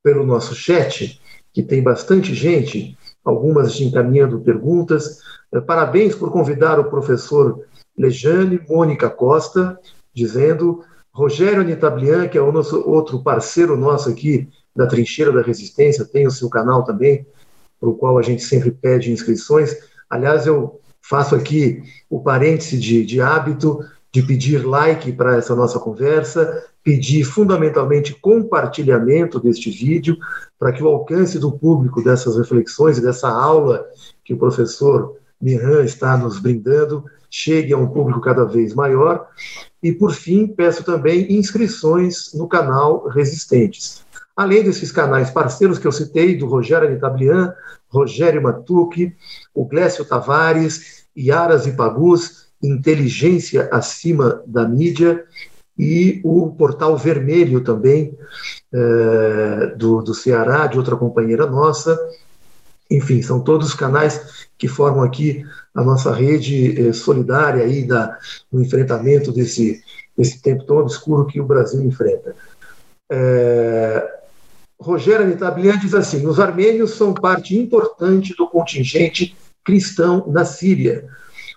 pelo 0.04 0.26
nosso 0.26 0.54
chat, 0.54 1.22
que 1.54 1.64
tem 1.64 1.82
bastante 1.82 2.36
gente 2.36 2.98
algumas 3.24 3.80
encaminhando 3.80 4.42
perguntas. 4.42 5.20
Eh, 5.54 5.62
parabéns 5.62 6.14
por 6.14 6.34
convidar 6.34 6.82
o 6.82 6.90
professor 6.90 7.66
Lejane 7.98 8.60
Mônica 8.68 9.10
Costa, 9.10 9.80
dizendo 10.14 10.84
Rogério 11.14 11.62
Anitablian, 11.62 12.28
que 12.28 12.38
é 12.38 12.42
o 12.42 12.52
nosso 12.52 12.86
outro 12.86 13.24
parceiro 13.24 13.78
nosso 13.78 14.10
aqui 14.10 14.50
da 14.76 14.86
Trincheira 14.86 15.32
da 15.32 15.42
Resistência, 15.42 16.04
tem 16.04 16.28
o 16.28 16.32
seu 16.32 16.50
canal 16.50 16.84
também, 16.84 17.26
para 17.80 17.88
o 17.88 17.96
qual 17.96 18.18
a 18.18 18.22
gente 18.22 18.44
sempre 18.44 18.70
pede 18.70 19.14
inscrições. 19.14 19.78
Aliás, 20.10 20.46
eu 20.46 20.82
faço 21.02 21.36
aqui 21.36 21.82
o 22.10 22.20
parêntese 22.20 22.78
de, 22.78 23.06
de 23.06 23.22
hábito 23.22 23.80
de 24.14 24.22
pedir 24.22 24.66
like 24.66 25.11
para 25.14 25.38
essa 25.38 25.55
nossa 25.55 25.80
conversa, 25.80 26.64
pedir 26.84 27.24
fundamentalmente 27.24 28.14
compartilhamento 28.14 29.39
deste 29.39 29.72
vídeo, 29.72 30.18
para 30.59 30.72
que 30.72 30.84
o 30.84 30.88
alcance 30.88 31.39
do 31.39 31.51
público 31.51 32.03
dessas 32.03 32.38
reflexões 32.38 32.99
e 32.99 33.01
dessa 33.01 33.28
aula 33.28 33.86
que 34.24 34.34
o 34.34 34.38
professor 34.38 35.18
Miran 35.41 35.84
está 35.84 36.16
nos 36.16 36.39
brindando 36.39 37.03
chegue 37.34 37.74
a 37.74 37.78
um 37.78 37.88
público 37.88 38.22
cada 38.22 38.45
vez 38.45 38.76
maior. 38.76 39.28
E, 39.82 39.91
por 39.91 40.14
fim, 40.14 40.45
peço 40.45 40.84
também 40.84 41.34
inscrições 41.34 42.32
no 42.36 42.47
canal 42.47 43.07
Resistentes. 43.07 44.05
Além 44.36 44.64
desses 44.64 44.91
canais 44.91 45.32
parceiros 45.32 45.80
que 45.80 45.88
eu 45.88 45.91
citei, 45.91 46.38
do 46.38 46.45
Rogério 46.45 46.88
Anitablian, 46.88 47.51
Rogério 47.89 48.41
Matuque, 48.41 49.16
o 49.53 49.66
Glécio 49.66 50.05
Tavares, 50.05 51.05
Iaras 51.18 51.66
e 51.66 51.72
Pagus, 51.72 52.43
inteligência 52.64 53.68
acima 53.72 54.41
da 54.47 54.68
mídia 54.68 55.26
e 55.78 56.22
o 56.24 56.51
Portal 56.51 56.97
Vermelho 56.97 57.61
também, 57.61 58.18
é, 58.72 59.76
do, 59.76 60.01
do 60.01 60.14
Ceará, 60.14 60.68
de 60.68 60.78
outra 60.78 60.95
companheira 60.95 61.45
nossa. 61.45 61.99
Enfim, 62.89 63.22
são 63.22 63.39
todos 63.39 63.74
canais 63.74 64.47
que 64.57 64.68
formam 64.68 65.03
aqui 65.03 65.43
a 65.74 65.84
nossa 65.84 66.14
rede 66.14 66.89
é, 66.89 66.93
solidária 66.93 67.64
aí 67.64 67.86
da, 67.86 68.18
no 68.51 68.61
enfrentamento 68.61 69.32
desse, 69.32 69.84
desse 70.16 70.41
tempo 70.41 70.64
tão 70.64 70.78
obscuro 70.78 71.26
que 71.26 71.41
o 71.41 71.45
Brasil 71.45 71.82
enfrenta. 71.82 72.36
É, 73.11 74.20
Rogério 74.80 75.26
Anitablian 75.26 75.78
diz 75.78 75.93
assim: 75.93 76.26
os 76.28 76.39
armênios 76.39 76.91
são 76.91 77.14
parte 77.14 77.57
importante 77.57 78.36
do 78.36 78.47
contingente 78.47 79.36
cristão 79.64 80.26
na 80.28 80.45
Síria 80.45 81.07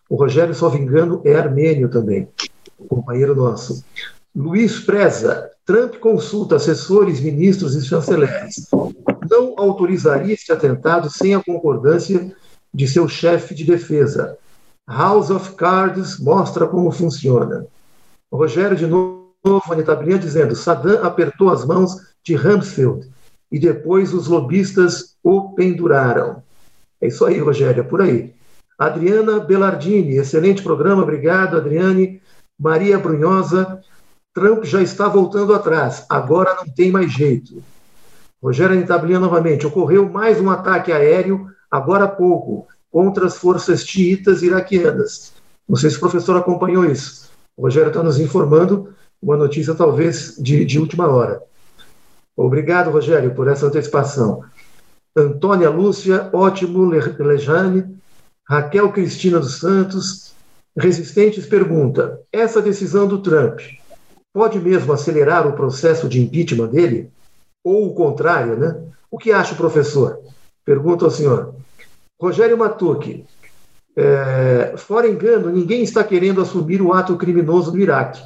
o 0.09 0.17
Rogério, 0.17 0.55
só 0.55 0.75
engano, 0.75 1.21
é 1.25 1.35
armênio 1.35 1.89
também, 1.89 2.29
companheiro 2.89 3.35
nosso. 3.35 3.85
Luiz 4.35 4.81
Preza, 4.81 5.51
Trump 5.65 5.97
consulta 5.97 6.57
assessores, 6.57 7.21
ministros 7.21 7.75
e 7.75 7.85
chanceleres. 7.85 8.69
Não 9.29 9.55
autorizaria 9.57 10.35
este 10.35 10.53
atentado 10.53 11.11
sem 11.11 11.35
a 11.35 11.43
concordância 11.43 12.33
de 12.73 12.87
seu 12.87 13.09
chefe 13.09 13.55
de 13.55 13.65
defesa. 13.65 14.39
House 14.89 15.31
of 15.31 15.55
Cards 15.55 16.21
mostra 16.21 16.67
como 16.69 16.93
funciona. 16.93 17.67
Rogério, 18.31 18.77
de 18.77 18.87
novo, 18.87 19.25
Anitablian 19.71 20.19
dizendo: 20.19 20.55
Saddam 20.55 21.05
apertou 21.05 21.51
as 21.51 21.65
mãos 21.65 21.97
de 22.23 22.37
Rumsfeld 22.37 23.09
e 23.51 23.59
depois 23.59 24.13
os 24.13 24.29
lobistas 24.29 25.17
o 25.23 25.55
penduraram. 25.55 26.43
É 27.01 27.09
isso 27.09 27.25
aí, 27.25 27.39
Rogério, 27.39 27.81
é 27.81 27.85
por 27.85 28.03
aí. 28.03 28.36
Adriana 28.79 29.41
Belardini, 29.41 30.17
excelente 30.17 30.63
programa, 30.63 31.03
obrigado, 31.03 31.57
Adriane. 31.57 32.21
Maria 32.59 32.99
Brunhosa, 32.99 33.81
Trump 34.35 34.65
já 34.65 34.83
está 34.83 35.09
voltando 35.09 35.55
atrás, 35.55 36.05
agora 36.09 36.55
não 36.55 36.69
tem 36.69 36.91
mais 36.91 37.13
jeito. 37.13 37.63
Rogério 38.43 38.77
Anitablian 38.77 39.19
novamente, 39.19 39.67
ocorreu 39.67 40.09
mais 40.09 40.41
um 40.41 40.51
ataque 40.51 40.93
aéreo, 40.93 41.51
agora 41.71 42.05
há 42.05 42.09
pouco, 42.09 42.67
contra 42.91 43.27
as 43.27 43.37
forças 43.37 43.81
xiitas 43.81 44.43
iraquianas. 44.43 45.33
Não 45.69 45.77
sei 45.77 45.91
se 45.91 45.97
o 45.97 46.01
professor 46.01 46.37
acompanhou 46.37 46.85
isso. 46.85 47.31
O 47.57 47.63
Rogério 47.63 47.89
está 47.89 48.03
nos 48.03 48.21
informando, 48.21 48.95
uma 49.21 49.37
notícia 49.37 49.75
talvez 49.75 50.37
de, 50.39 50.65
de 50.65 50.79
última 50.79 51.09
hora. 51.09 51.43
Obrigado, 52.37 52.91
Rogério, 52.91 53.35
por 53.35 53.49
essa 53.49 53.67
antecipação. 53.67 54.45
Antônia 55.17 55.71
Lúcia, 55.71 56.29
ótimo, 56.33 56.85
Lejane, 56.85 57.97
Raquel 58.49 58.93
Cristina 58.93 59.41
dos 59.41 59.59
Santos, 59.59 60.35
Resistentes 60.77 61.47
pergunta: 61.47 62.21
essa 62.31 62.61
decisão 62.61 63.09
do 63.09 63.19
Trump 63.19 63.61
pode 64.33 64.59
mesmo 64.59 64.93
acelerar 64.93 65.47
o 65.47 65.55
processo 65.55 66.07
de 66.09 66.21
impeachment 66.21 66.69
dele? 66.69 67.11
Ou 67.65 67.89
o 67.89 67.95
contrário, 67.95 68.57
né? 68.57 68.79
O 69.11 69.17
que 69.17 69.33
acha 69.33 69.55
professor? 69.55 70.21
Pergunta 70.65 71.07
ao 71.07 71.11
senhor. 71.11 71.55
Rogério 72.21 72.59
Matuque, 72.59 73.25
é, 73.97 74.75
fora 74.77 75.09
engano, 75.09 75.51
ninguém 75.51 75.83
está 75.83 76.05
querendo 76.05 76.43
assumir 76.43 76.83
o 76.83 76.93
ato 76.93 77.17
criminoso 77.17 77.73
do 77.73 77.81
Iraque. 77.81 78.23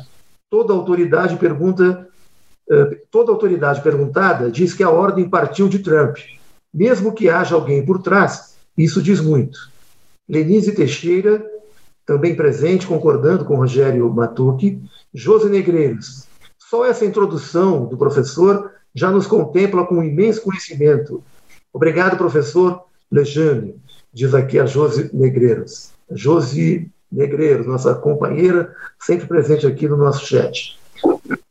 Toda 0.50 0.72
autoridade 0.72 1.36
pergunta, 1.36 2.08
é, 2.68 2.84
toda 3.10 3.30
autoridade 3.30 3.80
perguntada 3.80 4.50
diz 4.50 4.74
que 4.74 4.82
a 4.82 4.90
ordem 4.90 5.28
partiu 5.28 5.68
de 5.68 5.78
Trump. 5.78 6.18
Mesmo 6.74 7.12
que 7.12 7.28
haja 7.28 7.54
alguém 7.54 7.84
por 7.84 8.02
trás, 8.02 8.56
isso 8.76 9.00
diz 9.00 9.20
muito. 9.20 9.70
Lenise 10.30 10.70
Teixeira, 10.70 11.44
também 12.06 12.36
presente, 12.36 12.86
concordando 12.86 13.44
com 13.44 13.56
Rogério 13.56 14.08
Matucci, 14.14 14.80
José 15.12 15.48
Negreiros. 15.48 16.28
Só 16.56 16.86
essa 16.86 17.04
introdução 17.04 17.86
do 17.86 17.98
professor 17.98 18.70
já 18.94 19.10
nos 19.10 19.26
contempla 19.26 19.84
com 19.84 19.96
um 19.96 20.04
imenso 20.04 20.42
conhecimento. 20.42 21.20
Obrigado, 21.72 22.16
professor 22.16 22.84
Lejane, 23.10 23.74
diz 24.12 24.32
aqui 24.32 24.60
a 24.60 24.66
Josi 24.66 25.10
Negreiros. 25.12 25.90
Josi 26.12 26.88
Negreiros, 27.10 27.66
nossa 27.66 27.92
companheira, 27.96 28.72
sempre 29.00 29.26
presente 29.26 29.66
aqui 29.66 29.88
no 29.88 29.96
nosso 29.96 30.24
chat. 30.24 30.78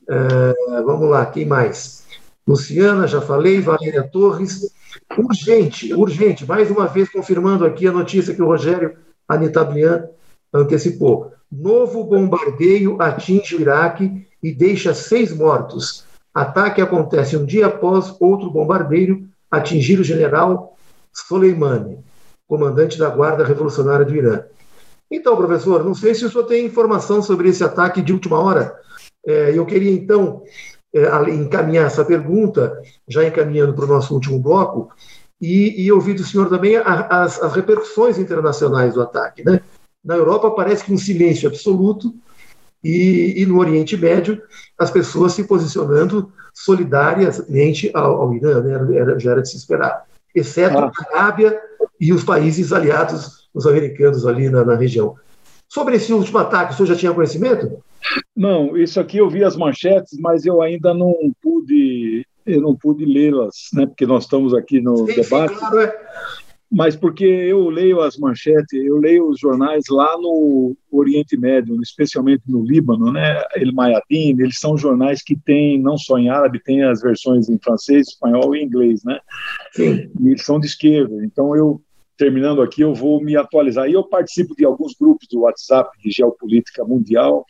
É, 0.08 0.84
vamos 0.84 1.10
lá, 1.10 1.26
quem 1.26 1.46
mais? 1.46 2.06
Luciana, 2.48 3.08
já 3.08 3.20
falei, 3.20 3.60
Valéria 3.60 4.04
Torres, 4.04 4.74
Urgente, 5.18 5.94
urgente, 5.94 6.46
mais 6.46 6.72
uma 6.72 6.88
vez 6.88 7.10
confirmando 7.10 7.66
aqui 7.66 7.88
a 7.88 7.92
notícia 7.92 8.34
que 8.34 8.42
o 8.42 8.46
Rogério 8.46 8.96
Anitablian 9.28 10.08
antecipou. 10.54 11.32
Novo 11.52 12.04
bombardeio 12.04 13.02
atinge 13.02 13.56
o 13.56 13.62
Iraque 13.62 14.28
e 14.42 14.54
deixa 14.54 14.94
seis 14.94 15.36
mortos. 15.36 16.06
Ataque 16.34 16.82
acontece 16.82 17.36
um 17.36 17.46
dia 17.46 17.68
após 17.68 18.16
outro 18.20 18.50
bombardeio 18.50 19.28
atingir 19.50 20.00
o 20.00 20.04
general 20.04 20.78
Soleimani, 21.12 22.00
comandante 22.48 22.98
da 22.98 23.10
Guarda 23.10 23.44
Revolucionária 23.44 24.06
do 24.06 24.16
Irã. 24.16 24.44
Então, 25.12 25.36
professor, 25.36 25.84
não 25.84 25.96
sei 25.96 26.14
se 26.14 26.24
o 26.26 26.30
senhor 26.30 26.44
tem 26.46 26.66
informação 26.66 27.22
sobre 27.22 27.50
esse 27.50 27.64
ataque 27.64 28.02
de 28.02 28.14
última 28.14 28.40
hora. 28.40 28.76
É, 29.26 29.58
eu 29.58 29.66
queria, 29.66 29.92
então, 29.92 30.44
encaminhar 31.30 31.86
essa 31.86 32.04
pergunta, 32.04 32.82
já 33.08 33.26
encaminhando 33.26 33.74
para 33.74 33.86
o 33.86 33.88
nosso 33.88 34.14
último 34.14 34.40
bloco, 34.40 34.90
e, 35.42 35.84
e 35.84 35.92
ouvir 35.92 36.16
do 36.16 36.24
senhor 36.24 36.50
também 36.50 36.76
as, 36.76 37.42
as 37.42 37.54
repercussões 37.54 38.18
internacionais 38.18 38.94
do 38.94 39.02
ataque. 39.02 39.44
Né? 39.44 39.62
Na 40.04 40.16
Europa 40.16 40.52
parece 40.52 40.84
que 40.84 40.94
um 40.94 40.98
silêncio 40.98 41.48
absoluto, 41.48 42.14
e, 42.84 43.42
e, 43.42 43.46
no 43.46 43.60
Oriente 43.60 43.98
Médio 43.98 44.42
as 44.78 44.90
pessoas 44.90 45.34
se 45.34 45.44
posicionando 45.44 46.32
solidariamente 46.54 47.92
ao, 47.94 48.22
ao 48.22 48.34
Irã, 48.34 48.62
né? 48.62 48.98
era, 48.98 49.20
já 49.20 49.32
era 49.32 49.42
de 49.42 49.50
se 49.50 49.58
esperar, 49.58 50.06
exceto 50.34 50.78
ah. 50.78 50.90
a 50.90 51.18
Arábia 51.18 51.60
e 52.00 52.14
os 52.14 52.24
países 52.24 52.72
aliados, 52.72 53.50
os 53.54 53.68
americanos 53.68 54.26
ali 54.26 54.50
na, 54.50 54.64
na 54.64 54.76
região. 54.76 55.16
Sobre 55.68 55.98
esse 55.98 56.12
último 56.14 56.38
ataque, 56.40 56.74
o 56.74 56.78
senhor 56.78 56.88
já 56.88 56.96
tinha 56.96 57.14
conhecimento? 57.14 57.84
Não, 58.40 58.78
isso 58.78 59.02
aqui 59.02 59.18
eu 59.18 59.30
vi 59.30 59.44
as 59.44 59.58
manchetes, 59.58 60.18
mas 60.18 60.46
eu 60.46 60.62
ainda 60.62 60.94
não 60.94 61.14
pude, 61.42 62.26
eu 62.46 62.62
não 62.62 62.74
pude 62.74 63.04
lê-las, 63.04 63.68
né? 63.74 63.86
Porque 63.86 64.06
nós 64.06 64.24
estamos 64.24 64.54
aqui 64.54 64.80
no 64.80 64.96
sim, 64.96 65.22
debate. 65.22 65.54
Sim, 65.56 65.60
claro, 65.60 65.80
é. 65.82 66.08
Mas 66.72 66.96
porque 66.96 67.26
eu 67.26 67.68
leio 67.68 68.00
as 68.00 68.18
manchetes, 68.18 68.72
eu 68.72 68.96
leio 68.96 69.28
os 69.28 69.42
jornais 69.42 69.84
lá 69.90 70.16
no 70.18 70.74
Oriente 70.90 71.36
Médio, 71.36 71.82
especialmente 71.82 72.44
no 72.48 72.64
Líbano, 72.64 73.12
né? 73.12 73.44
El 73.58 73.74
Mayadin, 73.74 74.40
eles 74.40 74.58
são 74.58 74.78
jornais 74.78 75.22
que 75.22 75.36
têm 75.36 75.78
não 75.78 75.98
só 75.98 76.18
em 76.18 76.30
árabe, 76.30 76.64
tem 76.64 76.82
as 76.82 77.02
versões 77.02 77.50
em 77.50 77.60
francês, 77.62 78.08
espanhol 78.08 78.56
e 78.56 78.64
inglês, 78.64 79.04
né? 79.04 79.20
Sim. 79.74 80.10
E 80.18 80.30
eles 80.30 80.46
são 80.46 80.62
de 80.62 80.68
esquerda. 80.68 81.26
Então 81.26 81.58
eu 81.58 81.82
terminando 82.16 82.62
aqui, 82.62 82.82
eu 82.82 82.94
vou 82.94 83.22
me 83.22 83.36
atualizar. 83.36 83.90
E 83.90 83.94
eu 83.94 84.04
participo 84.04 84.56
de 84.56 84.64
alguns 84.64 84.94
grupos 84.94 85.28
do 85.28 85.42
WhatsApp 85.42 85.90
de 86.02 86.12
geopolítica 86.12 86.86
mundial, 86.86 87.46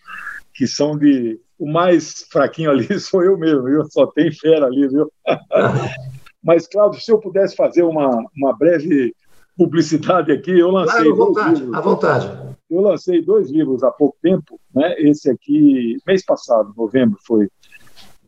que 0.60 0.68
são 0.68 0.98
de. 0.98 1.40
O 1.58 1.66
mais 1.66 2.24
fraquinho 2.30 2.70
ali 2.70 2.88
sou 3.00 3.24
eu 3.24 3.38
mesmo, 3.38 3.68
eu 3.70 3.86
só 3.90 4.06
tenho 4.08 4.38
fera 4.38 4.66
ali, 4.66 4.90
viu? 4.90 5.10
Mas, 6.44 6.68
Cláudio, 6.68 7.02
se 7.02 7.12
eu 7.12 7.18
pudesse 7.18 7.56
fazer 7.56 7.84
uma, 7.84 8.22
uma 8.36 8.58
breve 8.58 9.14
publicidade 9.58 10.34
aqui, 10.34 10.52
eu 10.52 10.70
lancei. 10.70 11.06
Claro, 11.06 11.14
à 11.14 11.16
vontade, 11.16 11.60
livros. 11.60 11.78
à 11.78 11.82
vontade. 11.82 12.56
Eu 12.70 12.82
lancei 12.82 13.22
dois 13.22 13.50
livros 13.50 13.84
há 13.84 13.92
pouco 13.92 14.18
tempo, 14.22 14.60
né? 14.76 14.96
Esse 15.00 15.30
aqui, 15.30 15.98
mês 16.06 16.26
passado, 16.26 16.74
novembro, 16.76 17.18
foi. 17.26 17.50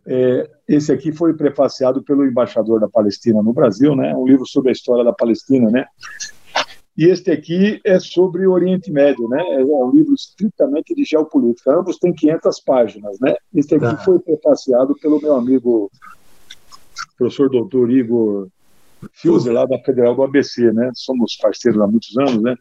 É, 0.06 0.50
esse 0.68 0.92
aqui 0.92 1.12
foi 1.12 1.34
prefaciado 1.34 2.02
pelo 2.02 2.26
embaixador 2.26 2.80
da 2.80 2.88
Palestina 2.88 3.44
no 3.44 3.54
Brasil, 3.54 3.94
né? 3.94 4.16
Um 4.16 4.26
livro 4.26 4.48
sobre 4.48 4.70
a 4.70 4.72
história 4.72 5.04
da 5.04 5.14
Palestina, 5.14 5.70
né? 5.70 5.86
E 6.98 7.06
este 7.06 7.32
aqui 7.32 7.80
é 7.86 8.00
sobre 8.00 8.46
o 8.46 8.52
Oriente 8.52 8.92
Médio, 8.92 9.28
né? 9.30 9.39
É 9.39 9.64
um 9.64 9.92
livro 9.92 10.14
estritamente 10.14 10.94
de 10.94 11.06
geopolítica. 11.06 11.74
Ambos 11.74 11.98
têm 11.98 12.14
500 12.14 12.60
páginas, 12.62 13.20
né? 13.20 13.36
Este 13.56 13.76
aqui 13.76 13.86
tá. 13.86 13.98
foi 13.98 14.20
prefaciado 14.20 14.96
pelo 15.02 15.22
meu 15.22 15.36
amigo 15.36 15.89
professor 17.18 17.50
doutor 17.50 17.89
Igor 17.92 18.48
Fiuser, 19.14 19.54
lá 19.54 19.66
da 19.66 19.80
Federal 19.80 20.16
do 20.16 20.24
ABC, 20.24 20.72
né? 20.74 20.92
Somos 20.94 21.38
parceiros 21.38 21.82
há 21.82 21.88
muitos 21.88 22.16
anos, 22.18 22.42
né? 22.42 22.56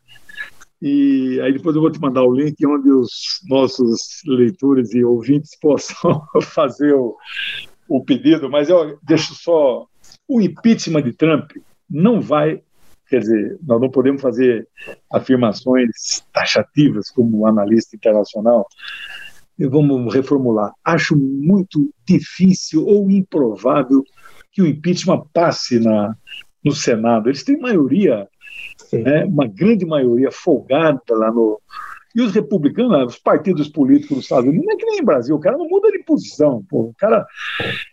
E 0.81 1.41
aí 1.43 1.53
depois 1.53 1.75
eu 1.75 1.83
vou 1.83 1.91
te 1.91 2.01
mandar 2.01 2.23
o 2.23 2.33
link 2.33 2.55
onde 2.67 2.91
os 2.91 3.41
nossos 3.49 4.23
leitores 4.27 4.95
e 4.95 5.05
ouvintes 5.05 5.51
possam 5.61 6.23
fazer 6.43 6.95
o, 6.95 7.17
o 7.89 8.03
pedido, 8.03 8.49
mas 8.49 8.71
eu 8.71 8.99
deixo 9.03 9.35
só 9.35 9.87
o 10.27 10.41
impeachment 10.41 11.03
de 11.03 11.13
Trump 11.13 11.51
não 11.91 12.21
vai, 12.21 12.63
quer 13.11 13.21
dizer, 13.21 13.59
nós 13.67 13.81
não 13.81 13.91
podemos 13.91 14.23
fazer 14.23 14.67
afirmações 15.13 16.23
taxativas 16.33 17.11
como 17.11 17.45
analista 17.45 17.97
internacional. 17.97 18.67
Vamos 19.59 20.15
reformular. 20.15 20.73
Acho 20.83 21.17
muito 21.17 21.93
difícil 22.07 22.87
ou 22.87 23.11
improvável 23.11 24.03
que 24.53 24.63
o 24.63 24.67
impeachment 24.67 25.25
passe 25.35 25.79
na, 25.81 26.15
no 26.65 26.73
Senado. 26.73 27.29
Eles 27.29 27.43
têm 27.43 27.59
maioria, 27.59 28.29
né, 28.93 29.25
uma 29.25 29.47
grande 29.47 29.85
maioria 29.85 30.31
folgada 30.31 31.01
lá 31.11 31.31
no. 31.31 31.61
E 32.15 32.21
os 32.21 32.33
republicanos, 32.35 33.15
os 33.15 33.19
partidos 33.19 33.69
políticos 33.69 34.17
dos 34.17 34.25
Estados 34.25 34.49
Unidos, 34.49 34.67
não 34.67 34.75
é 34.75 34.77
que 34.77 34.87
nem 34.87 34.99
em 34.99 35.05
Brasil, 35.05 35.37
o 35.37 35.41
cara 35.41 35.57
não 35.57 35.69
muda 35.69 35.91
de 35.93 36.03
posição. 36.03 36.65
Pô. 36.69 36.83
O 36.83 36.95
cara, 36.95 37.27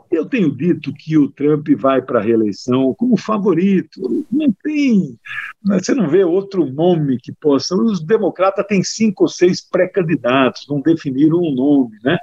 eu 0.09 0.26
tenho 0.26 0.55
dito 0.55 0.91
que 0.93 1.18
o 1.18 1.30
Trump 1.30 1.68
vai 1.78 2.01
para 2.01 2.20
a 2.20 2.24
reeleição 2.24 2.95
como 2.95 3.18
favorito. 3.18 4.26
Não 4.32 4.51
tem. 4.63 5.18
Você 5.63 5.93
não 5.93 6.09
vê 6.09 6.24
outro 6.24 6.65
nome 6.65 7.20
que 7.20 7.32
possa. 7.32 7.76
Os 7.76 8.03
democratas 8.03 8.65
têm 8.65 8.84
cinco 8.84 9.24
ou 9.24 9.30
seis 9.30 9.61
pré-candidatos, 9.61 10.65
não 10.68 10.82
definiram 10.82 11.38
um 11.38 11.53
nome. 11.53 11.97
Né? 12.03 12.18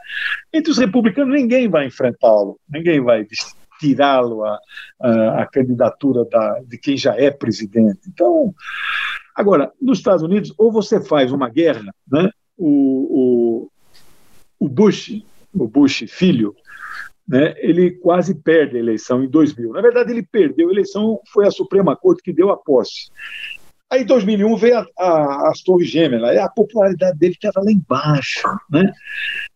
Entre 0.53 0.71
os 0.71 0.79
republicanos, 0.79 1.35
ninguém 1.35 1.69
vai 1.69 1.87
enfrentá-lo, 1.87 2.59
ninguém 2.69 3.01
vai 3.01 3.27
tirá-lo 3.79 4.45
a, 4.45 4.59
a, 5.01 5.43
a, 5.43 5.47
candidatura 5.47 6.25
da, 6.25 6.61
de 6.67 6.79
quem 6.79 6.97
já 6.97 7.15
é 7.17 7.31
presidente. 7.31 8.01
Então, 8.09 8.55
agora, 9.35 9.72
nos 9.80 9.99
Estados 9.99 10.22
Unidos, 10.22 10.53
ou 10.57 10.72
você 10.72 11.01
faz 11.01 11.32
uma 11.32 11.49
guerra, 11.49 11.93
né? 12.11 12.30
o, 12.57 13.68
o, 14.59 14.66
o 14.66 14.68
Bush, 14.68 15.22
o 15.53 15.68
Bush 15.68 16.05
filho, 16.09 16.55
né, 17.26 17.55
ele 17.57 17.93
quase 17.93 18.35
perde 18.35 18.76
a 18.76 18.80
eleição 18.80 19.24
em 19.24 19.28
2000. 19.28 19.72
Na 19.72 19.80
verdade, 19.80 20.12
ele 20.12 20.22
perdeu 20.22 20.68
a 20.68 20.72
eleição, 20.72 21.20
foi 21.32 21.47
a 21.47 21.51
Suprema 21.51 21.97
Corte 21.97 22.22
que 22.22 22.32
deu 22.32 22.51
a 22.51 22.57
posse. 22.57 23.11
Aí, 23.91 24.03
em 24.03 24.07
2001, 24.07 24.57
veio 24.57 24.78
a, 24.78 24.87
a, 24.99 25.51
as 25.51 25.62
Torres 25.62 25.89
Gêmeas, 25.89 26.22
a 26.39 26.49
popularidade 26.49 27.18
dele 27.18 27.35
estava 27.35 27.64
lá 27.64 27.70
embaixo. 27.70 28.43
Né? 28.70 28.93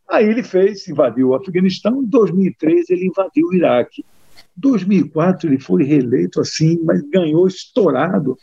Aí 0.08 0.26
ele 0.26 0.42
fez, 0.42 0.86
invadiu 0.88 1.28
o 1.28 1.34
Afeganistão, 1.34 2.02
em 2.02 2.06
2003 2.06 2.88
ele 2.90 3.06
invadiu 3.06 3.48
o 3.48 3.54
Iraque. 3.54 4.04
2004 4.58 5.48
ele 5.48 5.60
foi 5.60 5.84
reeleito 5.84 6.40
assim, 6.40 6.78
mas 6.82 7.00
ganhou 7.02 7.46
estourado. 7.46 8.36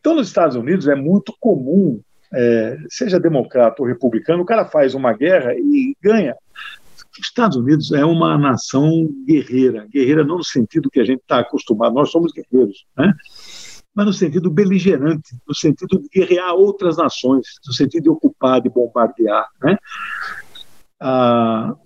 Então, 0.00 0.16
nos 0.16 0.28
Estados 0.28 0.56
Unidos 0.56 0.88
é 0.88 0.94
muito 0.94 1.34
comum, 1.38 2.00
é, 2.32 2.78
seja 2.88 3.20
democrata 3.20 3.82
ou 3.82 3.88
republicano, 3.88 4.42
o 4.42 4.46
cara 4.46 4.64
faz 4.64 4.94
uma 4.94 5.12
guerra 5.12 5.54
e 5.54 5.94
ganha. 6.02 6.34
Os 6.96 7.26
Estados 7.28 7.56
Unidos 7.56 7.92
é 7.92 8.04
uma 8.04 8.36
nação 8.36 9.08
guerreira, 9.24 9.86
guerreira 9.92 10.24
não 10.24 10.38
no 10.38 10.44
sentido 10.44 10.90
que 10.90 10.98
a 10.98 11.04
gente 11.04 11.20
está 11.20 11.40
acostumado, 11.40 11.94
nós 11.94 12.10
somos 12.10 12.32
guerreiros, 12.32 12.84
né? 12.96 13.12
mas 13.94 14.06
no 14.06 14.12
sentido 14.12 14.50
beligerante, 14.50 15.36
no 15.46 15.54
sentido 15.54 16.00
de 16.00 16.08
guerrear 16.08 16.52
outras 16.54 16.96
nações, 16.96 17.46
no 17.64 17.72
sentido 17.72 18.02
de 18.02 18.10
ocupar, 18.10 18.60
de 18.60 18.68
bombardear. 18.68 19.46
Né? 19.62 19.76
Ah, 20.98 21.76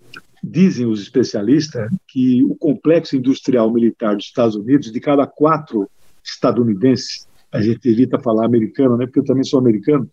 dizem 0.42 0.86
os 0.86 1.00
especialistas 1.00 1.90
que 2.06 2.42
o 2.44 2.54
complexo 2.54 3.16
industrial 3.16 3.72
militar 3.72 4.16
dos 4.16 4.26
Estados 4.26 4.54
Unidos, 4.56 4.92
de 4.92 5.00
cada 5.00 5.26
quatro 5.26 5.88
estadunidenses, 6.24 7.26
a 7.50 7.60
gente 7.60 7.88
evita 7.88 8.20
falar 8.20 8.44
americano, 8.44 8.96
né, 8.96 9.06
porque 9.06 9.20
eu 9.20 9.24
também 9.24 9.44
sou 9.44 9.58
americano, 9.58 10.08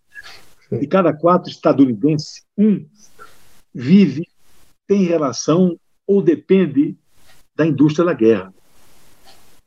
de 0.70 0.86
cada 0.86 1.12
quatro 1.12 1.50
estadunidenses, 1.50 2.44
um 2.56 2.84
vive, 3.74 4.26
tem 4.86 5.04
relação 5.04 5.78
ou 6.06 6.22
depende 6.22 6.96
da 7.54 7.66
indústria 7.66 8.04
da 8.04 8.14
guerra. 8.14 8.52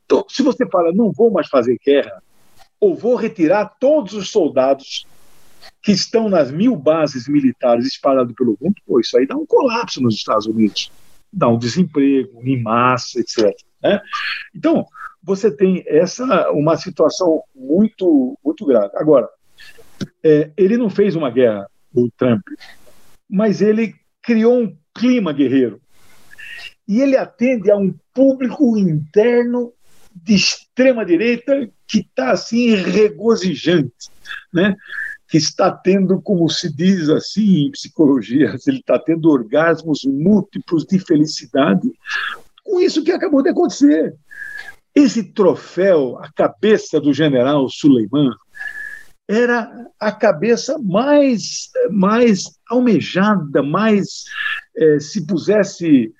Então, 0.04 0.24
se 0.28 0.42
você 0.42 0.66
fala, 0.68 0.92
não 0.92 1.12
vou 1.12 1.30
mais 1.30 1.48
fazer 1.48 1.78
guerra, 1.84 2.22
ou 2.80 2.96
vou 2.96 3.14
retirar 3.14 3.76
todos 3.78 4.14
os 4.14 4.30
soldados 4.30 5.06
que 5.82 5.92
estão 5.92 6.28
nas 6.28 6.50
mil 6.50 6.76
bases 6.76 7.28
militares 7.28 7.86
espalhadas 7.86 8.34
pelo 8.34 8.56
mundo, 8.60 8.76
pô, 8.86 9.00
isso 9.00 9.16
aí 9.18 9.26
dá 9.26 9.36
um 9.36 9.46
colapso 9.46 10.00
nos 10.00 10.14
Estados 10.14 10.46
Unidos, 10.46 10.90
dá 11.32 11.48
um 11.48 11.58
desemprego 11.58 12.40
em 12.42 12.62
massa, 12.62 13.20
etc. 13.20 13.54
Né? 13.82 14.00
Então, 14.54 14.86
você 15.22 15.50
tem 15.50 15.84
essa 15.86 16.50
uma 16.50 16.76
situação 16.76 17.42
muito 17.54 18.38
muito 18.44 18.64
grave. 18.64 18.90
Agora, 18.94 19.28
é, 20.24 20.50
ele 20.56 20.76
não 20.76 20.90
fez 20.90 21.14
uma 21.14 21.30
guerra, 21.30 21.66
o 21.94 22.10
Trump, 22.16 22.42
mas 23.28 23.60
ele 23.60 23.94
criou 24.22 24.62
um 24.62 24.76
clima 24.94 25.32
guerreiro 25.32 25.80
e 26.86 27.00
ele 27.00 27.16
atende 27.16 27.70
a 27.70 27.76
um 27.76 27.94
público 28.12 28.76
interno 28.76 29.72
de 30.14 30.34
extrema 30.34 31.04
direita 31.04 31.70
que 31.86 32.00
está 32.00 32.32
assim 32.32 32.74
regozijante, 32.74 34.10
né? 34.52 34.76
Que 35.30 35.38
está 35.38 35.70
tendo, 35.70 36.20
como 36.20 36.48
se 36.48 36.74
diz 36.74 37.08
assim 37.08 37.66
em 37.66 37.70
psicologia, 37.70 38.56
ele 38.66 38.78
está 38.78 38.98
tendo 38.98 39.30
orgasmos 39.30 40.04
múltiplos 40.04 40.84
de 40.84 40.98
felicidade 40.98 41.88
com 42.64 42.80
isso 42.80 43.02
que 43.04 43.12
acabou 43.12 43.42
de 43.42 43.50
acontecer. 43.50 44.14
Esse 44.94 45.22
troféu, 45.22 46.18
a 46.18 46.30
cabeça 46.32 47.00
do 47.00 47.12
general 47.12 47.68
Suleiman, 47.68 48.30
era 49.28 49.70
a 50.00 50.10
cabeça 50.10 50.76
mais, 50.78 51.70
mais 51.90 52.58
almejada, 52.68 53.62
mais, 53.62 54.24
é, 54.76 54.98
se 54.98 55.24
pusesse 55.24 56.12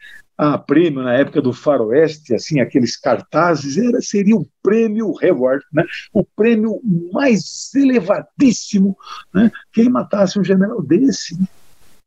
a 0.43 0.57
prêmio 0.57 1.03
na 1.03 1.13
época 1.13 1.43
do 1.43 1.53
faroeste, 1.53 2.35
assim, 2.35 2.61
aqueles 2.61 2.97
cartazes, 2.97 3.77
era, 3.77 4.01
seria 4.01 4.35
o 4.35 4.49
prêmio 4.63 5.13
Reward, 5.13 5.63
né? 5.71 5.85
o 6.15 6.25
prêmio 6.25 6.81
mais 7.13 7.71
elevadíssimo, 7.75 8.97
né? 9.35 9.53
quem 9.71 9.91
matasse 9.91 10.41
um 10.41 10.45
general 10.45 10.81
desse. 10.81 11.39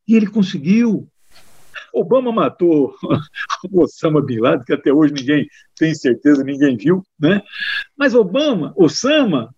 E 0.08 0.16
ele 0.16 0.26
conseguiu. 0.26 1.08
Obama 1.94 2.32
matou 2.32 2.96
o 3.72 3.82
Osama 3.84 4.20
Bin 4.20 4.40
Laden, 4.40 4.66
que 4.66 4.74
até 4.74 4.92
hoje 4.92 5.14
ninguém 5.14 5.48
tem 5.78 5.94
certeza, 5.94 6.44
ninguém 6.44 6.76
viu, 6.76 7.04
né? 7.20 7.40
Mas 7.96 8.16
Obama, 8.16 8.74
Osama, 8.76 9.54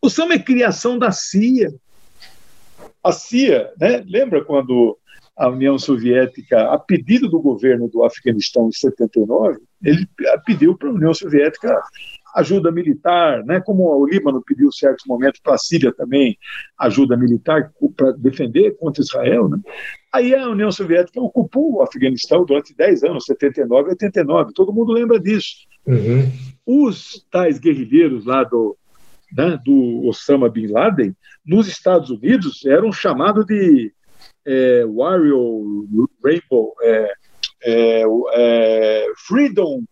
Osama 0.00 0.34
é 0.34 0.38
criação 0.38 0.96
da 0.96 1.10
CIA. 1.10 1.74
A 3.02 3.10
CIA, 3.10 3.72
né? 3.80 4.04
Lembra 4.06 4.44
quando 4.44 4.96
a 5.42 5.48
União 5.48 5.76
Soviética, 5.76 6.72
a 6.72 6.78
pedido 6.78 7.28
do 7.28 7.40
governo 7.40 7.88
do 7.88 8.04
Afeganistão 8.04 8.68
em 8.68 8.72
79, 8.72 9.58
ele 9.82 10.06
pediu 10.46 10.78
para 10.78 10.88
a 10.88 10.92
União 10.92 11.12
Soviética 11.12 11.82
ajuda 12.36 12.70
militar, 12.70 13.44
né? 13.44 13.60
como 13.60 13.82
o 13.82 14.06
Líbano 14.06 14.40
pediu 14.40 14.68
em 14.68 14.72
certos 14.72 15.04
momentos 15.04 15.40
para 15.42 15.54
a 15.54 15.58
Síria 15.58 15.92
também 15.92 16.38
ajuda 16.78 17.16
militar 17.16 17.72
para 17.96 18.12
defender 18.12 18.76
contra 18.76 19.02
Israel. 19.02 19.48
Né? 19.48 19.58
Aí 20.12 20.32
a 20.32 20.48
União 20.48 20.70
Soviética 20.70 21.20
ocupou 21.20 21.74
o 21.74 21.82
Afeganistão 21.82 22.44
durante 22.44 22.72
10 22.76 23.02
anos, 23.02 23.24
79 23.24 23.88
e 23.88 23.90
89, 23.90 24.52
todo 24.54 24.72
mundo 24.72 24.92
lembra 24.92 25.18
disso. 25.18 25.66
Uhum. 25.84 26.30
Os 26.64 27.26
tais 27.32 27.58
guerrilheiros 27.58 28.24
lá 28.24 28.44
do, 28.44 28.76
né, 29.36 29.58
do 29.64 30.06
Osama 30.06 30.48
Bin 30.48 30.68
Laden, 30.68 31.16
nos 31.44 31.66
Estados 31.66 32.10
Unidos, 32.10 32.64
eram 32.64 32.92
chamados 32.92 33.44
de 33.44 33.92
é, 34.44 34.84
Warrior 34.84 35.62
Rainbow, 36.24 36.74
é, 36.82 37.12
é, 37.64 38.02
é, 38.34 39.06
Freedom, 39.26 39.82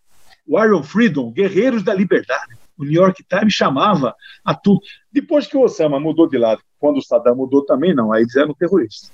Warrior 0.46 0.82
Freedom, 0.82 1.30
Guerreiros 1.30 1.82
da 1.82 1.94
Liberdade. 1.94 2.58
O 2.76 2.84
New 2.84 3.00
York 3.00 3.22
Times 3.24 3.52
chamava 3.52 4.14
a 4.44 4.54
tudo. 4.54 4.80
Depois 5.12 5.46
que 5.46 5.56
o 5.56 5.60
Osama 5.60 6.00
mudou 6.00 6.26
de 6.28 6.38
lado, 6.38 6.62
quando 6.78 6.96
o 6.96 7.02
Saddam 7.02 7.36
mudou 7.36 7.64
também, 7.64 7.94
não, 7.94 8.12
aí 8.12 8.22
eles 8.22 8.34
eram 8.36 8.54
terroristas. 8.54 9.12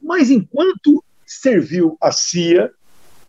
Mas 0.00 0.30
enquanto 0.30 1.02
serviu 1.26 1.96
a 2.00 2.12
CIA, 2.12 2.70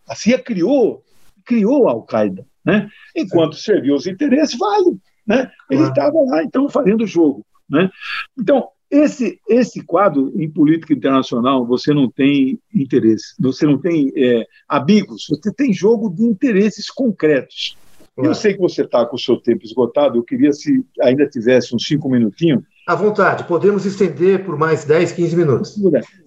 a 0.07 0.13
CIA 0.13 0.38
criou, 0.38 1.03
criou 1.45 1.88
a 1.88 1.91
Al-Qaeda, 1.93 2.45
né? 2.65 2.89
Enquanto 3.15 3.55
serviu 3.55 3.95
os 3.95 4.05
interesses, 4.05 4.57
vale, 4.57 4.99
né? 5.26 5.49
Ele 5.69 5.84
estava 5.84 6.17
lá, 6.28 6.43
então, 6.43 6.67
fazendo 6.69 7.05
o 7.05 7.07
jogo, 7.07 7.45
né? 7.69 7.89
Então, 8.38 8.67
esse, 8.97 9.39
esse 9.47 9.81
quadro 9.81 10.31
em 10.35 10.49
política 10.49 10.93
internacional, 10.93 11.65
você 11.65 11.93
não 11.93 12.09
tem 12.09 12.59
interesse, 12.73 13.35
você 13.39 13.65
não 13.65 13.77
tem 13.77 14.11
é, 14.15 14.45
amigos, 14.67 15.25
você 15.29 15.51
tem 15.53 15.73
jogo 15.73 16.09
de 16.09 16.23
interesses 16.23 16.89
concretos. 16.89 17.77
Eu 18.17 18.33
sei 18.33 18.53
que 18.53 18.61
você 18.61 18.83
está 18.83 19.05
com 19.05 19.17
o 19.17 19.19
seu 19.19 19.35
tempo 19.35 19.65
esgotado, 19.65 20.17
eu 20.17 20.23
queria 20.23 20.53
se 20.53 20.85
ainda 21.01 21.27
tivesse 21.27 21.75
uns 21.75 21.85
cinco 21.85 22.09
minutinhos. 22.09 22.63
À 22.87 22.95
vontade, 22.95 23.43
podemos 23.43 23.85
estender 23.85 24.45
por 24.45 24.57
mais 24.57 24.85
10, 24.85 25.11
15 25.11 25.35
minutos. 25.35 25.77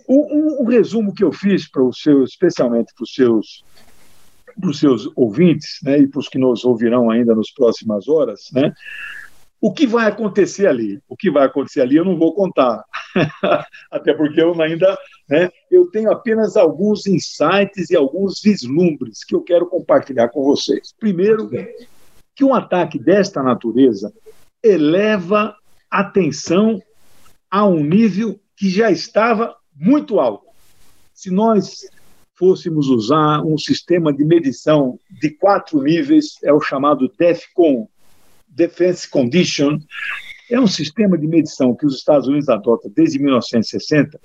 Um 0.07 0.65
resumo 0.65 1.15
que 1.15 1.25
eu 1.25 1.33
fiz 1.33 1.71
para 1.71 1.83
os 1.83 2.03
seus, 2.03 2.31
especialmente 2.31 2.93
para 2.95 3.05
os 3.05 3.15
seus 3.15 3.65
para 4.61 4.71
os 4.71 4.81
seus 4.81 5.09
ouvintes, 5.15 5.79
né, 5.85 6.01
e 6.01 6.07
para 6.09 6.19
os 6.19 6.29
que 6.29 6.37
nos 6.37 6.65
ouvirão 6.65 7.11
ainda 7.11 7.33
nas 7.33 7.49
próximas 7.49 8.09
horas, 8.09 8.49
né, 8.53 8.73
o 9.61 9.73
que 9.73 9.87
vai 9.87 10.07
acontecer 10.07 10.67
ali? 10.67 11.01
O 11.09 11.17
que 11.17 11.31
vai 11.31 11.47
acontecer 11.47 11.81
ali 11.81 11.97
eu 11.97 12.05
não 12.05 12.17
vou 12.17 12.35
contar, 12.35 12.85
até 13.91 14.15
porque 14.15 14.41
eu 14.41 14.61
ainda, 14.61 14.97
né, 15.29 15.51
eu 15.71 15.91
tenho 15.91 16.13
apenas 16.13 16.57
alguns 16.57 17.07
insights 17.07 17.91
e 17.91 17.97
alguns 17.97 18.41
vislumbres 18.41 19.25
que 19.25 19.35
eu 19.35 19.43
quero 19.43 19.67
compartilhar 19.67 20.29
com 20.29 20.45
vocês. 20.45 20.95
Primeiro, 20.99 21.51
que 22.35 22.45
um 22.45 22.55
ataque 22.55 22.99
desta 22.99 23.43
natureza 23.43 24.13
eleva 24.63 25.57
a 25.91 26.05
tensão 26.05 26.81
a 27.51 27.67
um 27.67 27.83
nível 27.83 28.39
que 28.57 28.69
já 28.69 28.91
estava 28.91 29.57
muito 29.75 30.21
alto. 30.21 30.47
Se 31.15 31.31
nós 31.31 31.81
fôssemos 32.37 32.89
usar 32.89 33.43
um 33.43 33.59
sistema 33.59 34.13
de 34.13 34.25
medição 34.25 34.99
de 35.21 35.31
quatro 35.31 35.83
níveis, 35.83 36.39
é 36.45 36.53
o 36.53 36.61
chamado 36.61 37.11
DEFCON, 37.19 37.89
Defense 38.59 39.09
Condition, 39.09 39.79
é 40.51 40.59
um 40.59 40.67
sistema 40.67 41.17
de 41.17 41.27
medição 41.27 41.75
que 41.77 41.87
os 41.87 41.97
Estados 41.97 42.27
Unidos 42.27 42.49
adotam 42.49 42.91
desde 42.95 43.19
1960, 43.19 44.19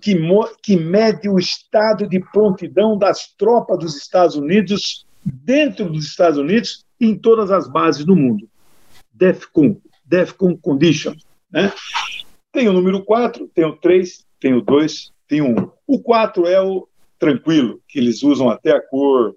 que, 0.00 0.16
que 0.62 0.76
mede 0.76 1.28
o 1.28 1.38
estado 1.38 2.08
de 2.08 2.20
prontidão 2.32 2.96
das 2.96 3.34
tropas 3.36 3.78
dos 3.78 3.96
Estados 3.96 4.34
Unidos 4.34 5.04
dentro 5.22 5.90
dos 5.90 6.06
Estados 6.06 6.38
Unidos 6.38 6.84
em 6.98 7.14
todas 7.14 7.50
as 7.50 7.68
bases 7.68 8.04
do 8.04 8.16
mundo. 8.16 8.48
DEFCON, 9.12 9.76
DEFCON 10.04 10.56
Condition. 10.56 11.14
Né? 11.50 11.72
Tem 12.52 12.68
o 12.68 12.72
número 12.72 13.04
4, 13.04 13.50
tem 13.54 13.66
o 13.66 13.76
3, 13.76 14.24
tem 14.40 14.54
o 14.54 14.62
2, 14.62 15.12
tem 15.28 15.42
o 15.42 15.50
1. 15.50 15.70
O 15.86 16.00
4 16.00 16.46
é 16.46 16.62
o 16.62 16.88
tranquilo, 17.18 17.80
que 17.88 17.98
eles 17.98 18.22
usam 18.22 18.48
até 18.48 18.72
a 18.72 18.80
cor, 18.80 19.34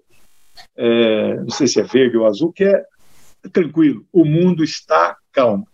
é, 0.76 1.36
não 1.36 1.50
sei 1.50 1.66
se 1.66 1.80
é 1.80 1.82
verde 1.82 2.16
ou 2.16 2.26
azul, 2.26 2.52
que 2.52 2.64
é 2.64 2.84
tranquilo, 3.52 4.04
o 4.12 4.24
mundo 4.24 4.62
está 4.62 5.16
calmo. 5.32 5.66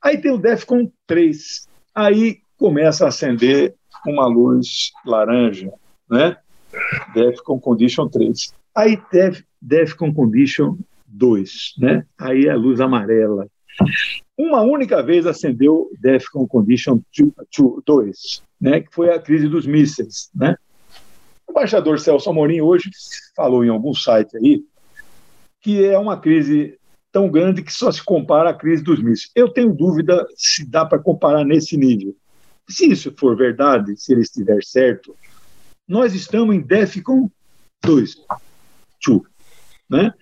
Aí 0.00 0.18
tem 0.18 0.32
o 0.32 0.38
DEFCON 0.38 0.90
3, 1.06 1.68
aí 1.94 2.38
começa 2.56 3.04
a 3.04 3.08
acender 3.08 3.74
uma 4.06 4.26
luz 4.26 4.90
laranja, 5.04 5.72
né? 6.08 6.36
DEFCON 7.14 7.60
Condition 7.60 8.08
3. 8.08 8.54
Aí 8.74 9.00
Def, 9.12 9.42
DEFCON 9.60 10.12
Condition 10.12 10.76
2, 11.06 11.74
né? 11.78 12.06
Aí 12.18 12.46
é 12.46 12.50
a 12.50 12.56
luz 12.56 12.80
amarela. 12.80 13.46
Uma 14.36 14.62
única 14.62 15.02
vez 15.02 15.26
acendeu 15.26 15.90
DEFCON 16.00 16.46
Condition 16.46 17.00
2, 17.84 18.42
né? 18.60 18.80
Que 18.80 18.92
foi 18.92 19.10
a 19.10 19.20
crise 19.20 19.48
dos 19.48 19.66
mísseis, 19.66 20.30
né? 20.34 20.56
O 21.46 21.52
embaixador 21.52 22.00
Celso 22.00 22.30
Amorim 22.30 22.60
hoje 22.60 22.90
falou 23.36 23.64
em 23.64 23.68
algum 23.68 23.92
site 23.92 24.36
aí 24.36 24.64
que 25.62 25.84
é 25.84 25.96
uma 25.96 26.20
crise 26.20 26.76
tão 27.12 27.30
grande 27.30 27.62
que 27.62 27.72
só 27.72 27.90
se 27.92 28.02
compara 28.02 28.50
à 28.50 28.54
crise 28.54 28.82
dos 28.82 29.00
mísseis. 29.02 29.30
Eu 29.34 29.48
tenho 29.48 29.72
dúvida 29.72 30.26
se 30.34 30.68
dá 30.68 30.84
para 30.84 30.98
comparar 30.98 31.44
nesse 31.44 31.76
nível. 31.76 32.14
Se 32.68 32.90
isso 32.90 33.14
for 33.16 33.36
verdade, 33.36 33.96
se 33.96 34.12
ele 34.12 34.22
estiver 34.22 34.62
certo, 34.64 35.14
nós 35.86 36.14
estamos 36.14 36.54
em 36.54 36.60
DEFCON 36.60 37.30
2. 37.84 38.14
2 39.06 39.22
né? 39.88 40.12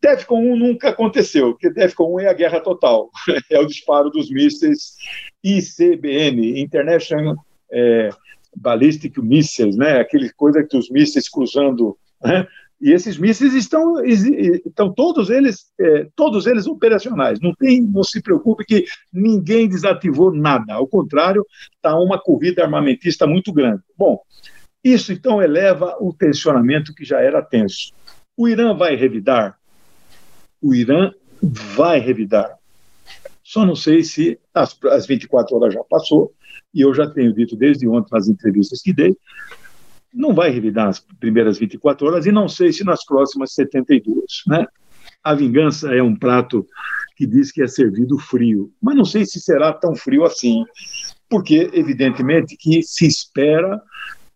DEFCON 0.00 0.52
1 0.52 0.56
nunca 0.56 0.90
aconteceu, 0.90 1.52
porque 1.52 1.70
DEFCON 1.70 2.14
1 2.16 2.20
é 2.20 2.28
a 2.28 2.34
guerra 2.34 2.60
total, 2.60 3.10
é 3.50 3.58
o 3.58 3.66
disparo 3.66 4.10
dos 4.10 4.30
mísseis 4.30 4.96
ICBM, 5.42 6.60
International 6.60 7.36
é, 7.72 8.10
Ballistic 8.54 9.16
Missiles, 9.18 9.76
né? 9.76 9.98
aquele 9.98 10.30
coisa 10.34 10.62
que 10.62 10.76
os 10.76 10.90
mísseis 10.90 11.28
cruzando 11.28 11.98
né? 12.22 12.46
E 12.80 12.92
esses 12.92 13.18
mísseis 13.18 13.54
estão, 13.54 14.04
estão 14.04 14.92
todos 14.92 15.30
eles, 15.30 15.66
é, 15.80 16.08
todos 16.14 16.46
eles 16.46 16.66
operacionais. 16.66 17.40
Não 17.40 17.52
tem, 17.54 17.82
não 17.82 18.04
se 18.04 18.22
preocupe 18.22 18.64
que 18.64 18.84
ninguém 19.12 19.68
desativou 19.68 20.32
nada. 20.32 20.74
Ao 20.74 20.86
contrário, 20.86 21.44
está 21.74 21.98
uma 21.98 22.20
corrida 22.20 22.62
armamentista 22.62 23.26
muito 23.26 23.52
grande. 23.52 23.82
Bom, 23.96 24.20
isso 24.82 25.12
então 25.12 25.42
eleva 25.42 25.96
o 26.00 26.12
tensionamento 26.12 26.94
que 26.94 27.04
já 27.04 27.20
era 27.20 27.42
tenso. 27.42 27.92
O 28.36 28.48
Irã 28.48 28.74
vai 28.76 28.94
revidar? 28.94 29.58
O 30.62 30.72
Irã 30.72 31.10
vai 31.42 31.98
revidar. 31.98 32.56
Só 33.42 33.66
não 33.66 33.74
sei 33.74 34.04
se 34.04 34.38
as, 34.54 34.78
as 34.84 35.06
24 35.06 35.56
horas 35.56 35.74
já 35.74 35.82
passou, 35.82 36.32
e 36.72 36.82
eu 36.82 36.94
já 36.94 37.08
tenho 37.08 37.32
dito 37.32 37.56
desde 37.56 37.88
ontem 37.88 38.10
nas 38.12 38.28
entrevistas 38.28 38.82
que 38.82 38.92
dei, 38.92 39.16
não 40.12 40.34
vai 40.34 40.50
revidar 40.50 40.86
nas 40.86 41.00
primeiras 41.00 41.58
24 41.58 42.06
horas 42.06 42.26
e 42.26 42.32
não 42.32 42.48
sei 42.48 42.72
se 42.72 42.84
nas 42.84 43.04
próximas 43.04 43.52
72. 43.54 44.14
Né? 44.46 44.66
A 45.22 45.34
vingança 45.34 45.94
é 45.94 46.02
um 46.02 46.16
prato 46.16 46.66
que 47.16 47.26
diz 47.26 47.50
que 47.50 47.62
é 47.62 47.66
servido 47.66 48.18
frio, 48.18 48.72
mas 48.80 48.94
não 48.94 49.04
sei 49.04 49.26
se 49.26 49.40
será 49.40 49.72
tão 49.72 49.94
frio 49.94 50.24
assim, 50.24 50.64
porque 51.28 51.68
evidentemente 51.72 52.56
que 52.56 52.82
se 52.82 53.06
espera 53.06 53.82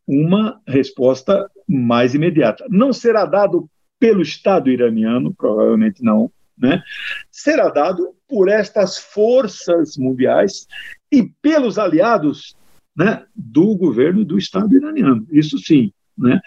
uma 0.06 0.60
resposta 0.66 1.48
mais 1.68 2.14
imediata. 2.14 2.66
Não 2.68 2.92
será 2.92 3.24
dado 3.24 3.68
pelo 4.00 4.20
Estado 4.20 4.68
iraniano, 4.68 5.32
provavelmente 5.32 6.02
não, 6.02 6.30
né? 6.58 6.82
será 7.30 7.68
dado 7.68 8.14
por 8.28 8.48
estas 8.48 8.98
forças 8.98 9.96
mundiais 9.96 10.66
e 11.10 11.22
pelos 11.40 11.78
aliados 11.78 12.56
né, 12.96 13.24
do 13.34 13.74
governo 13.76 14.24
do 14.24 14.38
Estado 14.38 14.76
iraniano. 14.76 15.26
Isso 15.30 15.58
sim. 15.58 15.92
Né? 16.16 16.40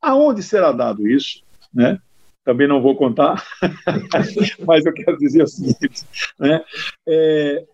Aonde 0.00 0.42
será 0.42 0.72
dado 0.72 1.06
isso? 1.06 1.42
Né? 1.72 1.98
Também 2.44 2.68
não 2.68 2.82
vou 2.82 2.94
contar, 2.94 3.42
mas 4.66 4.84
eu 4.84 4.92
quero 4.92 5.16
dizer 5.16 5.44
o 5.44 5.48
seguinte: 5.48 6.04
né? 6.38 6.62
é, 7.08 7.64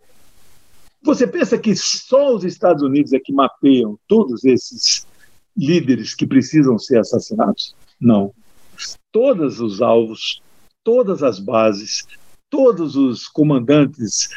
você 1.03 1.27
pensa 1.27 1.59
que 1.59 1.75
só 1.75 2.35
os 2.35 2.45
Estados 2.45 2.83
Unidos 2.83 3.13
é 3.13 3.19
que 3.19 3.33
mapeiam 3.33 3.99
todos 4.07 4.45
esses 4.45 5.07
líderes 5.57 6.15
que 6.15 6.27
precisam 6.27 6.79
ser 6.79 6.99
assassinados? 6.99 7.75
Não. 8.01 8.33
Todos 9.11 9.61
os 9.61 9.83
alvos, 9.83 10.41
todas 10.85 11.23
as 11.23 11.41
bases, 11.41 12.07
todos 12.49 12.97
os 12.97 13.27
comandantes 13.27 14.29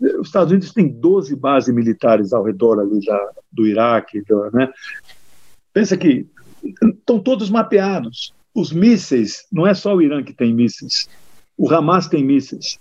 os 0.00 0.26
Estados 0.26 0.50
Unidos 0.50 0.72
tem 0.72 0.88
12 0.88 1.34
bases 1.36 1.74
militares 1.74 2.32
ao 2.32 2.44
redor 2.44 2.80
ali 2.80 3.04
da, 3.04 3.30
do 3.50 3.66
Iraque, 3.66 4.22
do, 4.22 4.50
né? 4.50 4.70
Pensa 5.72 5.96
que 5.96 6.26
estão 6.82 7.18
todos 7.18 7.50
mapeados. 7.50 8.32
Os 8.54 8.72
mísseis, 8.72 9.46
não 9.52 9.66
é 9.66 9.74
só 9.74 9.94
o 9.94 10.02
Irã 10.02 10.22
que 10.22 10.32
tem 10.32 10.54
mísseis. 10.54 11.08
O 11.56 11.70
Hamas 11.70 12.08
tem 12.08 12.24
mísseis. 12.24 12.78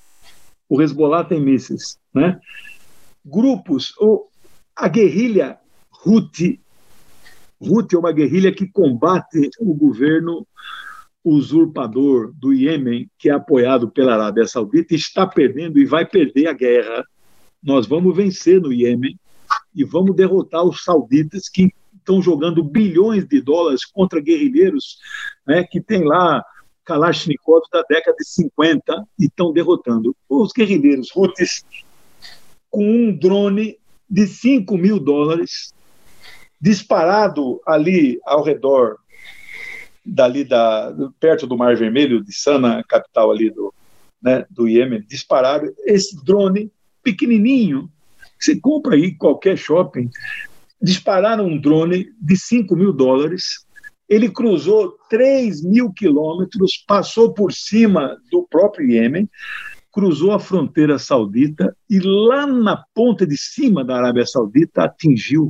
O 0.69 0.81
Hezbollah 0.81 1.23
tem 1.23 1.41
mísseis, 1.41 1.97
né? 2.13 2.39
Grupos, 3.23 3.93
ou 3.97 4.29
a 4.75 4.87
guerrilha 4.87 5.57
Houthi, 6.05 6.59
Houthi 7.59 7.95
é 7.95 7.99
uma 7.99 8.11
guerrilha 8.11 8.53
que 8.53 8.67
combate 8.67 9.49
o 9.59 9.73
governo 9.73 10.45
usurpador 11.25 12.31
do 12.35 12.53
Iêmen, 12.53 13.09
que 13.17 13.29
é 13.29 13.33
apoiado 13.33 13.89
pela 13.89 14.13
Arábia 14.13 14.45
Saudita, 14.45 14.93
está 14.93 15.25
perdendo 15.25 15.79
e 15.79 15.85
vai 15.85 16.05
perder 16.05 16.47
a 16.47 16.53
guerra. 16.53 17.03
Nós 17.63 17.87
vamos 17.87 18.15
vencer 18.15 18.61
no 18.61 18.71
Iêmen 18.71 19.19
e 19.73 19.83
vamos 19.83 20.15
derrotar 20.15 20.63
os 20.63 20.83
sauditas 20.83 21.49
que 21.49 21.73
estão 21.97 22.21
jogando 22.21 22.63
bilhões 22.63 23.27
de 23.27 23.41
dólares 23.41 23.83
contra 23.83 24.21
guerrilheiros 24.21 24.99
né, 25.47 25.63
que 25.63 25.81
tem 25.81 26.03
lá 26.03 26.43
Kalashnikov 26.85 27.63
da 27.73 27.81
década 27.89 28.15
de 28.17 28.27
50 28.27 29.07
e 29.19 29.25
estão 29.25 29.51
derrotando. 29.51 30.15
Os 30.29 30.53
guerrilheiros 30.53 31.09
Houthis 31.15 31.65
com 32.69 32.85
um 32.85 33.17
drone 33.17 33.79
de 34.07 34.27
5 34.27 34.77
mil 34.77 34.99
dólares 34.99 35.73
disparado 36.61 37.59
ali 37.65 38.19
ao 38.23 38.43
redor 38.43 38.97
dali 40.05 40.43
da 40.43 40.93
perto 41.19 41.47
do 41.47 41.57
Mar 41.57 41.75
Vermelho, 41.75 42.23
de 42.23 42.33
Sana, 42.33 42.83
capital 42.87 43.31
ali 43.31 43.49
do, 43.49 43.73
né, 44.21 44.45
do 44.49 44.67
Iêmen 44.67 45.03
dispararam 45.07 45.71
esse 45.85 46.23
drone 46.23 46.71
pequenininho, 47.03 47.89
que 48.37 48.45
você 48.45 48.59
compra 48.59 48.95
aí 48.95 49.15
qualquer 49.15 49.57
shopping, 49.57 50.09
dispararam 50.81 51.45
um 51.47 51.59
drone 51.59 52.11
de 52.19 52.37
5 52.37 52.75
mil 52.75 52.91
dólares, 52.93 53.65
ele 54.07 54.29
cruzou 54.29 54.97
3 55.09 55.63
mil 55.63 55.91
quilômetros, 55.91 56.83
passou 56.87 57.33
por 57.33 57.51
cima 57.51 58.17
do 58.31 58.47
próprio 58.49 58.87
Iêmen, 58.87 59.29
cruzou 59.91 60.33
a 60.33 60.39
fronteira 60.39 60.99
saudita 60.99 61.75
e 61.89 61.99
lá 61.99 62.45
na 62.45 62.83
ponta 62.93 63.25
de 63.25 63.37
cima 63.37 63.83
da 63.83 63.95
Arábia 63.95 64.25
Saudita 64.25 64.83
atingiu 64.83 65.49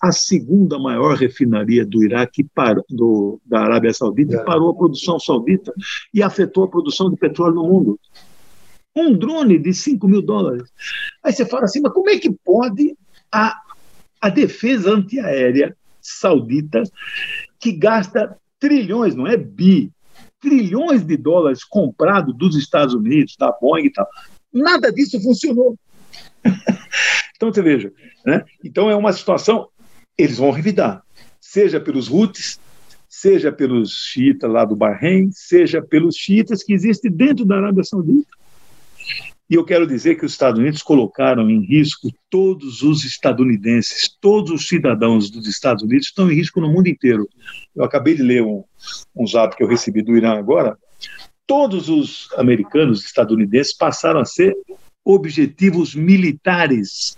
a 0.00 0.12
segunda 0.12 0.78
maior 0.78 1.16
refinaria 1.16 1.84
do 1.84 2.04
Iraque, 2.04 2.44
para, 2.44 2.82
do, 2.88 3.40
da 3.44 3.60
Arábia 3.60 3.92
Saudita, 3.92 4.36
é. 4.36 4.44
parou 4.44 4.70
a 4.70 4.74
produção 4.74 5.18
saudita 5.18 5.72
e 6.14 6.22
afetou 6.22 6.64
a 6.64 6.68
produção 6.68 7.10
de 7.10 7.16
petróleo 7.16 7.56
no 7.56 7.64
mundo. 7.64 8.00
Um 8.94 9.16
drone 9.16 9.58
de 9.58 9.74
5 9.74 10.06
mil 10.08 10.22
dólares. 10.22 10.70
Aí 11.22 11.32
você 11.32 11.44
fala 11.44 11.64
assim, 11.64 11.80
mas 11.80 11.92
como 11.92 12.10
é 12.10 12.18
que 12.18 12.30
pode 12.30 12.96
a, 13.32 13.60
a 14.20 14.28
defesa 14.28 14.92
antiaérea 14.92 15.76
saudita, 16.00 16.82
que 17.58 17.72
gasta 17.72 18.36
trilhões, 18.58 19.14
não 19.14 19.26
é 19.26 19.36
bi, 19.36 19.92
trilhões 20.40 21.04
de 21.04 21.16
dólares 21.16 21.64
comprado 21.64 22.32
dos 22.32 22.56
Estados 22.56 22.94
Unidos, 22.94 23.36
da 23.38 23.52
Boeing 23.52 23.86
e 23.86 23.92
tal. 23.92 24.06
Nada 24.52 24.92
disso 24.92 25.20
funcionou. 25.22 25.76
então, 27.36 27.52
você 27.52 27.62
veja, 27.62 27.92
né? 28.24 28.44
então 28.64 28.88
é 28.88 28.94
uma 28.94 29.12
situação 29.12 29.68
eles 30.18 30.38
vão 30.38 30.50
revidar, 30.50 31.02
seja 31.40 31.78
pelos 31.78 32.10
Houthis, 32.10 32.58
seja 33.08 33.52
pelos 33.52 33.92
xiitas 33.92 34.50
lá 34.50 34.64
do 34.64 34.76
Bahrein, 34.76 35.30
seja 35.32 35.80
pelos 35.80 36.16
xiitas 36.16 36.62
que 36.62 36.74
existem 36.74 37.10
dentro 37.10 37.44
da 37.44 37.56
Arábia 37.56 37.84
Saudita. 37.84 38.28
E 39.50 39.54
eu 39.54 39.64
quero 39.64 39.86
dizer 39.86 40.16
que 40.16 40.26
os 40.26 40.32
Estados 40.32 40.60
Unidos 40.60 40.82
colocaram 40.82 41.48
em 41.48 41.64
risco 41.64 42.10
todos 42.28 42.82
os 42.82 43.02
estadunidenses, 43.04 44.14
todos 44.20 44.50
os 44.50 44.68
cidadãos 44.68 45.30
dos 45.30 45.46
Estados 45.46 45.82
Unidos 45.82 46.08
estão 46.08 46.30
em 46.30 46.34
risco 46.34 46.60
no 46.60 46.70
mundo 46.70 46.88
inteiro. 46.88 47.26
Eu 47.74 47.82
acabei 47.82 48.14
de 48.14 48.22
ler 48.22 48.42
um, 48.42 48.62
um 49.16 49.26
zap 49.26 49.56
que 49.56 49.62
eu 49.62 49.68
recebi 49.68 50.02
do 50.02 50.14
Irã 50.14 50.38
agora. 50.38 50.76
Todos 51.46 51.88
os 51.88 52.28
americanos, 52.36 53.02
estadunidenses, 53.02 53.74
passaram 53.74 54.20
a 54.20 54.24
ser 54.26 54.54
objetivos 55.02 55.94
militares 55.94 57.16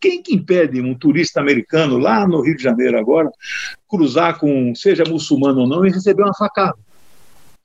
quem 0.00 0.22
que 0.22 0.34
impede 0.34 0.80
um 0.80 0.94
turista 0.94 1.40
americano 1.40 1.98
lá 1.98 2.26
no 2.26 2.42
Rio 2.42 2.56
de 2.56 2.62
Janeiro 2.62 2.98
agora 2.98 3.30
cruzar 3.88 4.38
com, 4.38 4.74
seja 4.74 5.04
muçulmano 5.04 5.60
ou 5.60 5.68
não, 5.68 5.86
e 5.86 5.90
receber 5.90 6.22
uma 6.22 6.34
facada? 6.34 6.76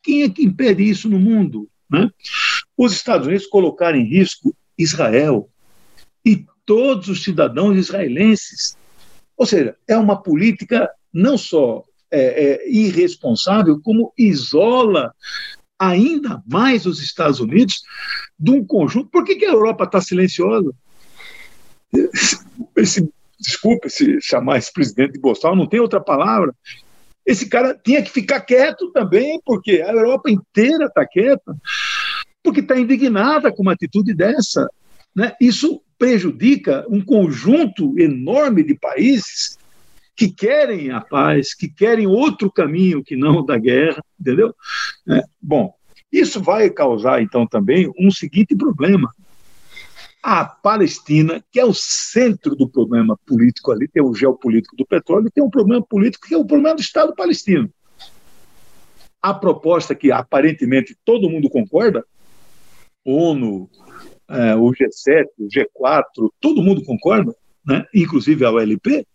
Quem 0.02 0.24
é 0.24 0.30
que 0.30 0.44
impede 0.44 0.88
isso 0.88 1.10
no 1.10 1.20
mundo? 1.20 1.68
Né? 1.90 2.10
Os 2.78 2.94
Estados 2.94 3.28
Unidos 3.28 3.48
colocaram 3.48 3.98
em 3.98 4.06
risco 4.06 4.56
Israel 4.78 5.50
e 6.26 6.46
todos 6.66 7.08
os 7.10 7.24
cidadãos 7.24 7.78
israelenses. 7.78 8.78
Ou 9.36 9.46
seja, 9.46 9.76
é 9.88 9.98
uma 9.98 10.22
política 10.22 10.90
não 11.14 11.38
só 11.38 11.84
é, 12.10 12.20
é, 12.20 12.72
irresponsável, 12.72 13.80
como 13.82 14.14
isola 14.18 15.14
ainda 15.80 16.44
mais 16.46 16.86
os 16.86 17.02
Estados 17.02 17.40
Unidos 17.40 17.82
de 18.40 18.52
um 18.52 18.64
conjunto. 18.64 19.10
Por 19.10 19.24
que, 19.24 19.36
que 19.36 19.46
a 19.46 19.52
Europa 19.52 19.86
está 19.86 20.00
silenciosa? 20.00 20.72
Esse, 22.76 23.12
desculpa 23.40 23.90
se 23.90 24.20
chamar 24.22 24.58
esse 24.58 24.72
presidente 24.72 25.14
de 25.14 25.20
Bolsonaro, 25.20 25.60
não 25.60 25.68
tem 25.68 25.80
outra 25.80 26.00
palavra. 26.00 26.54
Esse 27.26 27.48
cara 27.48 27.80
tinha 27.84 28.02
que 28.02 28.10
ficar 28.10 28.42
quieto 28.42 28.92
também, 28.92 29.40
porque 29.46 29.82
a 29.82 29.92
Europa 29.92 30.30
inteira 30.30 30.86
está 30.86 31.06
quieta, 31.06 31.56
porque 32.44 32.62
está 32.62 32.78
indignada 32.78 33.52
com 33.52 33.62
uma 33.62 33.74
atitude 33.74 34.14
dessa. 34.14 34.68
Né? 35.16 35.34
Isso 35.40 35.82
prejudica 35.98 36.86
um 36.90 37.00
conjunto 37.00 37.98
enorme 38.00 38.64
de 38.64 38.74
países 38.76 39.58
que 40.16 40.30
querem 40.30 40.92
a 40.92 41.02
paz, 41.02 41.54
que 41.54 41.70
querem 41.70 42.08
outro 42.08 42.52
caminho 42.52 43.04
que 43.04 43.16
não 43.16 43.46
da 43.46 43.58
guerra, 43.58 44.04
entendeu? 44.20 44.54
É, 45.10 45.22
bom, 45.42 45.74
isso 46.12 46.42
vai 46.42 46.70
causar 46.70 47.22
então 47.22 47.48
também 47.48 47.92
um 48.00 48.12
seguinte 48.12 48.56
problema: 48.56 49.10
a 50.22 50.46
Palestina, 50.46 51.44
que 51.52 51.60
é 51.60 51.66
o 51.66 51.74
centro 51.74 52.56
do 52.56 52.70
problema 52.70 53.18
político 53.26 53.72
ali, 53.72 53.88
tem 53.88 54.04
o 54.04 54.14
geopolítico 54.14 54.76
do 54.76 54.86
petróleo, 54.86 55.28
e 55.28 55.32
tem 55.32 55.44
um 55.44 55.50
problema 55.50 55.84
político 55.84 56.28
que 56.28 56.36
é 56.36 56.38
o 56.38 56.46
problema 56.46 56.76
do 56.76 56.82
Estado 56.82 57.16
palestino. 57.16 57.70
A 59.22 59.34
proposta 59.34 59.96
que 59.96 60.12
aparentemente 60.12 60.96
todo 61.04 61.30
mundo 61.30 61.50
concorda, 61.50 62.06
ONU, 63.04 63.70
é, 64.28 64.56
o 64.56 64.72
G7, 64.72 65.26
o 65.40 65.48
G4, 65.48 66.30
todo 66.40 66.62
mundo 66.62 66.84
concorda, 66.84 67.36
né? 67.66 67.86
inclusive 67.94 68.46
a 68.46 68.52
OLP, 68.52 69.06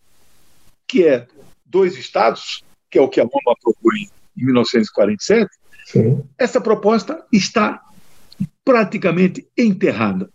que 0.88 1.06
é 1.06 1.26
dois 1.64 1.96
estados, 1.96 2.64
que 2.90 2.98
é 2.98 3.00
o 3.00 3.08
que 3.08 3.20
a 3.20 3.24
ONU 3.24 3.56
propôs 3.62 4.10
em 4.36 4.44
1947, 4.44 5.48
Sim. 5.86 6.24
essa 6.36 6.60
proposta 6.60 7.24
está 7.32 7.80
praticamente 8.64 9.46
enterrada. 9.56 10.28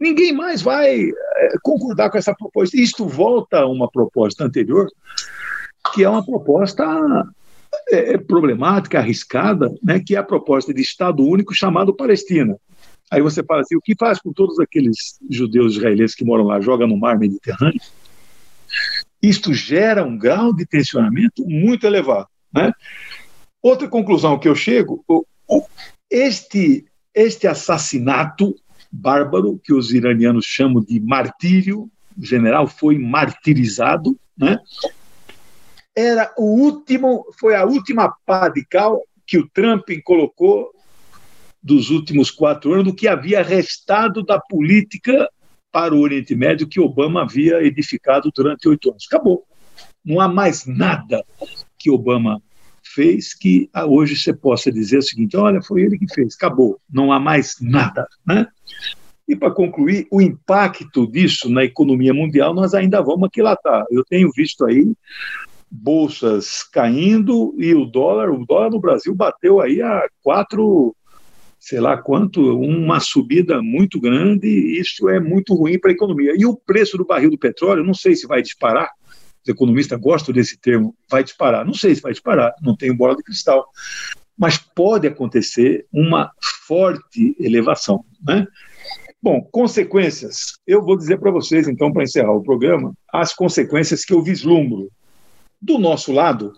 Ninguém 0.00 0.32
mais 0.32 0.62
vai 0.62 1.10
é, 1.10 1.54
concordar 1.62 2.10
com 2.10 2.16
essa 2.16 2.34
proposta. 2.34 2.76
Isto 2.76 3.06
volta 3.06 3.60
a 3.60 3.68
uma 3.68 3.90
proposta 3.90 4.44
anterior, 4.44 4.88
que 5.92 6.02
é 6.02 6.08
uma 6.08 6.24
proposta 6.24 6.84
é, 7.90 8.14
é, 8.14 8.18
problemática, 8.18 8.98
arriscada, 8.98 9.72
né, 9.82 10.00
que 10.00 10.16
é 10.16 10.18
a 10.18 10.24
proposta 10.24 10.72
de 10.72 10.80
Estado 10.80 11.22
único 11.22 11.54
chamado 11.54 11.94
Palestina. 11.94 12.56
Aí 13.10 13.20
você 13.20 13.42
fala 13.42 13.60
assim: 13.60 13.76
o 13.76 13.80
que 13.80 13.94
faz 13.94 14.18
com 14.18 14.32
todos 14.32 14.58
aqueles 14.58 15.18
judeus 15.28 15.74
israelenses 15.74 16.16
que 16.16 16.24
moram 16.24 16.44
lá? 16.44 16.60
Joga 16.60 16.86
no 16.86 16.96
mar 16.96 17.18
Mediterrâneo? 17.18 17.80
Isto 19.20 19.52
gera 19.52 20.02
um 20.02 20.16
grau 20.16 20.54
de 20.54 20.64
tensionamento 20.64 21.44
muito 21.46 21.86
elevado. 21.86 22.28
Né? 22.54 22.72
Outra 23.60 23.86
conclusão 23.88 24.38
que 24.38 24.48
eu 24.48 24.54
chego: 24.54 25.04
este, 26.10 26.86
este 27.14 27.46
assassinato 27.46 28.54
bárbaro 28.90 29.60
que 29.62 29.72
os 29.72 29.92
iranianos 29.92 30.44
chamam 30.44 30.82
de 30.82 31.00
martírio. 31.00 31.90
O 32.16 32.24
general 32.24 32.66
foi 32.66 32.98
martirizado, 32.98 34.18
né? 34.36 34.58
Era 35.96 36.32
o 36.36 36.44
último, 36.44 37.24
foi 37.38 37.54
a 37.54 37.64
última 37.64 38.14
pá 38.24 38.48
de 38.48 38.64
cal 38.64 39.00
que 39.26 39.38
o 39.38 39.48
Trump 39.48 39.88
colocou 40.04 40.70
dos 41.62 41.90
últimos 41.90 42.30
quatro 42.30 42.72
anos 42.72 42.84
do 42.84 42.94
que 42.94 43.06
havia 43.06 43.42
restado 43.42 44.22
da 44.24 44.40
política 44.40 45.28
para 45.70 45.94
o 45.94 46.00
Oriente 46.00 46.34
Médio 46.34 46.68
que 46.68 46.80
Obama 46.80 47.22
havia 47.22 47.62
edificado 47.62 48.30
durante 48.34 48.68
oito 48.68 48.90
anos. 48.90 49.06
Acabou. 49.06 49.44
Não 50.04 50.20
há 50.20 50.28
mais 50.28 50.66
nada 50.66 51.24
que 51.78 51.90
Obama 51.90 52.42
fez 52.94 53.34
que 53.34 53.68
ah, 53.72 53.86
hoje 53.86 54.16
você 54.16 54.32
possa 54.32 54.70
dizer 54.70 54.98
o 54.98 55.02
seguinte: 55.02 55.36
olha, 55.36 55.62
foi 55.62 55.82
ele 55.82 55.98
que 55.98 56.12
fez, 56.12 56.34
acabou, 56.34 56.80
não 56.90 57.12
há 57.12 57.20
mais 57.20 57.56
nada. 57.60 58.06
Né? 58.26 58.46
E 59.28 59.36
para 59.36 59.50
concluir, 59.50 60.06
o 60.10 60.20
impacto 60.20 61.06
disso 61.06 61.48
na 61.48 61.64
economia 61.64 62.12
mundial 62.12 62.52
nós 62.52 62.74
ainda 62.74 63.00
vamos 63.00 63.28
aquilatar. 63.28 63.84
Eu 63.90 64.04
tenho 64.04 64.30
visto 64.34 64.64
aí 64.64 64.92
bolsas 65.70 66.64
caindo 66.64 67.54
e 67.56 67.72
o 67.72 67.84
dólar, 67.84 68.30
o 68.30 68.44
dólar 68.44 68.70
no 68.70 68.80
Brasil 68.80 69.14
bateu 69.14 69.60
aí 69.60 69.80
a 69.80 70.04
quatro, 70.20 70.96
sei 71.60 71.78
lá 71.78 71.96
quanto, 71.96 72.58
uma 72.58 72.98
subida 72.98 73.62
muito 73.62 74.00
grande, 74.00 74.48
isso 74.48 75.08
é 75.08 75.20
muito 75.20 75.54
ruim 75.54 75.78
para 75.78 75.92
a 75.92 75.94
economia. 75.94 76.34
E 76.36 76.44
o 76.44 76.56
preço 76.56 76.98
do 76.98 77.06
barril 77.06 77.30
do 77.30 77.38
petróleo, 77.38 77.84
não 77.84 77.94
sei 77.94 78.16
se 78.16 78.26
vai 78.26 78.42
disparar, 78.42 78.90
os 79.42 79.48
economistas 79.48 79.98
gostam 80.00 80.34
desse 80.34 80.58
termo, 80.58 80.94
vai 81.10 81.24
disparar. 81.24 81.64
Não 81.64 81.74
sei 81.74 81.94
se 81.94 82.02
vai 82.02 82.12
disparar, 82.12 82.54
não 82.62 82.76
tenho 82.76 82.96
bola 82.96 83.16
de 83.16 83.22
cristal. 83.22 83.66
Mas 84.36 84.56
pode 84.56 85.06
acontecer 85.06 85.86
uma 85.92 86.30
forte 86.66 87.36
elevação. 87.38 88.04
Né? 88.26 88.46
Bom, 89.22 89.42
consequências. 89.50 90.54
Eu 90.66 90.82
vou 90.82 90.96
dizer 90.96 91.18
para 91.18 91.30
vocês, 91.30 91.68
então, 91.68 91.92
para 91.92 92.04
encerrar 92.04 92.32
o 92.32 92.42
programa, 92.42 92.94
as 93.12 93.34
consequências 93.34 94.04
que 94.04 94.14
eu 94.14 94.22
vislumbro. 94.22 94.90
Do 95.60 95.78
nosso 95.78 96.10
lado, 96.10 96.54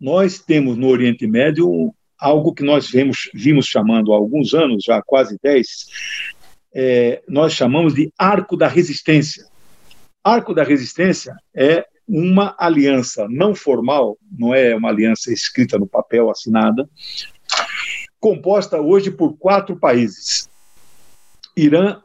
nós 0.00 0.40
temos 0.40 0.76
no 0.76 0.88
Oriente 0.88 1.26
Médio 1.26 1.94
algo 2.18 2.52
que 2.52 2.64
nós 2.64 2.90
vimos, 2.90 3.66
chamando 3.66 4.12
há 4.12 4.16
alguns 4.16 4.54
anos, 4.54 4.82
já 4.84 5.00
quase 5.02 5.38
10, 5.42 5.68
é, 6.74 7.22
nós 7.28 7.52
chamamos 7.52 7.94
de 7.94 8.10
arco 8.18 8.56
da 8.56 8.68
resistência. 8.68 9.46
Arco 10.24 10.52
da 10.54 10.64
resistência 10.64 11.34
é 11.54 11.86
uma 12.06 12.54
aliança 12.58 13.26
não 13.28 13.54
formal, 13.54 14.16
não 14.30 14.54
é 14.54 14.74
uma 14.74 14.88
aliança 14.88 15.32
escrita 15.32 15.78
no 15.78 15.86
papel, 15.86 16.30
assinada, 16.30 16.88
composta 18.20 18.80
hoje 18.80 19.10
por 19.10 19.36
quatro 19.36 19.76
países: 19.76 20.48
Irã, 21.56 22.00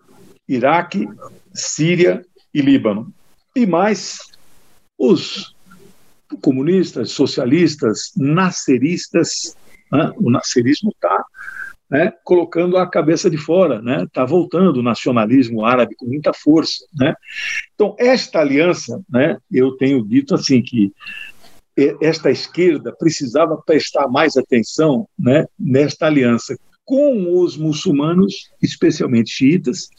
Iraque, 0.48 1.08
Síria 1.54 2.26
e 2.54 2.62
Líbano. 2.62 3.14
E 3.56 3.66
mais 3.66 4.20
os 4.98 5.54
comunistas, 6.42 7.12
socialistas, 7.12 8.12
nasceristas, 8.16 9.56
né? 9.92 10.12
o 10.18 10.30
nascerismo 10.30 10.92
está 10.92 11.26
né, 11.92 12.14
colocando 12.24 12.78
a 12.78 12.88
cabeça 12.88 13.30
de 13.30 13.38
fora, 13.38 13.76
está 14.06 14.22
né, 14.22 14.28
voltando 14.28 14.78
o 14.78 14.84
nacionalismo 14.84 15.66
árabe 15.66 15.94
com 15.96 16.06
muita 16.06 16.32
força. 16.34 16.86
Né. 16.98 17.14
Então, 17.76 17.94
esta 18.00 18.40
aliança, 18.40 19.04
né, 19.10 19.38
eu 19.52 19.74
tenho 19.74 20.02
dito 20.08 20.34
assim 20.34 20.62
que 20.62 20.94
esta 22.02 22.32
esquerda 22.32 22.96
precisava 22.98 23.58
prestar 23.58 24.08
mais 24.08 24.38
atenção 24.38 25.08
né, 25.20 25.46
nesta 25.60 26.06
aliança 26.06 26.58
com 26.86 27.42
os 27.42 27.58
muçulmanos, 27.58 28.50
especialmente 28.62 29.32
xiitas, 29.32 29.90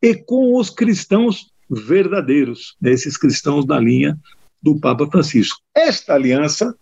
e 0.00 0.14
com 0.14 0.56
os 0.56 0.70
cristãos 0.70 1.50
verdadeiros, 1.68 2.76
esses 2.82 3.16
cristãos 3.16 3.66
da 3.66 3.78
linha 3.78 4.16
do 4.62 4.78
Papa 4.80 5.06
Francisco. 5.10 5.58
Esta 5.74 6.14
aliança 6.14 6.74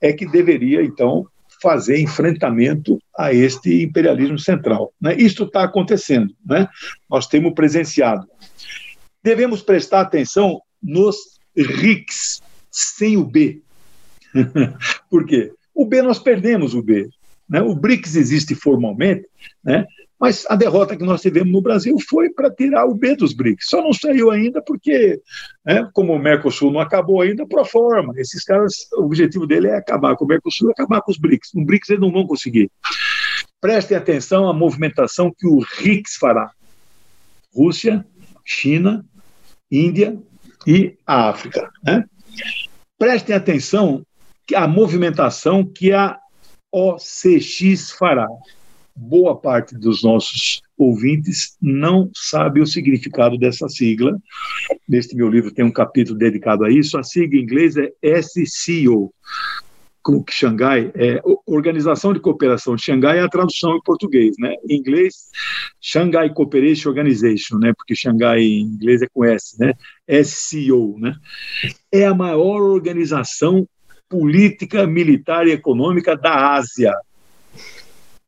é 0.00 0.12
que 0.12 0.26
deveria, 0.26 0.82
então, 0.82 1.26
fazer 1.64 1.98
enfrentamento 1.98 2.98
a 3.16 3.32
este 3.32 3.82
imperialismo 3.82 4.38
central. 4.38 4.92
Né? 5.00 5.16
Isto 5.16 5.44
está 5.44 5.64
acontecendo, 5.64 6.34
né? 6.44 6.68
nós 7.08 7.26
temos 7.26 7.54
presenciado. 7.54 8.28
Devemos 9.22 9.62
prestar 9.62 10.02
atenção 10.02 10.60
nos 10.82 11.16
RICs, 11.56 12.42
sem 12.70 13.16
o 13.16 13.24
B. 13.24 13.62
Por 15.08 15.24
quê? 15.24 15.50
O 15.74 15.86
B 15.86 16.02
nós 16.02 16.18
perdemos 16.18 16.74
o 16.74 16.82
B. 16.82 17.08
Né? 17.48 17.62
O 17.62 17.74
BRICS 17.74 18.16
existe 18.16 18.54
formalmente, 18.54 19.26
né? 19.62 19.86
Mas 20.18 20.46
a 20.48 20.54
derrota 20.54 20.96
que 20.96 21.04
nós 21.04 21.20
tivemos 21.20 21.52
no 21.52 21.60
Brasil 21.60 21.96
foi 22.08 22.30
para 22.30 22.50
tirar 22.50 22.86
o 22.86 22.94
B 22.94 23.16
dos 23.16 23.32
BRICS. 23.32 23.66
Só 23.68 23.82
não 23.82 23.92
saiu 23.92 24.30
ainda 24.30 24.62
porque, 24.62 25.20
né, 25.64 25.88
como 25.92 26.12
o 26.12 26.18
Mercosul 26.18 26.70
não 26.70 26.80
acabou 26.80 27.20
ainda, 27.20 27.46
pro 27.46 27.64
forma. 27.64 28.14
Esses 28.16 28.44
caras, 28.44 28.88
o 28.92 29.04
objetivo 29.04 29.46
dele 29.46 29.68
é 29.68 29.76
acabar 29.76 30.16
com 30.16 30.24
o 30.24 30.28
Mercosul 30.28 30.70
acabar 30.70 31.00
com 31.02 31.10
os 31.10 31.18
BRICS. 31.18 31.50
No 31.54 31.64
BRICS 31.64 31.90
eles 31.90 32.00
não 32.00 32.12
vão 32.12 32.26
conseguir. 32.26 32.70
Prestem 33.60 33.96
atenção 33.96 34.48
à 34.48 34.52
movimentação 34.52 35.32
que 35.36 35.46
o 35.46 35.58
RICS 35.58 36.16
fará. 36.16 36.50
Rússia, 37.54 38.04
China, 38.44 39.04
Índia 39.70 40.18
e 40.66 40.96
a 41.06 41.28
África. 41.28 41.70
Né? 41.82 42.04
Prestem 42.98 43.34
atenção 43.34 44.04
à 44.54 44.68
movimentação 44.68 45.64
que 45.64 45.92
a 45.92 46.18
OCX 46.72 47.92
fará 47.92 48.28
boa 48.96 49.36
parte 49.36 49.76
dos 49.76 50.02
nossos 50.02 50.62
ouvintes 50.76 51.56
não 51.60 52.10
sabe 52.14 52.60
o 52.60 52.66
significado 52.66 53.36
dessa 53.38 53.68
sigla. 53.68 54.16
Neste 54.88 55.16
meu 55.16 55.28
livro 55.28 55.52
tem 55.52 55.64
um 55.64 55.72
capítulo 55.72 56.18
dedicado 56.18 56.64
a 56.64 56.70
isso. 56.70 56.98
A 56.98 57.02
sigla 57.02 57.40
em 57.40 57.42
inglês 57.42 57.74
é 57.76 58.22
SCO, 58.22 59.12
como 60.04 60.22
que 60.22 60.34
Xangai 60.34 60.92
é 60.94 61.20
Organização 61.46 62.12
de 62.12 62.20
Cooperação 62.20 62.76
de 62.76 62.82
Xangai 62.82 63.18
é 63.18 63.22
a 63.22 63.28
tradução 63.28 63.74
em 63.74 63.82
português, 63.82 64.36
né? 64.38 64.54
Em 64.68 64.76
inglês, 64.76 65.30
Shanghai 65.80 66.28
Cooperation 66.28 66.90
Organization, 66.90 67.58
né? 67.58 67.72
Porque 67.74 67.96
Xangai 67.96 68.40
em 68.40 68.60
inglês 68.60 69.00
é 69.00 69.06
com 69.12 69.24
S, 69.24 69.58
né? 69.58 69.72
SCO, 70.22 70.98
né? 70.98 71.14
É 71.90 72.04
a 72.04 72.14
maior 72.14 72.60
organização 72.60 73.66
política, 74.08 74.86
militar 74.86 75.46
e 75.46 75.52
econômica 75.52 76.14
da 76.14 76.54
Ásia 76.54 76.94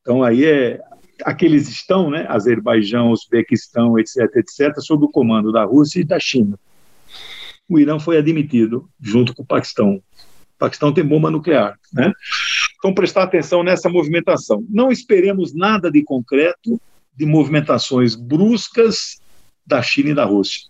então, 0.07 0.23
aí 0.23 0.45
é. 0.45 0.81
Aqueles 1.25 1.67
estão, 1.67 2.11
né, 2.11 2.27
Azerbaijão, 2.29 3.11
Uzbequistão, 3.11 3.99
etc., 3.99 4.37
etc., 4.37 4.79
sob 4.81 5.07
o 5.07 5.09
comando 5.09 5.51
da 5.51 5.65
Rússia 5.65 6.01
e 6.01 6.05
da 6.05 6.21
China. 6.21 6.59
O 7.67 7.79
Irã 7.79 7.99
foi 7.99 8.19
admitido 8.19 8.87
junto 9.01 9.35
com 9.35 9.43
o 9.43 9.47
Paquistão. 9.47 9.95
O 9.95 10.03
Paquistão 10.59 10.93
tem 10.93 11.03
bomba 11.03 11.31
nuclear, 11.31 11.79
né? 11.91 12.13
Então, 12.79 12.95
prestar 12.95 13.23
atenção 13.23 13.63
nessa 13.63 13.89
movimentação. 13.89 14.63
Não 14.69 14.93
esperemos 14.93 15.55
nada 15.55 15.91
de 15.91 16.05
concreto 16.05 16.79
de 17.17 17.25
movimentações 17.25 18.15
bruscas 18.15 19.19
da 19.67 19.83
China 19.83 20.11
e 20.11 20.15
da 20.15 20.27
Rússia. 20.27 20.69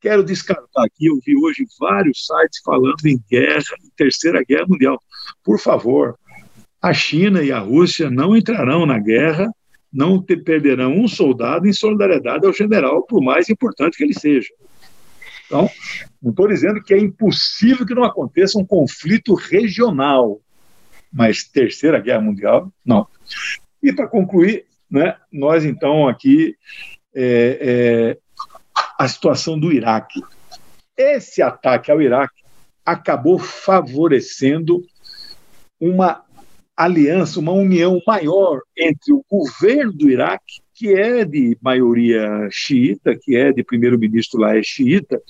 Quero 0.00 0.22
descartar 0.24 0.84
aqui, 0.84 1.06
eu 1.06 1.18
vi 1.26 1.36
hoje 1.36 1.66
vários 1.78 2.24
sites 2.24 2.60
falando 2.64 3.04
em 3.04 3.20
guerra, 3.28 3.62
em 3.84 3.90
terceira 3.96 4.44
guerra 4.44 4.66
mundial. 4.68 4.98
Por 5.44 5.58
favor, 5.58 6.16
a 6.82 6.92
China 6.92 7.42
e 7.42 7.52
a 7.52 7.60
Rússia 7.60 8.10
não 8.10 8.36
entrarão 8.36 8.84
na 8.84 8.98
guerra, 8.98 9.48
não 9.92 10.20
perderão 10.20 10.92
um 10.92 11.06
soldado 11.06 11.68
em 11.68 11.72
solidariedade 11.72 12.44
ao 12.44 12.52
general, 12.52 13.02
por 13.02 13.22
mais 13.22 13.48
importante 13.48 13.96
que 13.96 14.02
ele 14.02 14.14
seja. 14.14 14.48
Então, 15.46 15.70
não 16.20 16.30
estou 16.30 16.48
dizendo 16.48 16.82
que 16.82 16.92
é 16.92 16.98
impossível 16.98 17.86
que 17.86 17.94
não 17.94 18.04
aconteça 18.04 18.58
um 18.58 18.64
conflito 18.64 19.34
regional, 19.34 20.40
mas 21.12 21.44
Terceira 21.44 22.00
Guerra 22.00 22.22
Mundial, 22.22 22.72
não. 22.84 23.06
E 23.82 23.92
para 23.92 24.08
concluir, 24.08 24.64
né, 24.90 25.16
nós 25.30 25.64
então 25.64 26.08
aqui, 26.08 26.56
é, 27.14 27.58
é, 27.60 28.18
a 28.98 29.06
situação 29.06 29.58
do 29.58 29.72
Iraque. 29.72 30.20
Esse 30.96 31.42
ataque 31.42 31.90
ao 31.90 32.00
Iraque 32.00 32.42
acabou 32.84 33.38
favorecendo 33.38 34.82
uma 35.78 36.24
aliança, 36.76 37.38
uma 37.38 37.52
união 37.52 38.00
maior 38.06 38.60
entre 38.76 39.12
o 39.12 39.24
governo 39.30 39.92
do 39.92 40.10
Iraque, 40.10 40.60
que 40.74 40.94
é 40.94 41.24
de 41.24 41.56
maioria 41.60 42.48
xiita, 42.50 43.16
que 43.20 43.36
é 43.36 43.52
de 43.52 43.62
primeiro-ministro 43.62 44.40
lá 44.40 44.56
é 44.56 44.62
xiita, 44.62 45.20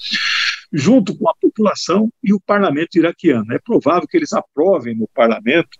junto 0.73 1.17
com 1.17 1.29
a 1.29 1.35
população 1.41 2.11
e 2.23 2.33
o 2.33 2.41
parlamento 2.41 2.97
iraquiano. 2.97 3.53
É 3.53 3.59
provável 3.59 4.09
que 4.09 4.17
eles 4.17 4.33
aprovem 4.33 4.95
no 4.95 5.09
parlamento 5.15 5.79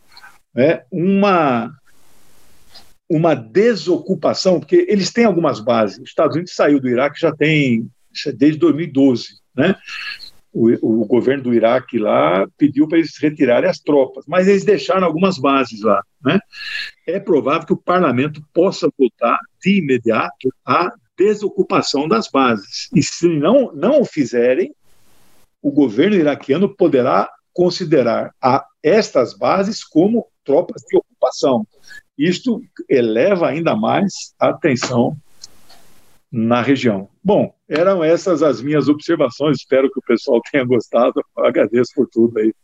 né, 0.55 0.83
uma 0.91 1.73
uma 3.09 3.35
desocupação, 3.35 4.59
porque 4.59 4.87
eles 4.89 5.11
têm 5.13 5.27
algumas 5.27 5.61
bases. 5.61 5.99
Os 5.99 6.09
Estados 6.09 6.35
Unidos 6.35 6.55
saiu 6.55 6.81
do 6.81 6.89
Iraque 6.89 7.21
já 7.21 7.31
tem 7.31 7.87
desde 8.37 8.59
2012, 8.59 9.39
né? 9.55 9.75
O, 10.53 11.01
o 11.03 11.07
governo 11.07 11.45
do 11.45 11.55
Iraque 11.55 11.99
lá 11.99 12.47
pediu 12.59 12.87
para 12.87 12.99
eles 12.99 13.17
retirarem 13.19 13.69
as 13.69 13.79
tropas, 13.79 14.25
mas 14.29 14.47
eles 14.47 14.65
deixaram 14.65 15.07
algumas 15.07 15.39
bases 15.39 15.81
lá. 15.83 16.03
Né? 16.23 16.39
É 17.07 17.19
provável 17.19 17.67
que 17.67 17.73
o 17.73 17.83
parlamento 17.83 18.43
possa 18.53 18.89
votar 18.99 19.39
de 19.63 19.79
imediato 19.79 20.53
a 20.65 20.93
desocupação 21.17 22.07
das 22.07 22.29
bases. 22.29 22.89
E 22.95 23.03
se 23.03 23.29
não, 23.29 23.73
não 23.73 24.03
o 24.03 24.05
fizerem, 24.05 24.75
o 25.63 25.71
governo 25.71 26.17
iraquiano 26.17 26.69
poderá 26.75 27.31
considerar 27.53 28.35
a 28.43 28.65
estas 28.83 29.37
bases 29.37 29.85
como 29.85 30.27
tropas 30.45 30.83
de 30.83 30.97
ocupação. 30.97 31.67
Isto 32.19 32.61
eleva 32.89 33.49
ainda 33.49 33.77
mais 33.77 34.35
a 34.39 34.53
tensão 34.53 35.17
na 36.31 36.63
região. 36.63 37.09
Bom, 37.23 37.55
eram 37.73 38.05
essas 38.05 38.43
as 38.43 38.61
minhas 38.61 38.89
observações. 38.89 39.59
Espero 39.59 39.91
que 39.91 39.99
o 39.99 40.03
pessoal 40.03 40.41
tenha 40.51 40.65
gostado. 40.65 41.23
Agradeço 41.39 41.93
por 41.95 42.07
tudo 42.09 42.39
aí. 42.39 42.55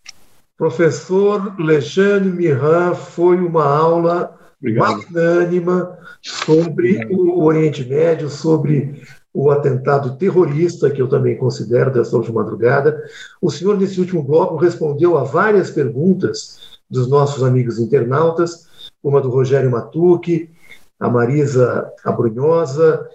Professor 0.57 1.55
Lejane 1.59 2.31
Miran, 2.31 2.95
foi 2.95 3.37
uma 3.39 3.65
aula 3.65 4.37
Obrigado. 4.61 4.97
magnânima 4.97 5.99
sobre 6.21 6.97
Obrigado. 6.97 7.13
o 7.13 7.45
Oriente 7.45 7.85
Médio, 7.85 8.29
sobre 8.29 9.03
o 9.33 9.51
atentado 9.51 10.17
terrorista, 10.17 10.91
que 10.91 11.01
eu 11.01 11.09
também 11.09 11.37
considero 11.37 11.93
dessa 11.93 12.17
última 12.17 12.43
madrugada. 12.43 13.01
O 13.41 13.51
senhor, 13.51 13.79
nesse 13.79 14.01
último 14.01 14.23
bloco, 14.23 14.57
respondeu 14.57 15.17
a 15.17 15.23
várias 15.23 15.71
perguntas 15.71 16.79
dos 16.91 17.09
nossos 17.09 17.45
amigos 17.45 17.79
internautas, 17.79 18.67
uma 19.03 19.21
do 19.21 19.31
Rogério 19.31 19.71
Matucci, 19.71 20.51
a 20.99 21.09
Marisa 21.09 21.93
Abrunhosa, 22.05 23.09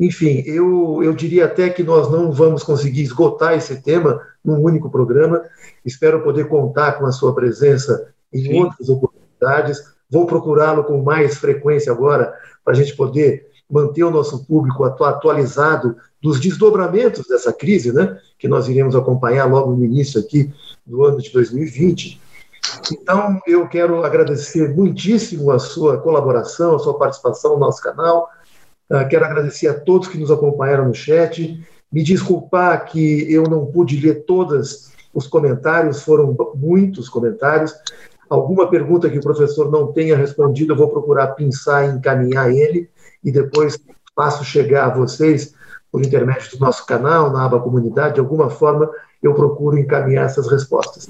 enfim, 0.00 0.42
eu, 0.46 1.02
eu 1.04 1.12
diria 1.12 1.44
até 1.44 1.68
que 1.68 1.82
nós 1.82 2.10
não 2.10 2.32
vamos 2.32 2.62
conseguir 2.62 3.02
esgotar 3.02 3.52
esse 3.52 3.82
tema 3.82 4.18
num 4.42 4.58
único 4.58 4.88
programa. 4.88 5.42
Espero 5.84 6.22
poder 6.22 6.48
contar 6.48 6.92
com 6.92 7.04
a 7.04 7.12
sua 7.12 7.34
presença 7.34 8.08
em 8.32 8.44
Sim. 8.44 8.62
outras 8.62 8.88
oportunidades. 8.88 9.78
Vou 10.10 10.26
procurá-lo 10.26 10.84
com 10.84 11.02
mais 11.02 11.36
frequência 11.36 11.92
agora, 11.92 12.34
para 12.64 12.72
a 12.72 12.76
gente 12.76 12.96
poder 12.96 13.46
manter 13.70 14.02
o 14.02 14.10
nosso 14.10 14.42
público 14.46 14.84
atualizado 14.84 15.94
dos 16.20 16.40
desdobramentos 16.40 17.26
dessa 17.28 17.52
crise, 17.52 17.92
né, 17.92 18.18
que 18.38 18.48
nós 18.48 18.68
iremos 18.68 18.96
acompanhar 18.96 19.44
logo 19.44 19.72
no 19.76 19.84
início 19.84 20.18
aqui 20.18 20.50
do 20.84 21.04
ano 21.04 21.18
de 21.18 21.30
2020. 21.30 22.20
Então, 22.90 23.38
eu 23.46 23.68
quero 23.68 24.02
agradecer 24.02 24.74
muitíssimo 24.74 25.50
a 25.50 25.58
sua 25.58 25.98
colaboração, 25.98 26.74
a 26.74 26.78
sua 26.78 26.98
participação 26.98 27.52
no 27.52 27.60
nosso 27.60 27.82
canal 27.82 28.28
quero 29.08 29.24
agradecer 29.24 29.68
a 29.68 29.74
todos 29.74 30.08
que 30.08 30.18
nos 30.18 30.30
acompanharam 30.30 30.86
no 30.86 30.94
chat. 30.94 31.60
Me 31.92 32.02
desculpar 32.02 32.84
que 32.86 33.32
eu 33.32 33.44
não 33.44 33.66
pude 33.66 34.00
ler 34.00 34.24
todos 34.24 34.92
os 35.12 35.26
comentários, 35.26 36.02
foram 36.02 36.36
muitos 36.54 37.08
comentários. 37.08 37.74
Alguma 38.28 38.70
pergunta 38.70 39.10
que 39.10 39.18
o 39.18 39.22
professor 39.22 39.70
não 39.70 39.92
tenha 39.92 40.16
respondido, 40.16 40.72
eu 40.72 40.76
vou 40.76 40.88
procurar 40.88 41.28
pensar 41.28 41.84
e 41.84 41.96
encaminhar 41.96 42.50
ele 42.50 42.88
e 43.24 43.32
depois 43.32 43.78
faço 44.14 44.44
chegar 44.44 44.86
a 44.86 44.94
vocês 44.94 45.54
por 45.90 46.04
intermédio 46.04 46.50
do 46.52 46.60
nosso 46.64 46.86
canal, 46.86 47.32
na 47.32 47.44
aba 47.44 47.58
comunidade, 47.58 48.14
de 48.14 48.20
alguma 48.20 48.48
forma 48.48 48.88
eu 49.22 49.34
procuro 49.34 49.76
encaminhar 49.76 50.26
essas 50.26 50.48
respostas. 50.48 51.08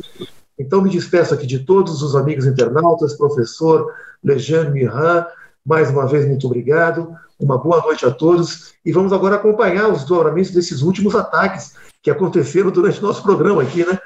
Então, 0.59 0.83
me 0.83 0.91
despeço 0.91 1.35
aqui 1.35 1.47
de 1.47 1.61
todos 1.61 2.03
os 2.03 2.16
amigos 2.16 2.47
internautas, 2.47 3.16
professor 3.16 3.93
Lejane 4.22 4.70
Miran, 4.70 5.26
Mais 5.64 5.90
uma 5.90 6.06
vez, 6.06 6.26
muito 6.26 6.46
obrigado. 6.46 7.14
Uma 7.38 7.58
boa 7.58 7.80
noite 7.80 8.04
a 8.06 8.11
todos. 8.11 8.74
E 8.84 8.92
vamos 8.92 9.12
agora 9.12 9.36
acompanhar 9.36 9.88
os 9.88 10.00
desdobramentos 10.00 10.50
desses 10.50 10.82
últimos 10.82 11.14
ataques 11.14 11.74
que 12.02 12.11
aconteceram 12.11 12.70
durante 12.70 12.98
o 12.98 13.06
nosso 13.06 13.22
programa 13.22 13.62
aqui, 13.62 13.84
né? 13.84 13.98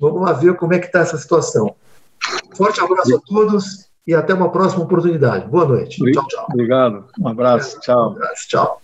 Vamos 0.00 0.22
lá 0.22 0.32
ver 0.32 0.56
como 0.56 0.72
é 0.74 0.78
que 0.78 0.86
está 0.86 1.00
essa 1.00 1.18
situação. 1.18 1.74
Forte 2.54 2.80
abraço 2.80 3.16
a 3.16 3.20
todos 3.20 3.88
e 4.06 4.14
até 4.14 4.32
uma 4.34 4.50
próxima 4.50 4.84
oportunidade. 4.84 5.48
Boa 5.48 5.66
noite. 5.66 5.98
Tchau, 6.12 6.26
tchau. 6.26 6.46
Obrigado. 6.50 7.04
Um 7.18 7.28
abraço. 7.28 7.78
Tchau. 7.80 8.10
Um 8.10 8.12
abraço, 8.12 8.48
tchau. 8.48 8.82